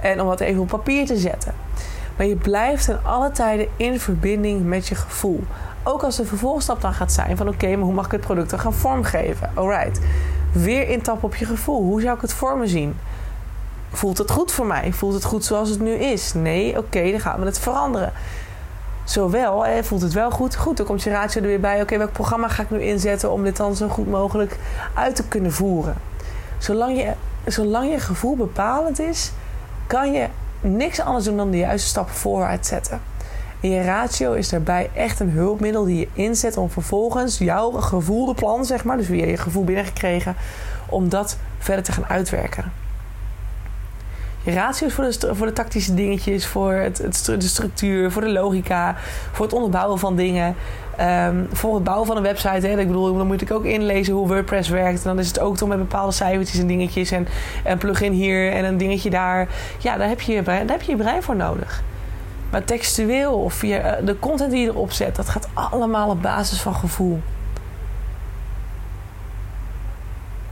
En 0.00 0.20
om 0.20 0.28
dat 0.28 0.40
even 0.40 0.60
op 0.60 0.68
papier 0.68 1.06
te 1.06 1.16
zetten. 1.16 1.54
Maar 2.16 2.26
je 2.26 2.36
blijft 2.36 2.88
in 2.88 2.98
alle 3.02 3.30
tijden 3.30 3.68
in 3.76 4.00
verbinding 4.00 4.64
met 4.64 4.86
je 4.86 4.94
gevoel. 4.94 5.44
Ook 5.82 6.02
als 6.02 6.16
de 6.16 6.24
vervolgstap 6.24 6.80
dan 6.80 6.94
gaat 6.94 7.12
zijn 7.12 7.36
van 7.36 7.48
oké, 7.48 7.76
maar 7.76 7.84
hoe 7.84 7.94
mag 7.94 8.04
ik 8.06 8.12
het 8.12 8.20
product 8.20 8.50
dan 8.50 8.58
gaan 8.58 8.74
vormgeven? 8.74 9.50
Alright. 9.54 10.00
Weer 10.52 10.88
intappen 10.88 11.24
op 11.24 11.34
je 11.34 11.44
gevoel. 11.44 11.82
Hoe 11.82 12.00
zou 12.00 12.14
ik 12.14 12.20
het 12.20 12.32
voor 12.32 12.58
me 12.58 12.66
zien? 12.66 12.96
Voelt 13.92 14.18
het 14.18 14.30
goed 14.30 14.52
voor 14.52 14.66
mij? 14.66 14.92
Voelt 14.92 15.14
het 15.14 15.24
goed 15.24 15.44
zoals 15.44 15.68
het 15.68 15.80
nu 15.80 15.92
is? 15.92 16.34
Nee, 16.34 16.78
oké, 16.78 17.10
dan 17.10 17.20
gaan 17.20 17.40
we 17.40 17.46
het 17.46 17.58
veranderen. 17.58 18.12
Zowel, 19.04 19.64
voelt 19.82 20.02
het 20.02 20.12
wel 20.12 20.30
goed? 20.30 20.56
Goed, 20.56 20.76
dan 20.76 20.86
komt 20.86 21.02
je 21.02 21.10
ratio 21.10 21.40
er 21.40 21.46
weer 21.46 21.60
bij. 21.60 21.82
Oké, 21.82 21.98
welk 21.98 22.12
programma 22.12 22.48
ga 22.48 22.62
ik 22.62 22.70
nu 22.70 22.82
inzetten 22.82 23.30
om 23.30 23.44
dit 23.44 23.56
dan 23.56 23.76
zo 23.76 23.88
goed 23.88 24.10
mogelijk 24.10 24.58
uit 24.94 25.16
te 25.16 25.28
kunnen 25.28 25.52
voeren? 25.52 25.94
Zolang 26.58 26.96
je, 26.96 27.12
zolang 27.46 27.90
je 27.90 28.00
gevoel 28.00 28.36
bepalend 28.36 29.00
is, 29.00 29.32
kan 29.86 30.12
je 30.12 30.26
niks 30.60 31.00
anders 31.00 31.24
doen 31.24 31.36
dan 31.36 31.50
de 31.50 31.58
juiste 31.58 31.88
stappen 31.88 32.14
voorwaarts 32.14 32.68
zetten. 32.68 33.00
En 33.60 33.70
je 33.70 33.82
ratio 33.82 34.32
is 34.32 34.48
daarbij 34.48 34.90
echt 34.94 35.20
een 35.20 35.30
hulpmiddel 35.30 35.84
die 35.84 35.98
je 35.98 36.08
inzet 36.12 36.56
om 36.56 36.70
vervolgens 36.70 37.38
jouw 37.38 37.70
gevoelde 37.70 38.34
plan, 38.34 38.64
zeg 38.64 38.84
maar, 38.84 38.96
dus 38.96 39.08
wie 39.08 39.20
je 39.20 39.26
je 39.26 39.36
gevoel 39.36 39.64
binnengekregen, 39.64 40.36
om 40.88 41.08
dat 41.08 41.36
verder 41.58 41.84
te 41.84 41.92
gaan 41.92 42.06
uitwerken. 42.06 42.83
Je 44.44 44.52
ratio 44.52 44.86
is 44.86 44.94
voor 44.94 45.04
de, 45.04 45.34
voor 45.34 45.46
de 45.46 45.52
tactische 45.52 45.94
dingetjes, 45.94 46.46
voor 46.46 46.72
het, 46.72 46.98
het, 46.98 47.24
de 47.24 47.48
structuur, 47.48 48.12
voor 48.12 48.22
de 48.22 48.30
logica, 48.30 48.96
voor 49.32 49.44
het 49.44 49.54
onderbouwen 49.54 49.98
van 49.98 50.16
dingen. 50.16 50.54
Um, 51.00 51.48
voor 51.52 51.74
het 51.74 51.84
bouwen 51.84 52.06
van 52.06 52.16
een 52.16 52.22
website. 52.22 52.66
Hè. 52.66 52.80
Ik 52.80 52.86
bedoel, 52.86 53.16
dan 53.16 53.26
moet 53.26 53.40
ik 53.40 53.50
ook 53.50 53.64
inlezen 53.64 54.14
hoe 54.14 54.26
WordPress 54.26 54.68
werkt. 54.68 54.98
En 54.98 55.08
dan 55.08 55.18
is 55.18 55.28
het 55.28 55.40
ook 55.40 55.56
toch 55.56 55.68
met 55.68 55.78
bepaalde 55.78 56.12
cijfertjes 56.12 56.60
en 56.60 56.66
dingetjes. 56.66 57.10
En 57.10 57.28
een 57.64 57.78
plugin 57.78 58.12
hier 58.12 58.52
en 58.52 58.64
een 58.64 58.76
dingetje 58.76 59.10
daar. 59.10 59.48
Ja, 59.78 59.96
daar 59.96 60.08
heb 60.08 60.20
je, 60.20 60.42
daar 60.42 60.64
heb 60.66 60.82
je 60.82 60.90
je 60.90 60.96
brein 60.96 61.22
voor 61.22 61.36
nodig. 61.36 61.82
Maar 62.50 62.64
textueel 62.64 63.32
of 63.32 63.54
via 63.54 63.98
de 64.04 64.18
content 64.18 64.50
die 64.50 64.60
je 64.60 64.66
erop 64.66 64.92
zet, 64.92 65.16
dat 65.16 65.28
gaat 65.28 65.48
allemaal 65.54 66.08
op 66.08 66.22
basis 66.22 66.60
van 66.60 66.74
gevoel. 66.74 67.20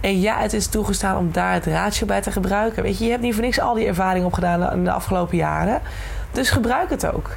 En 0.03 0.21
ja, 0.21 0.39
het 0.39 0.53
is 0.53 0.67
toegestaan 0.67 1.17
om 1.17 1.33
daar 1.33 1.53
het 1.53 1.67
ratio 1.67 2.07
bij 2.07 2.23
te 2.23 2.31
gebruiken. 2.31 2.83
Weet 2.83 2.99
je, 2.99 3.05
je 3.05 3.11
hebt 3.11 3.23
niet 3.23 3.35
voor 3.35 3.43
niks 3.43 3.61
al 3.61 3.75
die 3.75 3.87
ervaring 3.87 4.25
opgedaan 4.25 4.73
in 4.73 4.85
de 4.85 4.93
afgelopen 4.93 5.37
jaren. 5.37 5.81
Dus 6.33 6.51
gebruik 6.51 6.91
het 6.91 7.07
ook. 7.15 7.31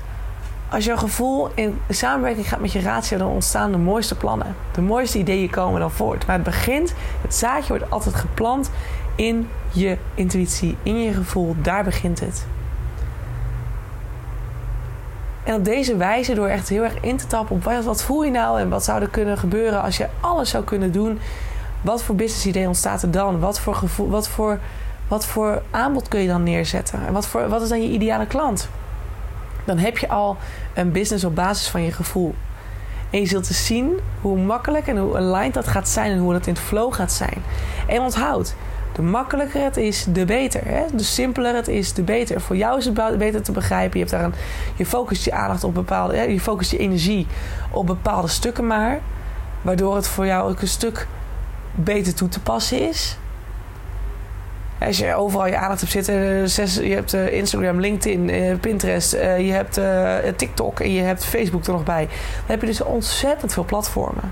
Als 0.70 0.86
jouw 0.86 0.98
gevoel 0.98 1.50
in 1.56 1.80
samenwerking 1.90 2.48
gaat 2.48 2.60
met 2.60 2.72
je 2.72 2.82
ratio, 2.82 3.18
dan 3.18 3.28
ontstaan 3.28 3.72
de 3.72 3.78
mooiste 3.78 4.16
plannen. 4.16 4.56
De 4.72 4.82
mooiste 4.82 5.18
ideeën 5.18 5.50
komen 5.50 5.80
dan 5.80 5.92
voort. 5.92 6.26
Maar 6.26 6.36
het 6.36 6.46
begint, 6.46 6.94
het 7.22 7.36
zaadje 7.36 7.68
wordt 7.68 7.92
altijd 7.92 8.16
geplant 8.16 8.70
in 9.16 9.50
je 9.72 9.98
intuïtie, 10.16 10.78
in 10.84 11.00
je 11.00 11.14
gevoel. 11.14 11.56
Daar 11.62 11.84
begint 11.84 12.20
het. 12.20 12.46
En 15.44 15.54
op 15.54 15.66
deze 15.66 15.98
wijze, 15.98 16.34
door 16.34 16.48
echt 16.48 16.70
heel 16.70 16.84
erg 16.84 17.00
in 17.02 17.18
te 17.18 17.28
tappen 17.28 17.56
op 17.56 17.64
wat 17.64 18.04
voel 18.04 18.24
je 18.24 18.32
nou 18.32 18.60
en 18.60 18.70
wat 18.70 18.84
zou 18.84 19.02
er 19.02 19.10
kunnen 19.10 19.38
gebeuren 19.38 19.82
als 19.82 19.98
je 19.98 20.08
alles 20.20 20.50
zou 20.50 20.64
kunnen 20.64 20.92
doen. 20.92 21.20
Wat 21.86 22.04
voor 22.04 22.16
business 22.16 22.46
idee 22.46 22.68
ontstaat 22.68 23.02
er 23.02 23.12
dan? 23.12 23.40
Wat 23.40 23.60
voor, 23.60 23.76
gevoel, 23.76 24.10
wat 24.10 24.28
voor, 24.28 24.60
wat 25.08 25.26
voor 25.26 25.62
aanbod 25.72 26.08
kun 26.08 26.20
je 26.20 26.28
dan 26.28 26.44
neerzetten? 26.44 27.06
En 27.08 27.14
wat, 27.14 27.28
voor, 27.28 27.48
wat 27.48 27.62
is 27.62 27.70
dan 27.70 27.82
je 27.82 27.90
ideale 27.90 28.26
klant? 28.26 28.70
Dan 29.66 29.78
heb 29.78 29.98
je 29.98 30.10
al 30.10 30.38
een 30.74 30.92
business 30.92 31.24
op 31.24 31.36
basis 31.36 31.68
van 31.68 31.82
je 31.82 31.92
gevoel. 31.92 32.36
En 33.10 33.20
je 33.20 33.26
zult 33.26 33.48
dus 33.48 33.66
zien 33.66 34.00
hoe 34.22 34.38
makkelijk 34.38 34.88
en 34.88 34.98
hoe 34.98 35.18
aligned 35.18 35.54
dat 35.54 35.68
gaat 35.68 35.90
zijn 35.90 36.12
en 36.12 36.18
hoe 36.18 36.34
dat 36.34 36.48
in 36.48 36.54
het 36.54 36.62
flow 36.62 36.94
gaat 36.94 37.12
zijn. 37.12 37.44
En 37.88 38.02
onthoud, 38.02 38.56
de 38.94 39.02
makkelijker 39.02 39.64
het 39.64 39.78
is, 39.78 40.06
de 40.10 40.26
beter. 40.26 40.62
Hè? 40.66 40.84
De 40.94 41.04
simpeler 41.04 41.56
het 41.56 41.68
is, 41.68 41.94
de 41.94 42.04
beter. 42.04 42.42
Voor 42.42 42.56
jou 42.56 42.78
is 42.78 42.86
het 42.86 43.18
beter 43.18 43.42
te 43.42 43.52
begrijpen. 43.52 44.00
Je, 44.00 44.06
hebt 44.06 44.12
daar 44.12 44.24
een, 44.24 44.34
je 44.76 44.86
focust 44.86 45.26
je 45.26 45.32
aandacht 45.32 45.64
op 45.64 45.74
bepaalde... 45.74 46.16
Hè? 46.16 46.24
Je 46.24 46.40
focust 46.40 46.72
je 46.72 46.78
energie 46.78 47.28
op 47.72 47.86
bepaalde 47.88 48.28
stukken 48.28 48.68
maar. 48.68 49.00
Waardoor 49.62 49.96
het 49.96 50.08
voor 50.08 50.26
jou 50.26 50.50
ook 50.50 50.62
een 50.62 50.68
stuk 50.68 51.08
beter 51.76 52.14
toe 52.14 52.30
te 52.30 52.40
passen 52.40 52.90
is. 52.90 53.18
Als 54.80 54.98
je 54.98 55.16
overal 55.16 55.48
je 55.48 55.58
aandacht 55.58 55.80
hebt 55.80 55.92
zitten, 55.92 56.50
zes, 56.50 56.76
je 56.76 56.94
hebt 56.94 57.14
Instagram, 57.14 57.80
LinkedIn, 57.80 58.60
Pinterest, 58.60 59.12
je 59.12 59.52
hebt 59.52 59.80
TikTok 60.38 60.80
en 60.80 60.94
je 60.94 61.02
hebt 61.02 61.26
Facebook 61.26 61.66
er 61.66 61.72
nog 61.72 61.84
bij. 61.84 62.06
Dan 62.06 62.46
heb 62.46 62.62
je 62.62 62.68
dus 62.68 62.82
ontzettend 62.82 63.54
veel 63.54 63.66
platformen. 63.66 64.32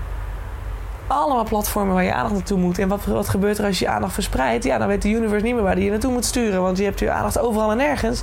Allemaal 1.06 1.44
platformen 1.44 1.94
waar 1.94 2.04
je 2.04 2.12
aandacht 2.12 2.34
naartoe 2.34 2.58
moet. 2.58 2.78
En 2.78 2.88
wat, 2.88 3.04
wat 3.04 3.28
gebeurt 3.28 3.58
er 3.58 3.64
als 3.64 3.78
je 3.78 3.84
je 3.84 3.90
aandacht 3.90 4.14
verspreidt? 4.14 4.64
Ja, 4.64 4.78
dan 4.78 4.88
weet 4.88 5.02
de 5.02 5.08
universe 5.08 5.44
niet 5.44 5.54
meer 5.54 5.62
waar 5.62 5.74
die 5.74 5.84
je 5.84 5.90
naartoe 5.90 6.12
moet 6.12 6.24
sturen. 6.24 6.62
Want 6.62 6.78
je 6.78 6.84
hebt 6.84 6.98
je 6.98 7.10
aandacht 7.10 7.38
overal 7.38 7.70
en 7.70 7.76
nergens. 7.76 8.22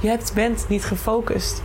Je 0.00 0.18
bent 0.34 0.64
niet 0.68 0.84
gefocust. 0.84 1.62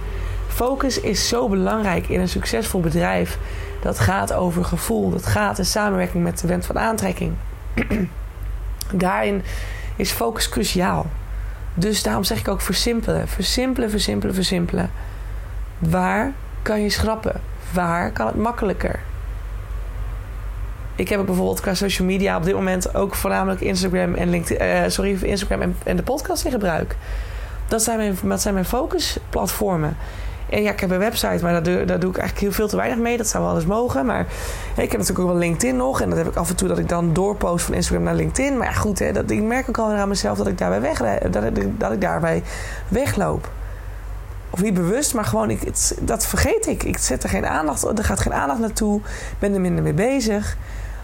Focus 0.48 1.00
is 1.00 1.28
zo 1.28 1.50
belangrijk 1.50 2.08
in 2.08 2.20
een 2.20 2.30
succesvol 2.30 2.80
bedrijf. 2.80 3.38
Dat 3.82 4.00
gaat 4.00 4.34
over 4.34 4.65
gevoel. 4.65 5.10
Dat 5.10 5.26
gaat 5.26 5.58
in 5.58 5.65
samenwerking 5.65 6.24
met 6.24 6.39
de 6.39 6.48
wet 6.48 6.65
van 6.65 6.80
aantrekking. 6.80 7.34
Daarin 8.94 9.44
is 9.96 10.12
focus 10.12 10.50
cruciaal. 10.50 11.06
Dus 11.74 12.04
daarom 12.04 12.24
zeg 12.24 12.39
ik 12.39 12.48
ook 12.48 12.62
versimpelen. 12.62 13.28
Versimpelen, 13.28 13.89
versimpelen, 13.89 14.36
versimpelen. 14.36 14.91
Waar 15.80 16.34
kan 16.62 16.82
je 16.82 16.89
schrappen? 16.89 17.41
Waar 17.74 18.12
kan 18.12 18.28
het 18.28 18.36
makkelijker? 18.36 19.00
Ik 20.96 21.10
heb 21.10 21.26
bijvoorbeeld 21.26 21.60
qua 21.60 21.74
social 21.74 22.08
media 22.08 22.38
op 22.38 22.44
dit 22.44 22.54
moment 22.54 22.96
ook 22.96 23.15
voornamelijk 23.15 23.62
Instagram 23.62 24.13
en 24.13 24.30
LinkedIn, 24.30 24.67
uh, 24.67 24.84
sorry, 24.88 25.24
Instagram 25.24 25.62
en, 25.62 25.76
en, 25.84 25.96
de 25.96 26.04
podcast 26.04 26.46
in 26.46 26.52
gebruik. 26.52 26.96
Dat 27.67 27.84
zijn 27.84 27.98
mijn, 27.98 28.17
dat 28.24 28.41
zijn 28.41 28.54
mijn 28.54 28.65
focusplatformen. 28.65 29.98
En 30.52 30.62
ja, 30.62 30.72
ik 30.72 30.80
heb 30.80 30.92
een 30.92 30.98
website, 30.98 31.44
maar 31.44 31.52
daar 31.52 31.64
doe, 31.64 31.86
doe 31.86 32.10
ik 32.10 32.18
eigenlijk 32.18 32.40
heel 32.40 32.52
veel 32.52 32.68
te 32.68 32.76
weinig 32.76 32.98
mee. 32.98 33.18
Dat 33.18 33.28
zou 33.28 33.44
wel 33.44 33.56
eens 33.56 33.66
mogen. 33.66 34.06
Maar 34.06 34.26
ik 34.76 34.92
heb 34.92 34.92
natuurlijk 34.92 35.20
ook 35.20 35.28
wel 35.28 35.38
LinkedIn 35.38 35.76
nog. 35.76 36.02
En 36.02 36.10
dat 36.10 36.18
heb 36.18 36.28
ik 36.28 36.36
af 36.36 36.50
en 36.50 36.56
toe 36.56 36.68
dat 36.68 36.78
ik 36.78 36.90
dan 36.90 37.14
doorpost 37.14 37.66
van 37.66 37.74
Instagram 37.74 38.04
naar 38.04 38.16
LinkedIn. 38.16 38.58
Maar 38.58 38.68
ja, 38.68 38.74
goed, 38.74 39.00
hè, 39.00 39.12
dat, 39.12 39.30
ik 39.30 39.42
merk 39.42 39.70
ook 39.70 39.78
al 39.78 39.92
aan 39.92 40.08
mezelf 40.08 40.38
dat 40.38 40.48
ik 40.48 40.58
daarbij, 40.58 40.82
weg, 40.82 40.98
dat, 41.32 41.44
ik, 41.44 41.80
dat 41.80 41.92
ik 41.92 42.02
daarbij 42.02 42.44
wegloop. 42.88 43.50
Of 44.50 44.62
niet 44.62 44.74
bewust, 44.74 45.14
maar 45.14 45.26
gewoon, 45.26 45.50
ik, 45.50 45.62
dat 46.00 46.26
vergeet 46.26 46.68
ik. 46.68 46.84
Ik 46.84 46.98
zet 46.98 47.24
er 47.24 47.30
geen 47.30 47.46
aandacht, 47.46 47.84
er 47.98 48.04
gaat 48.04 48.20
geen 48.20 48.34
aandacht 48.34 48.60
naartoe. 48.60 49.00
Ik 49.06 49.40
ben 49.40 49.54
er 49.54 49.62
minder 49.62 49.84
mee 49.84 49.94
bezig. 49.94 50.58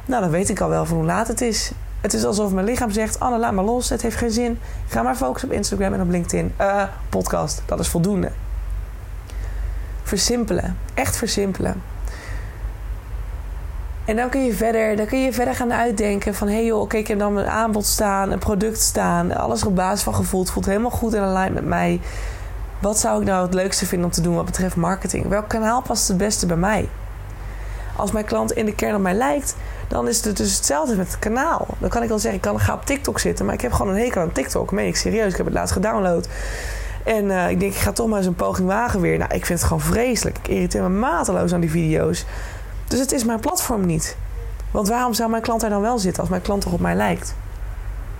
Nou, 0.05 0.21
dan 0.21 0.31
weet 0.31 0.49
ik 0.49 0.61
al 0.61 0.69
wel 0.69 0.85
van 0.85 0.97
hoe 0.97 1.05
laat 1.05 1.27
het 1.27 1.41
is. 1.41 1.71
Het 2.01 2.13
is 2.13 2.25
alsof 2.25 2.51
mijn 2.51 2.65
lichaam 2.65 2.91
zegt: 2.91 3.19
Anne, 3.19 3.37
laat 3.37 3.53
maar 3.53 3.63
los. 3.63 3.89
Het 3.89 4.01
heeft 4.01 4.17
geen 4.17 4.31
zin. 4.31 4.59
Ga 4.87 5.01
maar 5.01 5.15
focussen 5.15 5.49
op 5.49 5.55
Instagram 5.55 5.93
en 5.93 6.01
op 6.01 6.09
LinkedIn. 6.09 6.53
Uh, 6.61 6.83
podcast, 7.09 7.61
dat 7.65 7.79
is 7.79 7.87
voldoende. 7.87 8.31
Versimpelen. 10.07 10.77
Echt 10.93 11.17
versimpelen. 11.17 11.81
En 14.05 14.15
dan 14.15 14.29
kun 14.29 14.45
je 14.45 14.53
verder, 14.53 14.95
dan 14.95 15.05
kun 15.05 15.21
je 15.21 15.33
verder 15.33 15.55
gaan 15.55 15.73
uitdenken 15.73 16.35
van... 16.35 16.47
hé 16.47 16.53
hey 16.53 16.65
joh, 16.65 16.81
oké, 16.81 16.97
ik 16.97 17.07
heb 17.07 17.19
dan 17.19 17.37
een 17.37 17.47
aanbod 17.47 17.85
staan, 17.85 18.31
een 18.31 18.39
product 18.39 18.81
staan... 18.81 19.35
alles 19.35 19.63
op 19.63 19.75
basis 19.75 20.03
van 20.03 20.15
gevoel, 20.15 20.39
het 20.39 20.51
voelt 20.51 20.65
helemaal 20.65 20.91
goed 20.91 21.13
in 21.13 21.31
lijn 21.31 21.53
met 21.53 21.65
mij. 21.65 22.01
Wat 22.79 22.99
zou 22.99 23.21
ik 23.21 23.27
nou 23.27 23.45
het 23.45 23.53
leukste 23.53 23.85
vinden 23.85 24.07
om 24.07 24.13
te 24.13 24.21
doen 24.21 24.35
wat 24.35 24.45
betreft 24.45 24.75
marketing? 24.75 25.27
Welk 25.27 25.47
kanaal 25.47 25.81
past 25.81 26.07
het 26.07 26.17
beste 26.17 26.45
bij 26.45 26.57
mij? 26.57 26.89
Als 27.95 28.11
mijn 28.11 28.25
klant 28.25 28.51
in 28.51 28.65
de 28.65 28.75
kern 28.75 28.95
op 28.95 29.01
mij 29.01 29.13
lijkt... 29.13 29.55
dan 29.87 30.07
is 30.07 30.23
het 30.23 30.37
dus 30.37 30.55
hetzelfde 30.55 30.95
met 30.95 31.07
het 31.07 31.19
kanaal. 31.19 31.67
Dan 31.79 31.89
kan 31.89 32.03
ik 32.03 32.09
wel 32.09 32.19
zeggen, 32.19 32.39
ik 32.39 32.45
kan, 32.45 32.59
ga 32.59 32.73
op 32.73 32.85
TikTok 32.85 33.19
zitten... 33.19 33.45
maar 33.45 33.53
ik 33.53 33.61
heb 33.61 33.71
gewoon 33.71 33.93
een 33.93 34.01
hekel 34.01 34.21
aan 34.21 34.31
TikTok. 34.31 34.71
Meen 34.71 34.87
ik 34.87 34.95
serieus, 34.95 35.31
ik 35.31 35.37
heb 35.37 35.45
het 35.45 35.55
laatst 35.55 35.73
gedownload... 35.73 36.27
En 37.07 37.25
uh, 37.25 37.49
ik 37.49 37.59
denk, 37.59 37.73
ik 37.73 37.79
ga 37.79 37.91
toch 37.91 38.07
maar 38.07 38.17
eens 38.17 38.27
een 38.27 38.35
poging 38.35 38.67
wagen 38.67 39.01
weer. 39.01 39.17
Nou, 39.17 39.33
ik 39.33 39.45
vind 39.45 39.59
het 39.59 39.67
gewoon 39.67 39.83
vreselijk. 39.83 40.37
Ik 40.37 40.47
irriteer 40.47 40.81
me 40.81 40.89
mateloos 40.89 41.53
aan 41.53 41.59
die 41.59 41.71
video's. 41.71 42.25
Dus 42.87 42.99
het 42.99 43.11
is 43.11 43.23
mijn 43.23 43.39
platform 43.39 43.85
niet. 43.85 44.17
Want 44.71 44.87
waarom 44.87 45.13
zou 45.13 45.29
mijn 45.29 45.41
klant 45.41 45.63
er 45.63 45.69
dan 45.69 45.81
wel 45.81 45.99
zitten 45.99 46.21
als 46.21 46.29
mijn 46.29 46.41
klant 46.41 46.61
toch 46.61 46.73
op 46.73 46.79
mij 46.79 46.95
lijkt? 46.95 47.35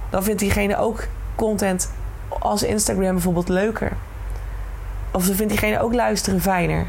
Dan 0.10 0.24
vindt 0.24 0.40
diegene 0.40 0.78
ook 0.78 1.04
content 1.36 1.92
als 2.40 2.64
Instagram 2.64 3.12
bijvoorbeeld 3.12 3.50
leuker. 3.50 3.92
Of 5.12 5.26
dan 5.26 5.36
vindt 5.36 5.52
diegene 5.52 5.80
ook 5.80 5.94
luisteren 5.94 6.42
fijner. 6.42 6.86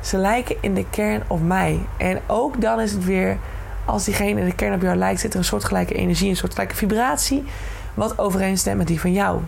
Ze 0.00 0.16
lijken 0.16 0.56
in 0.60 0.74
de 0.74 0.84
kern 0.90 1.22
op 1.26 1.42
mij. 1.42 1.80
En 1.96 2.20
ook 2.26 2.60
dan 2.60 2.80
is 2.80 2.92
het 2.92 3.04
weer, 3.04 3.38
als 3.84 4.04
diegene 4.04 4.40
in 4.40 4.46
de 4.46 4.54
kern 4.54 4.74
op 4.74 4.82
jou 4.82 4.96
lijkt, 4.96 5.20
zit 5.20 5.32
er 5.32 5.38
een 5.38 5.44
soortgelijke 5.44 5.94
energie, 5.94 6.30
een 6.30 6.36
soortgelijke 6.36 6.74
vibratie, 6.74 7.44
wat 7.94 8.18
overeenstemt 8.18 8.76
met 8.76 8.86
die 8.86 9.00
van 9.00 9.12
jou. 9.12 9.40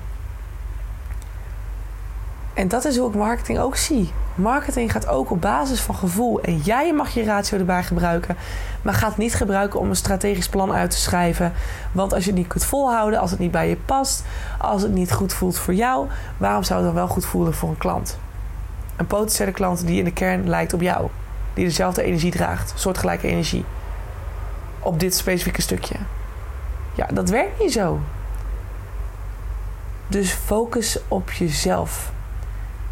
En 2.59 2.69
dat 2.69 2.85
is 2.85 2.97
hoe 2.97 3.09
ik 3.09 3.15
marketing 3.15 3.59
ook 3.59 3.77
zie. 3.77 4.13
Marketing 4.35 4.93
gaat 4.93 5.09
ook 5.09 5.31
op 5.31 5.41
basis 5.41 5.81
van 5.81 5.95
gevoel. 5.95 6.41
En 6.41 6.57
jij 6.57 6.93
mag 6.93 7.11
je 7.11 7.25
ratio 7.25 7.59
erbij 7.59 7.83
gebruiken. 7.83 8.37
Maar 8.83 8.95
ga 8.95 9.09
het 9.09 9.17
niet 9.17 9.35
gebruiken 9.35 9.81
om 9.81 9.89
een 9.89 9.97
strategisch 9.97 10.49
plan 10.49 10.73
uit 10.73 10.91
te 10.91 10.97
schrijven. 10.97 11.53
Want 11.93 12.13
als 12.13 12.25
je 12.25 12.31
het 12.31 12.39
niet 12.39 12.49
kunt 12.49 12.65
volhouden, 12.65 13.21
als 13.21 13.31
het 13.31 13.41
niet 13.41 13.51
bij 13.51 13.69
je 13.69 13.77
past, 13.77 14.25
als 14.59 14.83
het 14.83 14.93
niet 14.93 15.13
goed 15.13 15.33
voelt 15.33 15.59
voor 15.59 15.75
jou, 15.75 16.07
waarom 16.37 16.63
zou 16.63 16.79
het 16.79 16.89
dan 16.89 16.97
wel 16.97 17.09
goed 17.09 17.25
voelen 17.25 17.55
voor 17.55 17.69
een 17.69 17.79
klant? 17.79 18.19
Een 18.97 19.07
potentiële 19.07 19.53
klant 19.53 19.87
die 19.87 19.99
in 19.99 20.05
de 20.05 20.13
kern 20.13 20.49
lijkt 20.49 20.73
op 20.73 20.81
jou. 20.81 21.09
Die 21.55 21.65
dezelfde 21.65 22.03
energie 22.03 22.31
draagt, 22.31 22.73
soortgelijke 22.77 23.29
energie. 23.29 23.65
Op 24.79 25.01
dit 25.01 25.15
specifieke 25.15 25.63
stukje. 25.63 25.97
Ja, 26.95 27.07
dat 27.13 27.29
werkt 27.29 27.61
niet 27.61 27.73
zo. 27.73 28.01
Dus 30.09 30.33
focus 30.33 30.99
op 31.09 31.31
jezelf. 31.31 32.17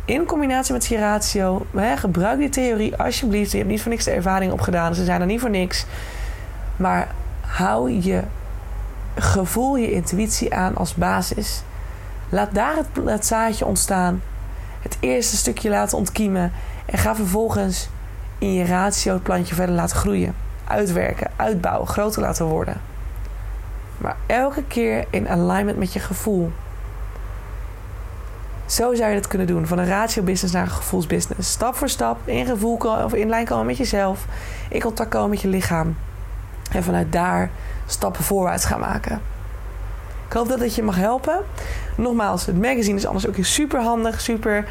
In 0.07 0.25
combinatie 0.25 0.73
met 0.73 0.87
je 0.87 0.99
ratio, 0.99 1.67
hè, 1.77 1.97
gebruik 1.97 2.39
die 2.39 2.49
theorie 2.49 2.97
alsjeblieft. 2.97 3.51
Je 3.51 3.57
hebt 3.57 3.71
niet 3.71 3.83
voor 3.83 3.91
niks 3.91 4.05
de 4.05 4.11
ervaring 4.11 4.53
opgedaan, 4.53 4.95
ze 4.95 5.05
zijn 5.05 5.21
er 5.21 5.27
niet 5.27 5.41
voor 5.41 5.51
niks. 5.51 5.87
Maar 6.77 7.09
hou 7.41 7.91
je 7.91 8.23
gevoel, 9.15 9.77
je 9.77 9.93
intuïtie 9.93 10.55
aan 10.55 10.77
als 10.77 10.95
basis. 10.95 11.63
Laat 12.29 12.55
daar 12.55 12.77
het, 12.77 12.87
het 13.05 13.27
zaadje 13.27 13.65
ontstaan. 13.65 14.23
Het 14.83 14.97
eerste 15.01 15.37
stukje 15.37 15.71
laten 15.71 15.99
ontkiemen. 15.99 16.53
En 16.85 16.99
ga 16.99 17.15
vervolgens 17.15 17.89
in 18.39 18.53
je 18.53 18.65
ratio 18.65 19.13
het 19.13 19.23
plantje 19.23 19.55
verder 19.55 19.75
laten 19.75 19.97
groeien. 19.97 20.35
Uitwerken, 20.65 21.31
uitbouwen, 21.37 21.89
groter 21.89 22.23
laten 22.23 22.47
worden. 22.47 22.81
Maar 23.99 24.17
elke 24.27 24.63
keer 24.63 25.05
in 25.11 25.29
alignment 25.29 25.79
met 25.79 25.93
je 25.93 25.99
gevoel. 25.99 26.53
Zo 28.67 28.95
zou 28.95 29.11
je 29.11 29.15
dat 29.17 29.27
kunnen 29.27 29.47
doen. 29.47 29.67
Van 29.67 29.79
een 29.79 29.89
ratio 29.89 30.23
business 30.23 30.55
naar 30.55 30.63
een 30.63 30.71
gevoelsbusiness. 30.71 31.51
Stap 31.51 31.75
voor 31.75 31.89
stap 31.89 32.29
in 32.29 32.47
gevoel 32.47 32.77
of 33.05 33.15
in 33.15 33.29
lijn 33.29 33.47
komen 33.47 33.67
met 33.67 33.77
jezelf. 33.77 34.27
In 34.69 34.81
contact 34.81 35.11
komen 35.11 35.31
met 35.31 35.41
je 35.41 35.49
lichaam. 35.49 35.97
En 36.73 36.83
vanuit 36.83 37.13
daar 37.13 37.51
stappen 37.87 38.25
voorwaarts 38.25 38.65
gaan 38.65 38.81
maken. 38.81 39.21
Ik 40.27 40.33
hoop 40.33 40.49
dat 40.49 40.61
het 40.61 40.75
je 40.75 40.83
mag 40.83 40.97
helpen. 40.97 41.39
Nogmaals, 41.97 42.47
het 42.47 42.61
magazine 42.61 42.97
is 42.97 43.07
anders 43.07 43.29
ook 43.29 43.35
super 43.41 43.81
handig, 43.81 44.21
super 44.21 44.69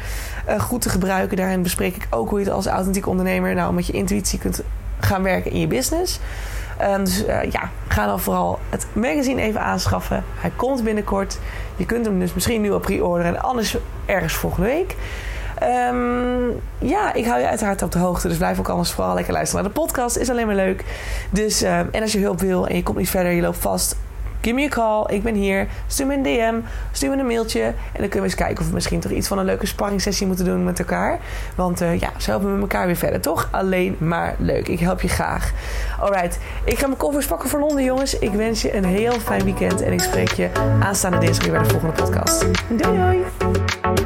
uh, 0.48 0.60
goed 0.60 0.82
te 0.82 0.88
gebruiken. 0.88 1.36
Daarin 1.36 1.62
bespreek 1.62 1.96
ik 1.96 2.06
ook 2.10 2.28
hoe 2.28 2.38
je 2.38 2.44
het 2.44 2.54
als 2.54 2.66
authentiek 2.66 3.06
ondernemer 3.06 3.54
nou 3.54 3.74
met 3.74 3.86
je 3.86 3.92
intuïtie 3.92 4.38
kunt 4.38 4.62
gaan 5.00 5.22
werken 5.22 5.50
in 5.50 5.60
je 5.60 5.66
business. 5.66 6.20
Um, 6.82 7.04
dus 7.04 7.26
uh, 7.26 7.42
ja, 7.50 7.70
ga 7.88 8.06
dan 8.06 8.20
vooral 8.20 8.58
het 8.70 8.86
magazine 8.92 9.42
even 9.42 9.60
aanschaffen. 9.60 10.24
Hij 10.34 10.52
komt 10.56 10.84
binnenkort. 10.84 11.38
Je 11.76 11.86
kunt 11.86 12.06
hem 12.06 12.18
dus 12.18 12.34
misschien 12.34 12.60
nu 12.60 12.70
op 12.70 12.82
pre-orderen 12.82 13.34
en 13.34 13.42
anders 13.42 13.76
ergens 14.06 14.34
volgende 14.34 14.66
week. 14.66 14.96
Um, 15.62 16.60
ja, 16.78 17.12
ik 17.12 17.26
hou 17.26 17.40
je 17.40 17.48
uiteraard 17.48 17.82
op 17.82 17.92
de 17.92 17.98
hoogte. 17.98 18.28
Dus 18.28 18.36
blijf 18.36 18.58
ook 18.58 18.68
anders 18.68 18.90
vooral 18.90 19.14
lekker 19.14 19.32
luisteren 19.32 19.64
naar 19.64 19.72
de 19.72 19.80
podcast. 19.80 20.16
Is 20.16 20.30
alleen 20.30 20.46
maar 20.46 20.54
leuk. 20.54 20.84
Dus, 21.30 21.62
um, 21.62 21.88
en 21.90 22.02
als 22.02 22.12
je 22.12 22.18
hulp 22.18 22.40
wil 22.40 22.66
en 22.66 22.76
je 22.76 22.82
komt 22.82 22.98
niet 22.98 23.10
verder, 23.10 23.32
je 23.32 23.42
loopt 23.42 23.58
vast 23.58 23.96
give 24.40 24.54
me 24.54 24.64
a 24.64 24.68
call. 24.68 25.14
Ik 25.14 25.22
ben 25.22 25.34
hier. 25.34 25.66
Stuur 25.86 26.06
me 26.06 26.14
een 26.14 26.22
DM. 26.22 26.54
Stuur 26.92 27.10
me 27.10 27.16
een 27.16 27.26
mailtje. 27.26 27.62
En 27.62 27.74
dan 27.92 28.08
kunnen 28.08 28.18
we 28.18 28.24
eens 28.24 28.34
kijken 28.34 28.58
of 28.58 28.66
we 28.68 28.74
misschien 28.74 29.00
toch 29.00 29.12
iets 29.12 29.28
van 29.28 29.38
een 29.38 29.44
leuke 29.44 29.66
sparringssessie 29.66 30.26
moeten 30.26 30.44
doen 30.44 30.64
met 30.64 30.78
elkaar. 30.78 31.18
Want 31.54 31.82
uh, 31.82 32.00
ja, 32.00 32.10
zo 32.16 32.30
helpen 32.30 32.54
we 32.54 32.60
elkaar 32.60 32.86
weer 32.86 32.96
verder, 32.96 33.20
toch? 33.20 33.48
Alleen 33.50 33.96
maar 33.98 34.34
leuk. 34.38 34.68
Ik 34.68 34.80
help 34.80 35.00
je 35.00 35.08
graag. 35.08 35.52
Alright, 36.00 36.38
ik 36.64 36.78
ga 36.78 36.86
mijn 36.86 36.98
koffers 36.98 37.26
pakken 37.26 37.48
voor 37.48 37.60
Londen, 37.60 37.84
jongens. 37.84 38.18
Ik 38.18 38.32
wens 38.32 38.62
je 38.62 38.76
een 38.76 38.84
heel 38.84 39.20
fijn 39.20 39.44
weekend. 39.44 39.80
En 39.80 39.92
ik 39.92 40.00
spreek 40.00 40.32
je 40.32 40.50
aanstaande 40.80 41.18
dinsdag 41.18 41.44
weer 41.46 41.54
bij 41.54 41.62
de 41.62 41.70
volgende 41.70 42.02
podcast. 42.02 42.46
Doei 42.68 42.96
doei! 42.96 44.05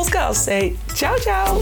Hey, 0.47 0.77
ciao, 0.95 1.17
ciao. 1.19 1.61